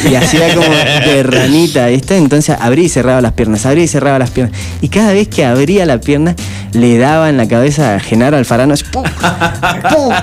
Y 0.09 0.15
hacía 0.15 0.53
como 0.55 0.67
de 0.69 1.23
ranita, 1.23 1.87
¿viste? 1.87 2.15
Entonces 2.15 2.55
abría 2.59 2.85
y 2.85 2.89
cerraba 2.89 3.19
las 3.21 3.33
piernas, 3.33 3.65
abría 3.65 3.83
y 3.83 3.87
cerraba 3.87 4.17
las 4.19 4.29
piernas. 4.31 4.57
Y 4.81 4.87
cada 4.87 5.11
vez 5.11 5.27
que 5.27 5.43
abría 5.45 5.85
la 5.85 5.99
pierna, 5.99 6.35
le 6.73 6.97
daba 6.97 7.29
en 7.29 7.37
la 7.37 7.47
cabeza 7.47 7.95
a 7.95 7.99
Genaro 7.99 8.37
Alfarano, 8.37 8.75
¡pum! 8.91 9.03
¡pum! 9.03 10.13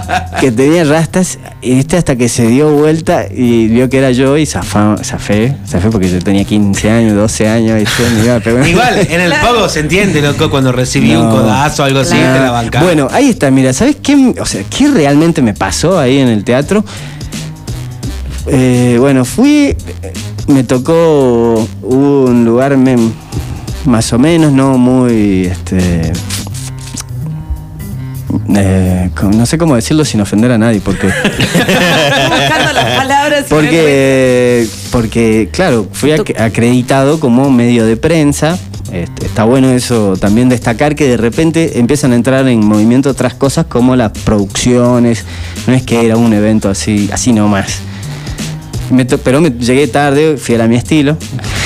que 0.40 0.50
tenía 0.52 0.84
rastas, 0.84 1.38
y 1.60 1.72
este 1.78 1.96
hasta 1.96 2.16
que 2.16 2.28
se 2.28 2.46
dio 2.46 2.70
vuelta 2.70 3.26
y 3.30 3.68
vio 3.68 3.90
que 3.90 3.98
era 3.98 4.10
yo 4.12 4.38
y 4.38 4.44
zafá- 4.44 5.02
zafé, 5.04 5.54
zafé 5.66 5.90
porque 5.90 6.10
yo 6.10 6.18
tenía 6.22 6.44
15 6.44 6.90
años, 6.90 7.14
12 7.16 7.48
años, 7.48 7.80
a 8.30 8.40
pegar. 8.40 8.66
Igual, 8.66 8.98
en 9.10 9.20
el 9.20 9.32
pogo 9.40 9.68
se 9.68 9.80
entiende, 9.80 10.20
loco, 10.22 10.50
cuando 10.50 10.72
recibí 10.72 11.14
un 11.14 11.28
codazo 11.30 11.82
o 11.82 11.86
algo 11.86 12.00
así, 12.00 12.14
Nah. 12.14 12.32
te 12.34 12.40
la 12.40 12.50
bancás. 12.50 12.82
Bueno, 12.82 13.08
ahí 13.12 13.28
está, 13.30 13.50
mira, 13.50 13.72
¿sabes 13.72 13.96
qué? 14.02 14.34
O 14.40 14.46
sea, 14.46 14.62
¿qué 14.64 14.88
realmente 14.88 15.42
me 15.42 15.54
pasó 15.54 15.98
ahí 15.98 16.18
en 16.18 16.28
el 16.28 16.44
teatro? 16.44 16.84
Eh, 18.46 18.96
bueno, 18.98 19.24
fui, 19.24 19.76
me 20.48 20.64
tocó 20.64 21.68
un 21.82 22.44
lugar 22.44 22.76
me- 22.76 22.96
más 23.84 24.12
o 24.12 24.18
menos, 24.18 24.52
no 24.52 24.78
muy, 24.78 25.46
este, 25.46 26.12
eh, 28.56 29.10
no 29.34 29.46
sé 29.46 29.58
cómo 29.58 29.74
decirlo 29.76 30.04
sin 30.04 30.20
ofender 30.20 30.50
a 30.52 30.58
nadie, 30.58 30.80
porque, 30.84 31.06
buscando 32.30 32.72
las 32.72 32.84
palabras. 32.96 33.44
porque, 33.48 34.66
porque, 34.90 35.48
claro, 35.52 35.86
fui 35.92 36.10
ac- 36.10 36.38
acreditado 36.40 37.20
como 37.20 37.50
medio 37.50 37.84
de 37.86 37.96
prensa. 37.96 38.58
Este, 38.92 39.24
está 39.26 39.44
bueno 39.44 39.70
eso 39.70 40.16
también 40.20 40.50
destacar 40.50 40.94
que 40.94 41.08
de 41.08 41.16
repente 41.16 41.78
empiezan 41.78 42.12
a 42.12 42.14
entrar 42.16 42.46
en 42.48 42.62
movimiento 42.64 43.08
otras 43.08 43.32
cosas 43.34 43.64
como 43.66 43.96
las 43.96 44.12
producciones. 44.12 45.24
No 45.66 45.72
es 45.72 45.82
que 45.82 46.04
era 46.04 46.16
un 46.16 46.32
evento 46.34 46.68
así, 46.68 47.08
así 47.12 47.32
nomás. 47.32 47.78
Me 48.90 49.04
to- 49.04 49.18
pero 49.18 49.40
me 49.40 49.50
llegué 49.50 49.86
tarde, 49.88 50.36
fiel 50.36 50.60
a 50.60 50.68
mi 50.68 50.76
estilo. 50.76 51.16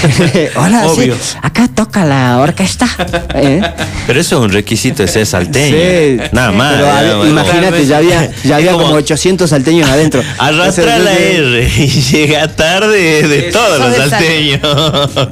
Hola, 0.57 0.83
sí, 0.94 1.00
Obvio. 1.00 1.16
acá 1.42 1.68
toca 1.68 2.05
la 2.05 2.38
orquesta. 2.38 2.87
¿Eh? 3.35 3.61
Pero 4.07 4.20
eso 4.20 4.37
es 4.38 4.42
un 4.44 4.52
requisito 4.52 5.02
de 5.02 5.09
ser 5.09 5.26
salteño. 5.26 5.76
Sí, 5.76 6.29
Nada 6.33 6.52
más. 6.52 6.74
pero 6.76 7.26
imagínate, 7.26 7.85
ya 7.87 7.98
había, 7.98 8.31
ya 8.44 8.57
había 8.57 8.72
como, 8.72 8.85
como- 8.85 8.96
800 8.96 9.50
salteños 9.50 9.88
adentro. 9.90 10.22
Arrastra 10.38 10.98
la 10.98 11.12
R 11.14 11.68
y 11.79 11.87
llega 11.88 12.46
tarde 12.55 13.26
de 13.26 13.42
todos 13.50 13.79
los 13.81 13.96
salteños. 13.96 14.61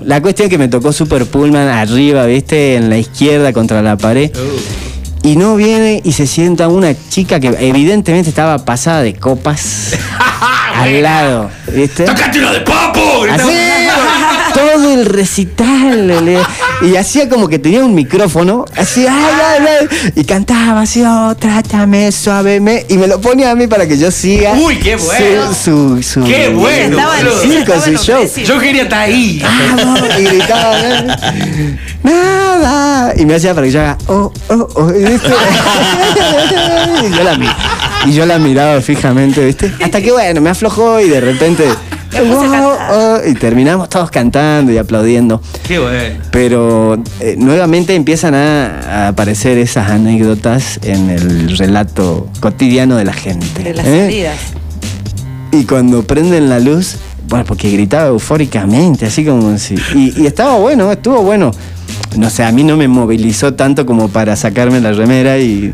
La 0.04 0.20
cuestión 0.20 0.46
es 0.46 0.50
que 0.50 0.58
me 0.58 0.68
tocó 0.68 0.92
Super 0.92 1.26
Pullman 1.26 1.68
arriba, 1.68 2.26
¿viste? 2.26 2.74
En 2.76 2.90
la 2.90 2.98
izquierda 2.98 3.52
contra 3.52 3.82
la 3.82 3.96
pared. 3.96 4.30
Y 5.24 5.36
no 5.36 5.56
viene 5.56 6.02
y 6.04 6.12
se 6.12 6.26
sienta 6.26 6.68
una 6.68 6.94
chica 7.08 7.40
que 7.40 7.48
evidentemente 7.58 8.28
estaba 8.28 8.62
pasada 8.62 9.00
de 9.00 9.14
copas 9.14 9.94
al 10.74 11.02
lado, 11.02 11.50
¿viste? 11.72 12.04
¡Tócate 12.04 12.40
lo 12.40 12.52
de 12.52 12.60
papo! 12.60 13.24
Así, 13.32 13.50
todo 14.54 14.92
el 14.94 15.06
recital. 15.06 16.24
le- 16.24 16.38
y 16.82 16.96
hacía 16.96 17.28
como 17.28 17.48
que 17.48 17.58
tenía 17.58 17.84
un 17.84 17.94
micrófono, 17.94 18.64
así, 18.76 19.06
ay, 19.06 19.34
ay, 19.46 19.66
ay, 19.80 20.12
y 20.16 20.24
cantaba 20.24 20.82
así, 20.82 21.02
oh, 21.06 21.34
trátame 21.38 22.10
suavemente. 22.12 22.92
Y 22.92 22.98
me 22.98 23.06
lo 23.06 23.20
ponía 23.20 23.50
a 23.52 23.54
mí 23.54 23.66
para 23.66 23.86
que 23.86 23.96
yo 23.96 24.10
siga. 24.10 24.52
Uy, 24.54 24.76
qué 24.78 24.96
bueno. 24.96 25.52
Su, 25.54 26.02
su, 26.02 26.02
su- 26.02 26.24
Qué 26.24 26.48
bueno. 26.50 26.98
Sí, 27.42 27.64
con 27.64 27.80
su 27.80 27.92
show. 28.02 28.28
Yo 28.44 28.58
quería 28.58 28.82
estar 28.84 29.00
ahí. 29.00 29.42
Vamos, 29.76 30.00
y 30.18 30.22
gritaba 30.24 30.80
¿eh? 30.80 31.76
nada 32.02 33.12
y 33.16 33.24
me 33.24 33.34
hacía 33.34 33.54
para 33.54 33.66
que 33.66 33.72
yo 33.72 33.80
haga 33.80 33.98
oh 34.08 34.32
oh 34.48 34.68
oh 34.74 34.86
¿viste? 34.86 35.28
y, 37.06 37.10
yo 37.16 37.22
la, 37.24 37.38
y 38.06 38.12
yo 38.12 38.26
la 38.26 38.38
miraba 38.38 38.80
fijamente 38.80 39.44
viste 39.44 39.72
hasta 39.82 40.00
que 40.00 40.12
bueno 40.12 40.40
me 40.40 40.50
aflojó 40.50 41.00
y 41.00 41.08
de 41.08 41.20
repente 41.20 41.64
"Oh, 42.22 42.40
cantar". 42.40 42.90
oh", 42.92 43.18
y 43.28 43.34
terminamos 43.34 43.88
todos 43.88 44.10
cantando 44.10 44.72
y 44.72 44.78
aplaudiendo 44.78 45.40
Qué 45.66 45.78
bueno. 45.78 46.20
pero 46.30 47.02
eh, 47.20 47.34
nuevamente 47.38 47.94
empiezan 47.94 48.34
a, 48.34 48.80
a 49.04 49.08
aparecer 49.08 49.58
esas 49.58 49.90
anécdotas 49.90 50.78
en 50.82 51.10
el 51.10 51.56
relato 51.56 52.28
cotidiano 52.40 52.96
de 52.96 53.04
la 53.04 53.12
gente 53.12 53.62
De 53.62 53.74
las 53.74 53.86
¿eh? 53.86 54.00
salidas. 54.06 54.38
Y 55.52 55.64
cuando 55.64 56.02
prenden 56.02 56.48
la 56.48 56.58
luz, 56.58 56.96
bueno, 57.28 57.44
porque 57.44 57.70
gritaba 57.70 58.08
eufóricamente, 58.08 59.06
así 59.06 59.24
como 59.24 59.56
si. 59.58 59.76
Y, 59.94 60.22
y 60.22 60.26
estaba 60.26 60.56
bueno, 60.58 60.90
estuvo 60.90 61.22
bueno. 61.22 61.52
No 62.16 62.28
sé, 62.30 62.42
a 62.44 62.50
mí 62.52 62.64
no 62.64 62.76
me 62.76 62.88
movilizó 62.88 63.54
tanto 63.54 63.86
como 63.86 64.08
para 64.08 64.34
sacarme 64.36 64.80
la 64.80 64.92
remera 64.92 65.38
y, 65.38 65.72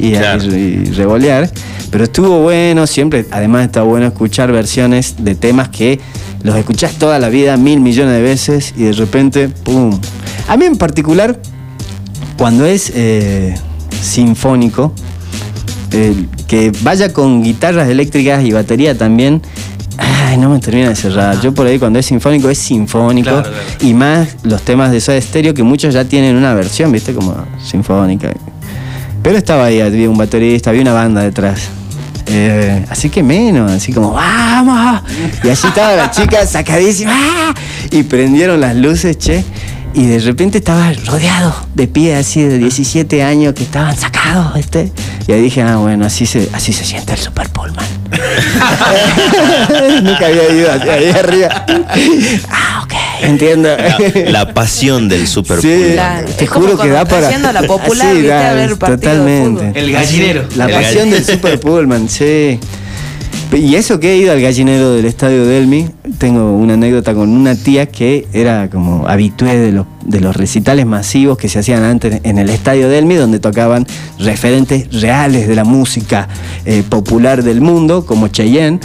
y, 0.00 0.12
Claro. 0.12 0.44
y 0.44 0.84
revolear. 0.96 1.48
Pero 1.92 2.04
estuvo 2.04 2.40
bueno, 2.40 2.86
siempre, 2.86 3.26
además 3.30 3.66
está 3.66 3.82
bueno 3.82 4.06
escuchar 4.06 4.50
versiones 4.50 5.16
de 5.18 5.34
temas 5.34 5.68
que 5.68 6.00
los 6.42 6.56
escuchás 6.56 6.94
toda 6.94 7.18
la 7.18 7.28
vida, 7.28 7.58
mil 7.58 7.80
millones 7.80 8.14
de 8.14 8.22
veces, 8.22 8.72
y 8.78 8.84
de 8.84 8.92
repente, 8.92 9.50
¡pum! 9.50 10.00
A 10.48 10.56
mí 10.56 10.64
en 10.64 10.78
particular, 10.78 11.38
cuando 12.38 12.64
es 12.64 12.90
eh, 12.94 13.54
sinfónico, 14.00 14.94
eh, 15.90 16.14
que 16.48 16.72
vaya 16.80 17.12
con 17.12 17.42
guitarras 17.42 17.90
eléctricas 17.90 18.42
y 18.42 18.52
batería 18.52 18.96
también. 18.96 19.42
Ay, 19.98 20.38
no 20.38 20.48
me 20.48 20.60
termina 20.60 20.88
de 20.88 20.96
cerrar. 20.96 21.42
Yo 21.42 21.52
por 21.52 21.66
ahí 21.66 21.78
cuando 21.78 21.98
es 21.98 22.06
sinfónico 22.06 22.48
es 22.48 22.56
sinfónico. 22.56 23.28
Claro, 23.28 23.50
claro. 23.50 23.64
Y 23.80 23.92
más 23.92 24.36
los 24.44 24.62
temas 24.62 24.92
de 24.92 25.00
Soda 25.02 25.20
Stereo 25.20 25.52
que 25.52 25.62
muchos 25.62 25.92
ya 25.92 26.06
tienen 26.06 26.36
una 26.36 26.54
versión, 26.54 26.90
¿viste? 26.90 27.12
Como 27.12 27.36
sinfónica. 27.62 28.32
Pero 29.22 29.36
estaba 29.36 29.66
ahí, 29.66 29.82
había 29.82 30.08
un 30.08 30.16
baterista, 30.16 30.70
había 30.70 30.80
una 30.80 30.94
banda 30.94 31.20
detrás. 31.20 31.68
Eh, 32.26 32.84
así 32.88 33.10
que 33.10 33.22
menos, 33.22 33.70
así 33.70 33.92
como, 33.92 34.12
¡vamos! 34.12 35.02
Y 35.42 35.48
así 35.48 35.66
estaba 35.66 35.94
la 35.94 36.10
chica 36.10 36.46
sacadísima. 36.46 37.54
Y 37.90 38.02
prendieron 38.04 38.60
las 38.60 38.74
luces, 38.76 39.18
che. 39.18 39.44
Y 39.94 40.06
de 40.06 40.20
repente 40.20 40.58
estaba 40.58 40.90
rodeado 41.04 41.54
de 41.74 41.86
pie 41.86 42.16
así 42.16 42.42
de 42.42 42.56
17 42.56 43.22
años 43.22 43.52
que 43.52 43.62
estaban 43.62 43.94
sacados, 43.94 44.54
¿viste? 44.54 44.90
Y 45.26 45.32
ahí 45.32 45.42
dije, 45.42 45.60
ah, 45.60 45.76
bueno, 45.76 46.06
así 46.06 46.24
se, 46.24 46.48
así 46.54 46.72
se 46.72 46.84
siente 46.84 47.12
el 47.12 47.18
Super 47.18 47.50
Pullman. 47.50 47.84
Nunca 50.02 50.26
había 50.26 50.50
ido 50.50 50.72
ahí 50.72 51.10
arriba. 51.10 51.66
entiendo. 53.22 53.68
La, 53.76 54.30
la 54.30 54.54
pasión 54.54 55.08
del 55.08 55.26
Super 55.26 55.60
Sí, 55.60 55.94
te 56.38 56.46
juro 56.46 56.76
que 56.78 56.88
da 56.88 57.04
para. 57.04 57.30
la 57.52 57.62
popular, 57.66 58.12
¿viste? 58.14 58.28
da, 58.28 58.50
A 58.50 58.54
ver 58.54 58.76
Totalmente. 58.76 59.72
El 59.78 59.92
gallinero. 59.92 60.44
La 60.56 60.66
El 60.66 60.72
pasión 60.72 61.08
gall- 61.08 61.12
del 61.12 61.24
Super 61.24 61.60
Pullman, 61.60 62.08
sí. 62.08 62.58
Y 63.52 63.74
eso 63.74 64.00
que 64.00 64.12
he 64.12 64.16
ido 64.16 64.32
al 64.32 64.40
gallinero 64.40 64.92
del 64.94 65.04
estadio 65.04 65.44
Delmi, 65.44 65.86
tengo 66.18 66.52
una 66.56 66.72
anécdota 66.74 67.12
con 67.12 67.28
una 67.28 67.54
tía 67.54 67.84
que 67.86 68.26
era 68.32 68.70
como 68.70 69.06
habitué 69.06 69.58
de 69.58 69.72
los 69.72 69.86
de 70.04 70.20
los 70.20 70.36
recitales 70.36 70.86
masivos 70.86 71.38
que 71.38 71.48
se 71.48 71.58
hacían 71.60 71.82
antes 71.84 72.20
en 72.24 72.38
el 72.38 72.50
Estadio 72.50 72.88
Delmi, 72.88 73.14
donde 73.14 73.38
tocaban 73.40 73.86
referentes 74.18 74.88
reales 75.00 75.48
de 75.48 75.54
la 75.54 75.64
música 75.64 76.28
eh, 76.64 76.82
popular 76.88 77.42
del 77.42 77.60
mundo, 77.60 78.04
como 78.06 78.28
Cheyenne, 78.28 78.80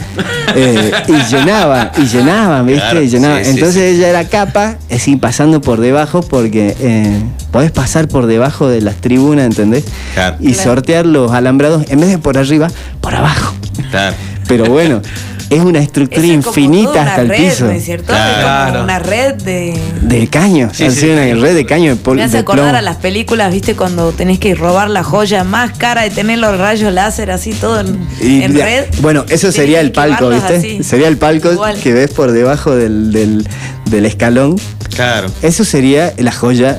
eh, 0.54 0.92
y 1.08 1.32
llenaban, 1.34 1.90
y 1.96 2.06
llenaban, 2.06 2.66
¿viste? 2.66 2.80
Claro, 2.82 3.02
Y 3.02 3.08
llenaban. 3.08 3.38
sí, 3.38 3.44
sí, 3.44 3.50
Entonces 3.58 3.96
ella 3.96 4.08
era 4.08 4.24
capa, 4.28 4.76
así 4.90 5.16
pasando 5.16 5.60
por 5.60 5.80
debajo, 5.80 6.20
porque 6.22 6.76
eh, 6.80 7.20
podés 7.50 7.70
pasar 7.70 8.08
por 8.08 8.26
debajo 8.26 8.68
de 8.68 8.80
las 8.80 8.96
tribunas, 8.96 9.46
¿entendés? 9.46 9.84
Claro. 10.14 10.36
Y 10.40 10.52
Claro. 10.52 10.70
sortear 10.70 11.06
los 11.06 11.32
alambrados, 11.32 11.84
en 11.90 12.00
vez 12.00 12.10
de 12.10 12.18
por 12.18 12.38
arriba, 12.38 12.68
por 13.00 13.14
abajo. 13.14 13.54
Claro. 13.90 14.16
Pero 14.48 14.64
bueno, 14.66 15.02
es 15.50 15.60
una 15.60 15.78
estructura 15.80 16.22
es 16.26 16.32
infinita 16.32 16.90
una 16.90 17.02
hasta 17.02 17.22
el 17.22 17.30
piso. 17.30 17.64
¿no 17.66 17.70
es 17.72 17.84
cierto? 17.84 18.06
Claro. 18.06 18.30
Es 18.30 18.38
Claro. 18.44 18.70
como 18.72 18.84
una 18.84 18.98
red 18.98 19.34
de... 19.34 19.78
De 20.02 20.26
caño, 20.28 20.70
Sí, 20.72 20.90
sí. 20.90 21.08
una 21.10 21.22
red 21.42 21.54
de 21.54 21.64
caño 21.66 21.90
de 21.90 21.96
pol- 21.96 22.16
Me 22.16 22.24
hace 22.24 22.34
de 22.34 22.38
acordar 22.40 22.64
plomo. 22.66 22.78
a 22.78 22.82
las 22.82 22.96
películas, 22.96 23.52
¿viste? 23.52 23.74
Cuando 23.74 24.12
tenés 24.12 24.38
que 24.38 24.54
robar 24.54 24.90
la 24.90 25.02
joya 25.02 25.44
más 25.44 25.76
cara 25.78 26.02
de 26.02 26.10
tener 26.10 26.38
los 26.38 26.56
rayos 26.58 26.92
láser 26.92 27.30
así 27.30 27.52
todo 27.52 27.80
en, 27.80 27.98
Y 28.20 28.42
en 28.42 28.54
de- 28.54 28.62
red. 28.64 28.84
Bueno, 29.00 29.24
eso 29.28 29.50
sería 29.52 29.80
el 29.80 29.92
palco, 29.92 30.28
¿viste? 30.28 30.56
así. 30.56 30.82
Sería 30.84 31.08
el 31.08 31.16
palco 31.16 31.52
Igual. 31.52 31.80
que 31.80 31.92
ves 31.92 32.10
por 32.10 32.32
debajo 32.32 32.74
del, 32.76 33.12
del- 33.12 33.46
del 33.90 34.06
escalón. 34.06 34.56
Claro. 34.94 35.28
Eso 35.42 35.64
sería 35.64 36.12
la 36.18 36.32
joya 36.32 36.78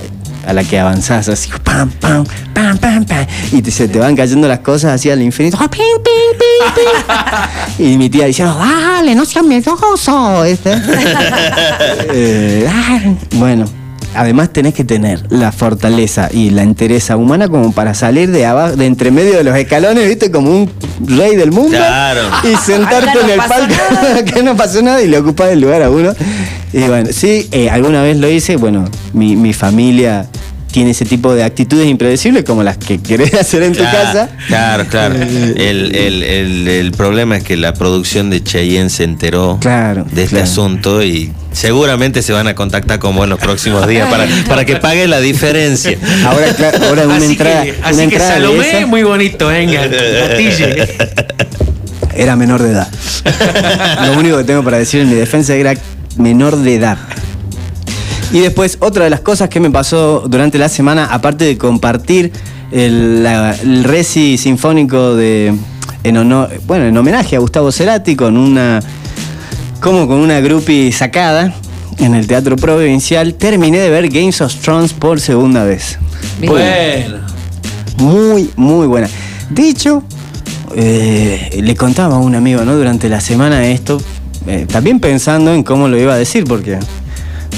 a 0.49 0.53
la 0.53 0.63
que 0.63 0.79
avanzás, 0.79 1.29
así, 1.29 1.49
pam, 1.63 1.91
pam, 1.91 2.25
pam, 2.53 2.77
pam, 2.79 3.05
pam. 3.05 3.25
Y 3.51 3.61
te- 3.61 3.69
se 3.71 3.87
te 3.87 3.99
van 3.99 4.15
cayendo 4.15 4.47
las 4.47 4.59
cosas 4.59 4.93
así 4.93 5.09
al 5.11 5.21
infinito. 5.21 5.57
¡Ah, 5.59 5.69
pim, 5.69 5.81
pim, 6.03 6.39
pim, 6.39 6.73
pim! 7.77 7.85
Y 7.93 7.97
mi 7.97 8.09
tía 8.09 8.25
diciendo, 8.25 8.55
dale, 8.57 9.13
no 9.15 9.25
seas 9.25 9.45
miedoso. 9.45 10.41
¿viste? 10.43 10.73
Eh, 12.11 12.67
ay, 12.71 13.17
bueno, 13.35 13.65
además 14.15 14.51
tenés 14.51 14.73
que 14.73 14.83
tener 14.83 15.23
la 15.29 15.51
fortaleza 15.51 16.29
y 16.31 16.49
la 16.49 16.63
entereza 16.63 17.15
humana 17.17 17.47
como 17.47 17.71
para 17.71 17.93
salir 17.93 18.31
de 18.31 18.45
abajo, 18.45 18.75
de 18.75 18.85
entre 18.87 19.11
medio 19.11 19.37
de 19.37 19.43
los 19.43 19.55
escalones, 19.55 20.07
viste, 20.07 20.31
como 20.31 20.49
un 20.49 20.71
rey 21.05 21.35
del 21.35 21.51
mundo. 21.51 21.77
Claro. 21.77 22.21
Y 22.43 22.55
sentarte 22.57 23.11
no 23.13 23.21
en 23.21 23.29
el 23.29 23.37
palco, 23.39 23.75
que 24.33 24.43
no 24.43 24.55
pasó 24.57 24.81
nada 24.81 25.01
y 25.01 25.07
le 25.07 25.19
ocupás 25.19 25.49
el 25.51 25.61
lugar 25.61 25.83
a 25.83 25.89
uno. 25.89 26.13
Y 26.73 26.81
bueno, 26.83 27.09
sí, 27.11 27.47
eh, 27.51 27.69
alguna 27.69 28.01
vez 28.03 28.17
lo 28.17 28.29
hice, 28.29 28.55
bueno, 28.57 28.85
mi, 29.13 29.35
mi 29.35 29.53
familia 29.53 30.27
tiene 30.71 30.91
ese 30.91 31.03
tipo 31.05 31.33
de 31.33 31.43
actitudes 31.43 31.87
impredecibles 31.87 32.43
como 32.43 32.61
las 32.63 32.77
que 32.77 32.99
querés 32.99 33.33
hacer 33.39 33.63
en 33.63 33.73
tu 33.73 33.83
casa. 33.83 34.29
Claro, 34.47 34.85
claro. 34.87 35.15
El, 35.19 35.95
el- 35.95 36.23
el- 36.23 36.67
el 36.67 36.91
problema 36.91 37.37
es 37.37 37.43
que 37.43 37.57
la 37.57 37.73
producción 37.73 38.29
de 38.29 38.43
Cheyenne 38.43 38.89
se 38.89 39.03
enteró 39.03 39.57
Claro, 39.59 40.05
de 40.11 40.23
este 40.23 40.35
claro. 40.37 40.43
asunto 40.43 41.03
y 41.03 41.31
seguramente 41.51 42.21
se 42.21 42.31
van 42.33 42.47
a 42.47 42.55
contactar 42.55 42.99
con 42.99 43.15
vos 43.15 43.23
en 43.23 43.31
los 43.31 43.39
próximos 43.39 43.87
días 43.87 44.07
para, 44.09 44.25
para 44.47 44.65
que 44.65 44.75
pague 44.77 45.07
la 45.07 45.19
diferencia. 45.19 45.97
Ahora, 46.25 46.47
ahora 46.87 47.05
una 47.05 47.15
así 47.17 47.25
entrada, 47.31 47.63
que, 47.63 47.71
una 47.71 47.87
así 47.87 47.97
que 47.97 48.03
entrada 48.03 48.33
Salomé, 48.33 48.69
esa 48.77 48.85
muy 48.87 49.03
bonito, 49.03 49.47
venga, 49.47 49.87
gatille. 49.87 50.87
era 52.15 52.35
menor 52.35 52.61
de 52.61 52.71
edad. 52.71 52.87
Lo 54.05 54.19
único 54.19 54.37
que 54.37 54.43
tengo 54.43 54.63
para 54.63 54.77
decir 54.77 55.01
en 55.01 55.09
mi 55.09 55.15
defensa 55.15 55.55
era 55.55 55.73
menor 56.17 56.57
de 56.57 56.75
edad. 56.75 56.97
Y 58.31 58.39
después, 58.39 58.77
otra 58.79 59.05
de 59.05 59.09
las 59.09 59.21
cosas 59.21 59.49
que 59.49 59.59
me 59.59 59.71
pasó 59.71 60.25
durante 60.27 60.57
la 60.57 60.69
semana, 60.69 61.05
aparte 61.11 61.45
de 61.45 61.57
compartir 61.57 62.31
el, 62.71 63.23
la- 63.23 63.55
el 63.55 64.05
sinfónico 64.05 65.15
de. 65.15 65.55
En 66.03 66.15
honor, 66.17 66.49
bueno, 66.65 66.85
en 66.85 66.95
homenaje 66.95 67.35
a 67.35 67.39
Gustavo 67.39 67.71
Cerati 67.71 68.15
con 68.15 68.37
una. 68.37 68.79
como 69.81 70.07
con 70.07 70.17
una 70.19 70.39
groupie 70.39 70.91
sacada 70.91 71.53
en 71.97 72.13
el 72.15 72.27
Teatro 72.27 72.55
Provincial, 72.55 73.33
terminé 73.33 73.79
de 73.79 73.89
ver 73.89 74.07
Games 74.09 74.39
of 74.41 74.53
Thrones 74.55 74.93
por 74.93 75.19
segunda 75.19 75.63
vez. 75.65 75.97
Bien. 76.39 76.51
Bueno. 76.53 77.17
Muy, 77.97 78.49
muy 78.55 78.87
buena. 78.87 79.09
De 79.49 79.67
hecho, 79.67 80.03
eh, 80.75 81.59
le 81.61 81.75
contaba 81.75 82.15
a 82.15 82.19
un 82.19 82.35
amigo, 82.35 82.63
¿no? 82.63 82.75
Durante 82.77 83.09
la 83.09 83.19
semana 83.19 83.67
esto, 83.67 84.01
eh, 84.47 84.65
también 84.71 84.99
pensando 85.01 85.53
en 85.53 85.63
cómo 85.63 85.87
lo 85.89 85.99
iba 85.99 86.13
a 86.13 86.17
decir, 86.17 86.45
porque 86.45 86.77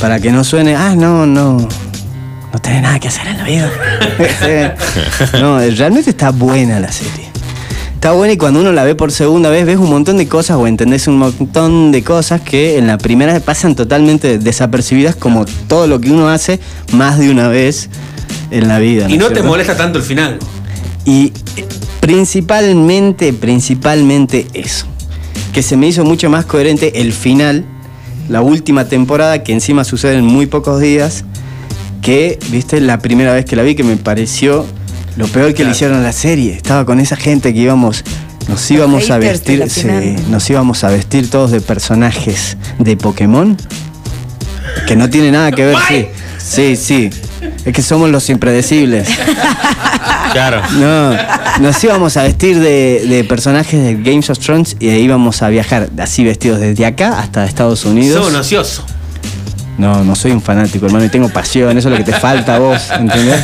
para 0.02 0.20
que 0.20 0.32
no 0.32 0.44
suene, 0.44 0.76
ah, 0.76 0.96
no, 0.96 1.28
no, 1.28 1.58
no 2.52 2.60
tenés 2.60 2.82
nada 2.82 3.00
que 3.00 3.08
hacer 3.08 3.28
en 3.28 3.38
la 3.38 3.44
vida. 3.44 3.72
no, 5.40 5.60
realmente 5.60 6.10
está 6.10 6.32
buena 6.32 6.80
la 6.80 6.92
serie. 6.92 7.30
Está 7.94 8.14
buena 8.14 8.34
y 8.34 8.38
cuando 8.38 8.62
uno 8.62 8.72
la 8.72 8.84
ve 8.84 8.96
por 8.96 9.12
segunda 9.12 9.52
vez 9.52 9.64
ves 9.64 9.78
un 9.78 9.92
montón 9.92 10.18
de 10.18 10.28
cosas 10.28 10.58
o 10.58 10.66
entendés 10.66 11.08
un 11.08 11.20
montón 11.20 11.92
de 11.92 12.04
cosas 12.04 12.42
que 12.42 12.80
en 12.80 12.88
la 12.88 12.98
primera 12.98 13.40
pasan 13.42 13.76
totalmente 13.76 14.40
desapercibidas 14.40 15.16
como 15.16 15.46
todo 15.68 15.86
lo 15.86 16.02
que 16.02 16.10
uno 16.10 16.28
hace 16.28 16.60
más 16.94 17.20
de 17.20 17.30
una 17.30 17.48
vez 17.48 17.92
en 18.50 18.68
la 18.68 18.80
vida. 18.80 19.08
Y 19.08 19.20
no 19.20 19.30
te 19.30 19.44
molesta 19.44 19.78
tanto 19.78 20.00
el 20.00 20.04
final. 20.04 20.40
Y 21.06 21.32
eh, 21.58 21.66
principalmente, 22.00 23.34
principalmente 23.34 24.48
eso. 24.56 24.88
Que 25.54 25.62
se 25.62 25.78
me 25.78 25.86
hizo 25.86 26.04
mucho 26.04 26.28
más 26.28 26.46
coherente 26.46 27.02
el 27.02 27.14
final, 27.14 27.66
la 28.30 28.42
última 28.42 28.86
temporada, 28.86 29.44
que 29.44 29.54
encima 29.54 29.84
sucede 29.84 30.16
en 30.16 30.26
muy 30.26 30.46
pocos 30.46 30.80
días, 30.80 31.24
que, 32.02 32.40
viste, 32.50 32.82
la 32.82 33.00
primera 33.00 33.34
vez 33.34 33.46
que 33.46 33.56
la 33.56 33.64
vi, 33.64 33.76
que 33.76 33.84
me 33.84 33.98
pareció 33.98 34.66
lo 35.18 35.28
peor 35.28 35.54
que 35.54 35.64
le 35.64 35.72
hicieron 35.72 35.98
a 35.98 36.02
la 36.02 36.14
serie. 36.14 36.54
Estaba 36.54 36.86
con 36.86 37.00
esa 37.00 37.16
gente 37.16 37.54
que 37.54 37.60
íbamos, 37.60 38.04
nos 38.48 38.70
íbamos 38.72 39.10
a 39.12 39.18
vestir, 39.18 39.66
nos 40.30 40.50
íbamos 40.50 40.84
a 40.84 40.90
vestir 40.90 41.30
todos 41.30 41.52
de 41.52 41.62
personajes 41.62 42.58
de 42.80 42.98
Pokémon. 42.98 43.58
Que 44.88 44.96
no 44.96 45.10
tiene 45.10 45.32
nada 45.32 45.52
que 45.52 45.66
ver, 45.66 45.76
sí. 45.88 46.08
Sí, 46.38 46.76
sí. 46.76 47.10
Es 47.66 47.74
que 47.74 47.82
somos 47.82 48.10
los 48.10 48.30
impredecibles. 48.30 49.08
Claro. 50.32 50.62
No, 50.80 51.14
nos 51.60 51.84
íbamos 51.84 52.18
a 52.18 52.24
vestir 52.24 52.60
de, 52.60 53.06
de 53.08 53.24
personajes 53.24 53.84
de 53.84 53.96
Games 54.02 54.30
of 54.30 54.40
Thrones 54.40 54.76
y 54.80 54.90
íbamos 54.90 55.42
a 55.42 55.50
viajar 55.50 55.90
así 56.00 56.24
vestidos 56.24 56.60
desde 56.60 56.86
acá 56.86 57.20
hasta 57.20 57.46
Estados 57.46 57.86
Unidos. 57.86 58.24
Sos 58.24 58.34
un 58.34 58.40
ocioso. 58.40 58.86
No, 59.78 60.04
no 60.04 60.16
soy 60.16 60.32
un 60.32 60.42
fanático, 60.42 60.86
hermano, 60.86 61.06
y 61.06 61.10
tengo 61.10 61.30
pasión, 61.30 61.76
eso 61.76 61.88
es 61.88 61.92
lo 61.92 62.06
que 62.06 62.12
te 62.12 62.20
falta 62.20 62.58
a 62.58 62.60
vos, 62.60 62.92
¿entendés? 62.92 63.42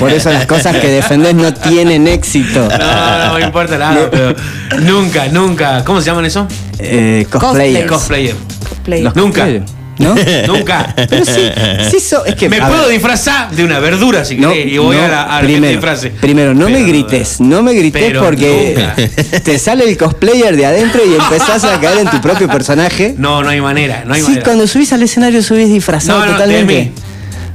Por 0.00 0.10
eso 0.10 0.30
las 0.32 0.44
cosas 0.46 0.76
que 0.76 0.88
defendés 0.88 1.34
no 1.34 1.54
tienen 1.54 2.08
éxito. 2.08 2.68
No, 2.68 3.26
no 3.28 3.34
me 3.34 3.44
importa 3.44 3.78
nada, 3.78 4.08
pero 4.10 4.34
nunca, 4.80 5.28
nunca. 5.28 5.84
¿Cómo 5.84 6.00
se 6.00 6.06
llaman 6.06 6.24
eso? 6.24 6.48
Eh, 6.80 7.26
cosplayer. 7.30 7.86
Cosplayer. 7.86 8.34
Cosplay. 8.68 9.02
Los 9.02 9.14
Nunca. 9.14 9.42
cosplayer, 9.42 9.62
¿No? 9.98 10.14
Nunca. 10.46 10.94
Pero 11.08 11.24
sí, 11.24 11.50
sí 11.90 12.00
so- 12.00 12.24
es 12.24 12.34
que 12.36 12.48
Me 12.48 12.58
puedo 12.60 12.82
ver, 12.82 12.90
disfrazar 12.92 13.50
de 13.50 13.64
una 13.64 13.78
verdura 13.80 14.24
si 14.24 14.36
no, 14.36 14.52
querés 14.52 14.72
y 14.72 14.78
voy 14.78 14.96
no, 14.96 15.02
a 15.04 15.08
la 15.08 15.22
a 15.38 15.40
primero, 15.40 15.72
disfrace. 15.72 16.10
primero, 16.10 16.54
no 16.54 16.66
me 16.68 16.76
Pero- 16.76 16.86
grites, 16.88 17.40
no 17.40 17.62
me 17.62 17.74
grites 17.74 18.16
porque 18.18 18.74
nunca. 18.76 19.40
te 19.44 19.58
sale 19.58 19.88
el 19.88 19.96
cosplayer 19.96 20.56
de 20.56 20.66
adentro 20.66 21.00
y 21.04 21.14
empezás 21.14 21.64
a 21.64 21.80
caer 21.80 21.98
en 21.98 22.10
tu 22.10 22.20
propio 22.20 22.48
personaje. 22.48 23.14
No, 23.18 23.42
no 23.42 23.48
hay 23.48 23.60
manera, 23.60 24.04
no 24.06 24.14
hay 24.14 24.20
sí, 24.20 24.26
manera. 24.28 24.44
cuando 24.44 24.66
subís 24.66 24.92
al 24.92 25.02
escenario 25.02 25.42
subís 25.42 25.68
disfrazado 25.68 26.20
no, 26.20 26.26
no, 26.26 26.32
totalmente. 26.32 26.72
de 26.74 26.80
mí. 26.84 26.92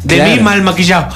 De 0.04 0.16
Claro. 0.16 0.32
mí 0.36 0.40
mal 0.42 0.62
maquillado. 0.64 1.08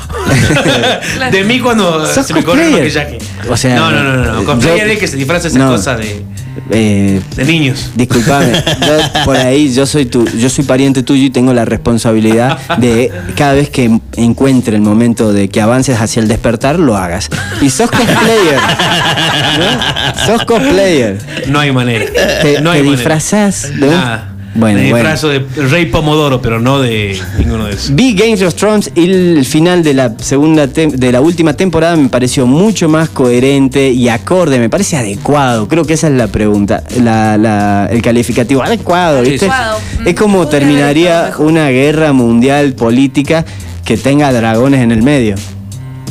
de 1.32 1.44
mí 1.44 1.60
cuando 1.60 2.06
se 2.06 2.34
me 2.34 2.42
corre 2.44 2.68
el 2.68 2.72
cosplayer. 2.72 3.10
maquillaje. 3.10 3.18
O 3.52 3.58
sea, 3.58 3.76
no, 3.76 3.92
no, 3.92 4.02
no, 4.04 4.13
no. 4.16 4.24
no. 4.34 4.40
yo- 4.40 4.46
Cosplayer 4.46 4.90
es 4.92 5.00
que 5.00 5.08
se 5.08 5.18
disfraza 5.18 5.48
esas 5.50 5.60
no. 5.60 5.72
cosas 5.72 5.98
de, 5.98 6.24
Eh, 6.72 7.22
de 7.36 7.46
niños. 7.46 7.91
Disculpame, 7.96 8.52
yo 8.82 9.24
por 9.26 9.36
ahí 9.38 9.74
yo 9.74 9.86
soy 9.86 10.06
tu, 10.06 10.26
yo 10.38 10.50
soy 10.50 10.63
pariente 10.65 11.04
tuyo 11.04 11.24
y 11.24 11.30
tengo 11.30 11.54
la 11.54 11.65
responsabilidad 11.65 12.58
de 12.78 13.12
cada 13.36 13.54
vez 13.54 13.70
que 13.70 14.00
encuentre 14.15 14.76
el 14.76 14.82
momento 14.82 15.34
de 15.34 15.50
que 15.50 15.62
avances 15.62 16.00
hacia 16.00 16.22
el 16.22 16.28
despertar, 16.28 16.80
lo 16.80 16.98
hagas. 16.98 17.30
Y 17.62 17.70
sos 17.70 17.89
cosplayer. 17.91 18.60
¿no? 19.60 20.26
Sos 20.26 20.46
cosplayer. 20.46 21.17
No 21.48 21.60
hay 21.60 21.72
manera. 21.72 22.06
Te, 22.41 22.62
no 22.62 22.72
te 22.72 22.78
hay 22.78 22.84
manera. 22.84 22.91
disfrazás 22.91 23.70
de 23.80 23.88
un- 23.88 23.93
Nada. 23.93 24.34
Bueno, 24.58 24.80
Me 24.80 24.89
bueno. 24.89 24.98
disfrazo 25.10 25.30
de 25.30 25.39
Rey 25.70 25.86
Pomodoro, 25.86 26.41
pero 26.41 26.60
no 26.60 26.80
de 26.80 27.17
ninguno 27.38 27.65
de 27.65 27.74
esos. 27.74 27.93
Vi 27.96 28.13
Games 28.15 28.41
of 28.41 28.56
Thrones 28.56 28.91
y 28.96 29.04
el 29.10 29.46
final 29.46 29.84
de 29.84 29.93
la 29.93 30.13
segunda 30.20 30.65
tem- 30.67 30.91
de 30.91 31.12
la 31.12 31.22
última 31.22 31.54
temporada 31.54 31.96
me 31.96 32.10
pareció 32.10 32.48
mucho 32.48 32.89
más 32.89 33.10
coherente 33.10 33.91
y 33.91 34.10
acorde, 34.10 34.58
me 34.58 34.70
parece 34.70 34.98
adecuado. 34.98 35.67
Creo 35.67 35.86
que 35.86 35.93
esa 35.93 36.08
es 36.08 36.13
la 36.13 36.28
pregunta, 36.28 36.84
la- 37.02 37.38
la- 37.38 37.88
el 37.91 38.02
calificativo 38.02 38.63
adecuado, 38.63 39.22
¿viste? 39.22 39.46
Adecuado. 39.48 39.78
Es 40.06 40.15
como 40.15 40.48
terminaría 40.48 41.32
una 41.38 41.69
guerra 41.69 42.12
mundial 42.13 42.73
política 42.73 43.46
que 43.86 43.96
tenga 43.96 44.34
dragones 44.34 44.81
en 44.81 44.92
el 44.92 45.04
medio. 45.04 45.36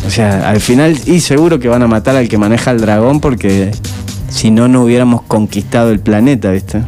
O 0.06 0.10
sea, 0.10 0.48
al 0.48 0.60
final 0.60 0.96
y 1.06 1.18
seguro 1.18 1.58
que 1.58 1.66
van 1.68 1.82
a 1.82 1.88
matar 1.88 2.14
al 2.14 2.28
que 2.28 2.38
maneja 2.38 2.70
el 2.70 2.80
dragón 2.80 3.18
porque 3.20 3.72
si 4.30 4.52
no 4.52 4.68
no 4.68 4.82
hubiéramos 4.84 5.22
conquistado 5.22 5.90
el 5.90 5.98
planeta, 5.98 6.52
¿viste? 6.52 6.82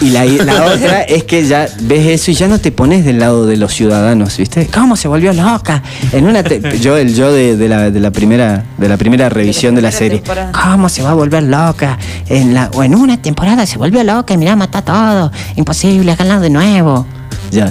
Y 0.00 0.10
la, 0.10 0.24
la 0.24 0.64
otra 0.74 1.02
es 1.02 1.24
que 1.24 1.46
ya 1.46 1.68
ves 1.82 2.06
eso 2.06 2.30
y 2.30 2.34
ya 2.34 2.48
no 2.48 2.58
te 2.58 2.72
pones 2.72 3.04
del 3.04 3.18
lado 3.18 3.46
de 3.46 3.56
los 3.56 3.74
ciudadanos, 3.74 4.36
¿viste? 4.36 4.66
¿Cómo 4.72 4.96
se 4.96 5.08
volvió 5.08 5.32
loca? 5.32 5.82
En 6.12 6.26
una 6.26 6.42
yo 6.42 6.96
el 6.96 7.14
yo 7.14 7.32
de, 7.32 7.56
de 7.56 7.68
la, 7.68 7.90
de 7.90 8.00
la 8.00 8.10
primera 8.10 8.64
de 8.78 8.88
la 8.88 8.96
primera 8.96 9.28
revisión 9.28 9.74
de 9.74 9.82
la, 9.82 9.92
serie. 9.92 10.18
temporada. 10.18 10.52
¿Cómo 10.52 10.88
se 10.88 11.02
va 11.02 11.10
a 11.10 11.14
volver 11.14 11.42
loca? 11.42 11.98
En 12.28 12.54
la 12.54 12.70
o 12.72 12.82
en 12.82 12.94
una 12.94 13.20
temporada 13.20 13.66
se 13.66 13.78
volvió 13.78 14.02
loca 14.04 14.34
y 14.34 14.36
mirá, 14.38 14.56
mata 14.56 14.82
todo. 14.82 15.30
Imposible, 15.56 16.12
háganlo 16.12 16.40
de 16.40 16.50
nuevo. 16.50 17.06
Ya. 17.50 17.70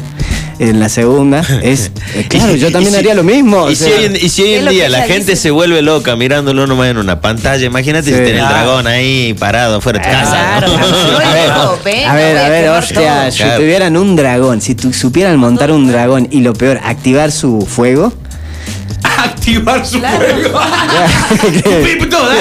En 0.60 0.80
la 0.80 0.90
segunda, 0.90 1.40
es. 1.64 1.92
eh, 2.16 2.26
claro, 2.30 2.56
yo 2.56 2.72
también 2.72 2.92
si- 2.94 3.00
haría 3.00 3.14
lo 3.16 3.24
mismo. 3.24 3.64
o 3.64 3.72
Y 3.72 3.76
si 3.76 3.86
hoy 3.92 4.04
en, 4.06 4.16
y 4.16 4.30
si 4.30 4.44
hoy 4.44 4.54
Es 4.54 4.60
en 4.60 4.66
lo 4.66 4.72
día 4.72 4.90
la 4.90 5.04
gente 5.04 5.32
dice. 5.32 5.36
se 5.38 5.52
vuelve 5.52 5.82
loca 5.82 6.16
mirándolo 6.16 6.68
nomás 6.68 6.90
en 6.90 6.98
una 6.98 7.22
pantalla, 7.22 7.66
imagínate 7.66 8.10
Sí. 8.10 8.18
si 8.18 8.24
tiene 8.24 8.40
el 8.40 8.46
Claro. 8.48 8.56
dragón 8.56 8.88
ahí 8.88 9.34
parado 9.40 9.80
fuera 9.82 10.00
de 10.00 10.06
tu 10.06 10.12
casa. 10.12 10.58
Claro, 10.60 10.78
¿no? 10.78 10.88
claro. 11.18 11.80
A 11.80 11.84
ver, 11.84 12.08
a 12.08 12.14
ver, 12.14 12.38
a 12.38 12.50
ver, 12.50 12.70
hostia, 12.70 13.32
si 13.32 13.38
Claro. 13.44 13.62
tuvieran 13.62 13.98
un 13.98 14.16
dragón, 14.16 14.62
si 14.62 14.76
tu- 14.76 14.92
supieran 14.94 15.38
montar 15.38 15.72
un 15.72 15.88
dragón 15.90 16.28
y 16.32 16.42
lo 16.42 16.54
peor, 16.54 16.80
activar 16.84 17.32
su 17.32 17.62
fuego. 17.66 18.14
Activar 19.20 19.86
su 19.86 20.00
Claro. 20.00 20.20
fuego. 20.20 20.60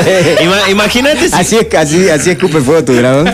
¿eh? 0.07 0.37
Ima- 0.43 0.71
Imagínate 0.71 1.29
si 1.29 1.35
Así 1.35 1.57
es, 1.57 1.75
así, 1.75 2.09
así 2.11 2.31
escupe 2.31 2.61
fuego 2.61 2.83
tu 2.85 2.95
dragón. 2.95 3.33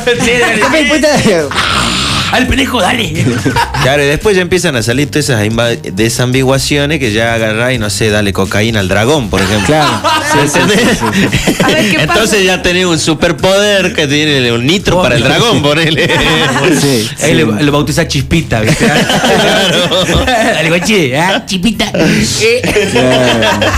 Al 2.34 2.46
pendejo, 2.48 2.80
dale. 2.80 3.12
Claro, 3.84 4.02
y 4.02 4.06
después 4.06 4.34
ya 4.34 4.40
empiezan 4.40 4.76
a 4.76 4.82
salir 4.82 5.10
todas 5.10 5.28
esas 5.28 5.42
desambiguaciones 5.94 6.98
que 6.98 7.12
ya 7.12 7.34
agarrá 7.34 7.74
y 7.74 7.78
no 7.78 7.90
sé, 7.90 8.08
dale 8.08 8.32
cocaína 8.32 8.80
al 8.80 8.88
dragón, 8.88 9.28
por 9.28 9.42
ejemplo. 9.42 9.66
Claro. 9.66 10.00
Sí, 10.34 10.38
sí, 10.52 10.58
¿Entendés? 10.58 10.98
sí, 10.98 11.28
sí. 11.46 11.56
A 11.62 11.66
ver, 11.68 11.90
¿qué 11.90 11.96
Entonces 12.02 12.30
pasa? 12.30 12.42
ya 12.42 12.62
tenés 12.62 12.86
un 12.86 12.98
superpoder 12.98 13.92
que 13.92 14.08
tiene 14.08 14.50
un 14.50 14.66
nitro 14.66 15.00
para 15.02 15.14
el 15.16 15.22
dragón, 15.22 15.62
ponele. 15.62 16.08
Sí, 16.80 17.08
Ahí 17.22 17.30
sí. 17.30 17.34
le, 17.34 17.44
lo 17.44 17.70
bautiza 17.72 18.08
Chispita, 18.08 18.60
¿viste? 18.62 18.86
Dale, 20.26 20.68
guachi, 20.70 21.14
¿ah? 21.14 21.44
Chispita. 21.46 21.92
Eh. 22.40 22.62
Claro. 22.90 23.72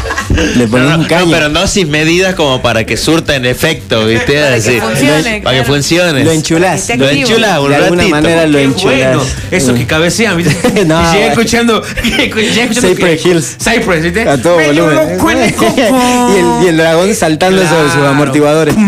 Le 0.57 0.65
No, 0.65 0.71
pones 0.71 0.89
no, 0.89 0.97
un 0.97 1.03
no, 1.09 1.31
pero 1.31 1.49
dosis 1.51 1.87
medidas 1.87 2.35
como 2.35 2.63
para 2.63 2.85
que 2.85 2.97
surta 2.97 3.35
en 3.37 3.45
efecto, 3.47 4.07
¿viste? 4.07 4.35
Para 4.41 4.51
que 4.51 4.57
Así. 4.57 4.81
funcione, 4.81 5.41
Para 5.43 5.57
que 5.57 5.63
claro. 5.63 5.65
funcione. 5.65 6.25
Lo 6.25 6.33
enchulás. 6.33 6.91
Lo 6.97 7.09
enchulás 7.09 7.59
un 7.61 7.71
De 7.71 7.77
alguna 7.77 8.03
ratito. 8.03 8.17
manera 8.17 8.46
lo 8.49 8.59
Qué 8.59 8.65
enchulás. 8.65 9.17
bueno. 9.17 9.23
Eso 9.51 9.75
que 9.75 9.87
cabecean, 9.87 10.37
¿viste? 10.37 10.55
No, 10.87 11.01
y 11.01 11.05
llega 11.05 11.11
bueno. 11.13 11.27
escuchando. 11.29 11.83
Cypress 11.83 13.23
que- 13.23 13.29
Hills. 13.29 13.57
Cypress, 13.59 14.03
¿viste? 14.05 14.29
A 14.29 14.41
todo 14.41 14.57
Me 14.59 14.67
volumen. 14.73 15.09
y, 15.77 16.39
el, 16.39 16.65
y 16.65 16.69
el 16.69 16.77
dragón 16.77 17.15
saltando 17.15 17.63
sobre 17.67 17.83
sus 17.85 17.93
Claro. 17.93 18.09
amortiguadores. 18.09 18.75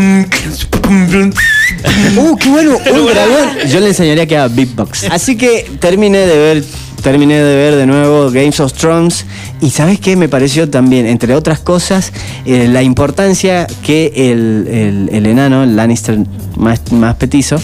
Uh, 2.17 2.37
qué 2.37 2.49
bueno, 2.49 2.77
un 2.79 3.07
dragón. 3.07 3.69
Yo 3.71 3.81
le 3.81 3.89
enseñaría 3.89 4.27
que 4.27 4.37
haga 4.37 4.49
beatbox. 4.49 5.05
Así 5.11 5.37
que 5.37 5.71
terminé 5.81 6.19
de 6.19 6.39
ver, 6.39 6.65
terminé 7.03 7.35
de 7.39 7.57
ver 7.57 7.77
de 7.77 7.87
nuevo 7.87 8.31
Games 8.31 8.59
of 8.61 8.73
Thrones 8.73 9.25
y 9.61 9.71
sabes 9.71 10.01
qué 10.01 10.17
me 10.17 10.29
pareció 10.29 10.69
también, 10.69 11.07
entre 11.07 11.35
otras 11.35 11.59
cosas, 11.61 12.13
eh, 12.47 12.69
la 12.71 12.83
importancia 12.83 13.67
que 13.85 14.13
el, 14.17 14.67
el- 14.69 15.11
el 15.13 15.27
enano, 15.27 15.63
el 15.63 15.77
Lannister 15.77 16.19
más, 16.57 16.81
más 16.93 17.15
petizo, 17.17 17.61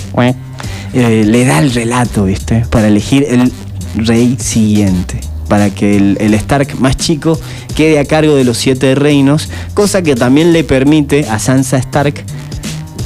eh, 0.95 1.25
le 1.27 1.45
da 1.45 1.59
al 1.59 1.73
relato, 1.73 2.25
¿viste? 2.25 2.65
Para 2.71 2.89
elegir 2.89 3.27
el 3.29 3.53
rey 3.97 4.37
siguiente. 4.41 5.21
Para 5.49 5.69
que 5.71 5.97
el, 5.97 6.17
el 6.21 6.33
Stark 6.35 6.79
más 6.81 6.97
chico 6.97 7.39
quede 7.75 7.99
a 7.99 8.05
cargo 8.07 8.35
de 8.35 8.45
los 8.45 8.57
siete 8.57 8.95
reinos, 8.95 9.51
cosa 9.75 10.01
que 10.03 10.15
también 10.15 10.53
le 10.53 10.65
permite 10.65 11.27
a 11.29 11.39
Sansa 11.39 11.77
Stark 11.79 12.25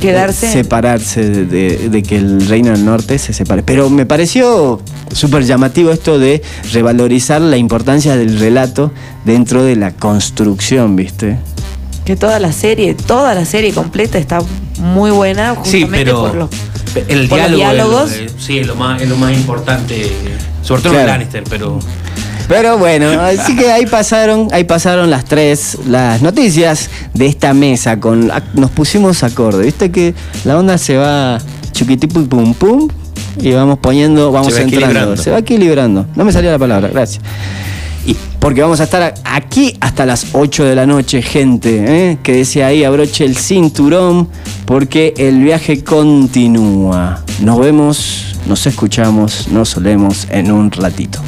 Quedarse. 0.01 0.53
separarse 0.53 1.29
de, 1.29 1.45
de- 1.47 1.89
de 1.89 2.03
que 2.05 2.17
el 2.17 2.47
reino 2.47 2.71
del 2.71 2.85
norte 2.85 3.19
se 3.19 3.33
separe. 3.33 3.65
Pero 3.65 3.91
me 3.91 4.07
pareció 4.07 4.81
súper 5.13 5.45
llamativo 5.45 5.91
esto 5.91 6.21
de 6.21 6.41
revalorizar 6.73 7.41
la 7.41 7.57
importancia 7.57 8.17
del 8.17 8.39
relato 8.39 8.93
dentro 9.25 9.65
de 9.65 9.75
la 9.75 9.91
construcción, 9.91 10.95
¿viste? 10.95 11.37
Que 12.05 12.15
toda 12.15 12.39
la 12.39 12.53
serie, 12.53 12.95
toda 12.95 13.35
la 13.35 13.45
serie 13.45 13.73
completa 13.73 14.19
está 14.19 14.39
muy 14.81 15.11
buena. 15.11 15.55
Sí, 15.65 15.83
Justamente 15.83 15.99
pero 16.05 16.21
por 16.23 16.35
los, 16.37 16.51
el 17.09 17.29
por 17.29 17.39
los 17.39 17.51
diálogo 17.55 18.07
diálogos. 18.07 18.33
sí, 18.39 18.59
es 18.59 18.67
lo 18.67 18.75
más, 18.77 19.01
es 19.01 19.09
lo 19.09 19.17
más 19.17 19.33
importante. 19.33 20.11
Sobre 20.63 20.83
todo 20.83 20.93
Claro. 20.93 21.07
en 21.07 21.13
Lannister, 21.13 21.45
pero. 21.49 21.79
Pero 22.49 22.79
bueno, 22.79 23.11
así 23.21 23.55
que 23.57 23.71
ahí 23.71 23.85
pasaron, 23.85 24.49
ahí 24.53 24.65
pasaron 24.65 25.11
las 25.11 25.27
tres, 25.27 25.77
las 25.87 26.23
noticias 26.23 26.89
de 27.13 27.27
esta 27.27 27.53
mesa. 27.53 28.01
Con, 28.01 28.33
nos 28.55 28.71
pusimos 28.71 29.23
acorde, 29.23 29.65
viste 29.67 29.91
que 29.91 30.15
la 30.45 30.57
onda 30.59 30.79
se 30.79 30.97
va 30.97 31.39
chuquitipu 31.73 32.21
y 32.21 32.25
pum 32.25 32.55
pum 32.55 32.89
y 33.39 33.53
vamos 33.53 33.79
poniendo, 33.81 34.33
vamos 34.33 34.55
Se 34.55 34.63
entrando, 34.63 35.17
se 35.19 35.31
va 35.31 35.39
equilibrando. 35.41 36.07
No 36.17 36.25
me 36.25 36.33
salía 36.33 36.51
la 36.51 36.59
palabra, 36.59 36.89
gracias. 36.89 37.23
Y 38.07 38.17
porque 38.41 38.63
vamos 38.63 38.81
a 38.81 38.85
estar 38.85 39.15
aquí 39.25 39.77
hasta 39.81 40.07
las 40.07 40.29
8 40.33 40.65
de 40.65 40.75
la 40.75 40.87
noche, 40.87 41.21
gente. 41.21 41.85
¿eh? 42.13 42.19
Que 42.23 42.33
decía 42.33 42.69
ahí, 42.69 42.83
abroche 42.83 43.27
el 43.27 43.37
cinturón, 43.37 44.29
porque 44.69 45.15
el 45.17 45.43
viaje 45.43 45.83
continúa. 45.83 47.25
Nos 47.41 47.59
vemos, 47.59 48.37
nos 48.47 48.67
escuchamos, 48.67 49.49
nos 49.49 49.71
solemos 49.71 50.27
en 50.31 50.53
un 50.53 50.71
ratito. 50.71 51.21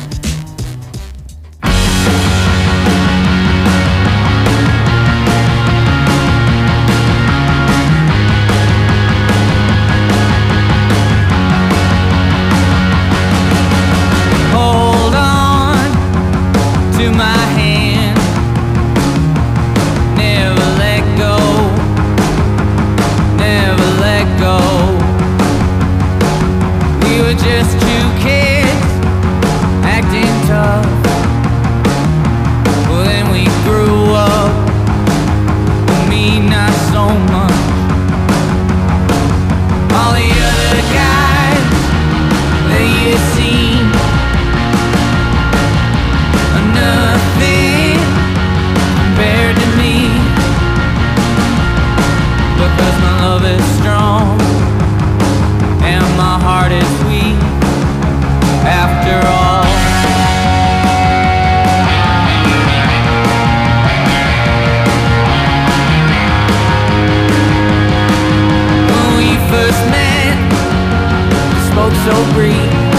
So 72.11 72.33
brief 72.35 72.90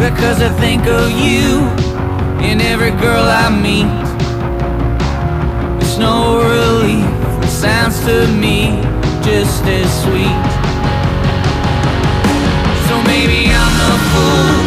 Because 0.00 0.40
I 0.40 0.48
think 0.58 0.86
of 0.86 1.10
you 1.10 1.60
in 2.42 2.62
every 2.62 2.90
girl 2.90 3.22
I 3.22 3.50
meet. 3.50 3.84
It's 5.82 5.98
no 5.98 6.40
relief, 6.40 7.44
it 7.44 7.50
sounds 7.50 8.00
to 8.06 8.26
me 8.28 8.80
just 9.22 9.62
as 9.64 9.88
sweet. 10.02 10.46
So 12.88 12.94
maybe 13.04 13.52
I'm 13.52 13.74
the 13.78 13.98
fool. 14.10 14.59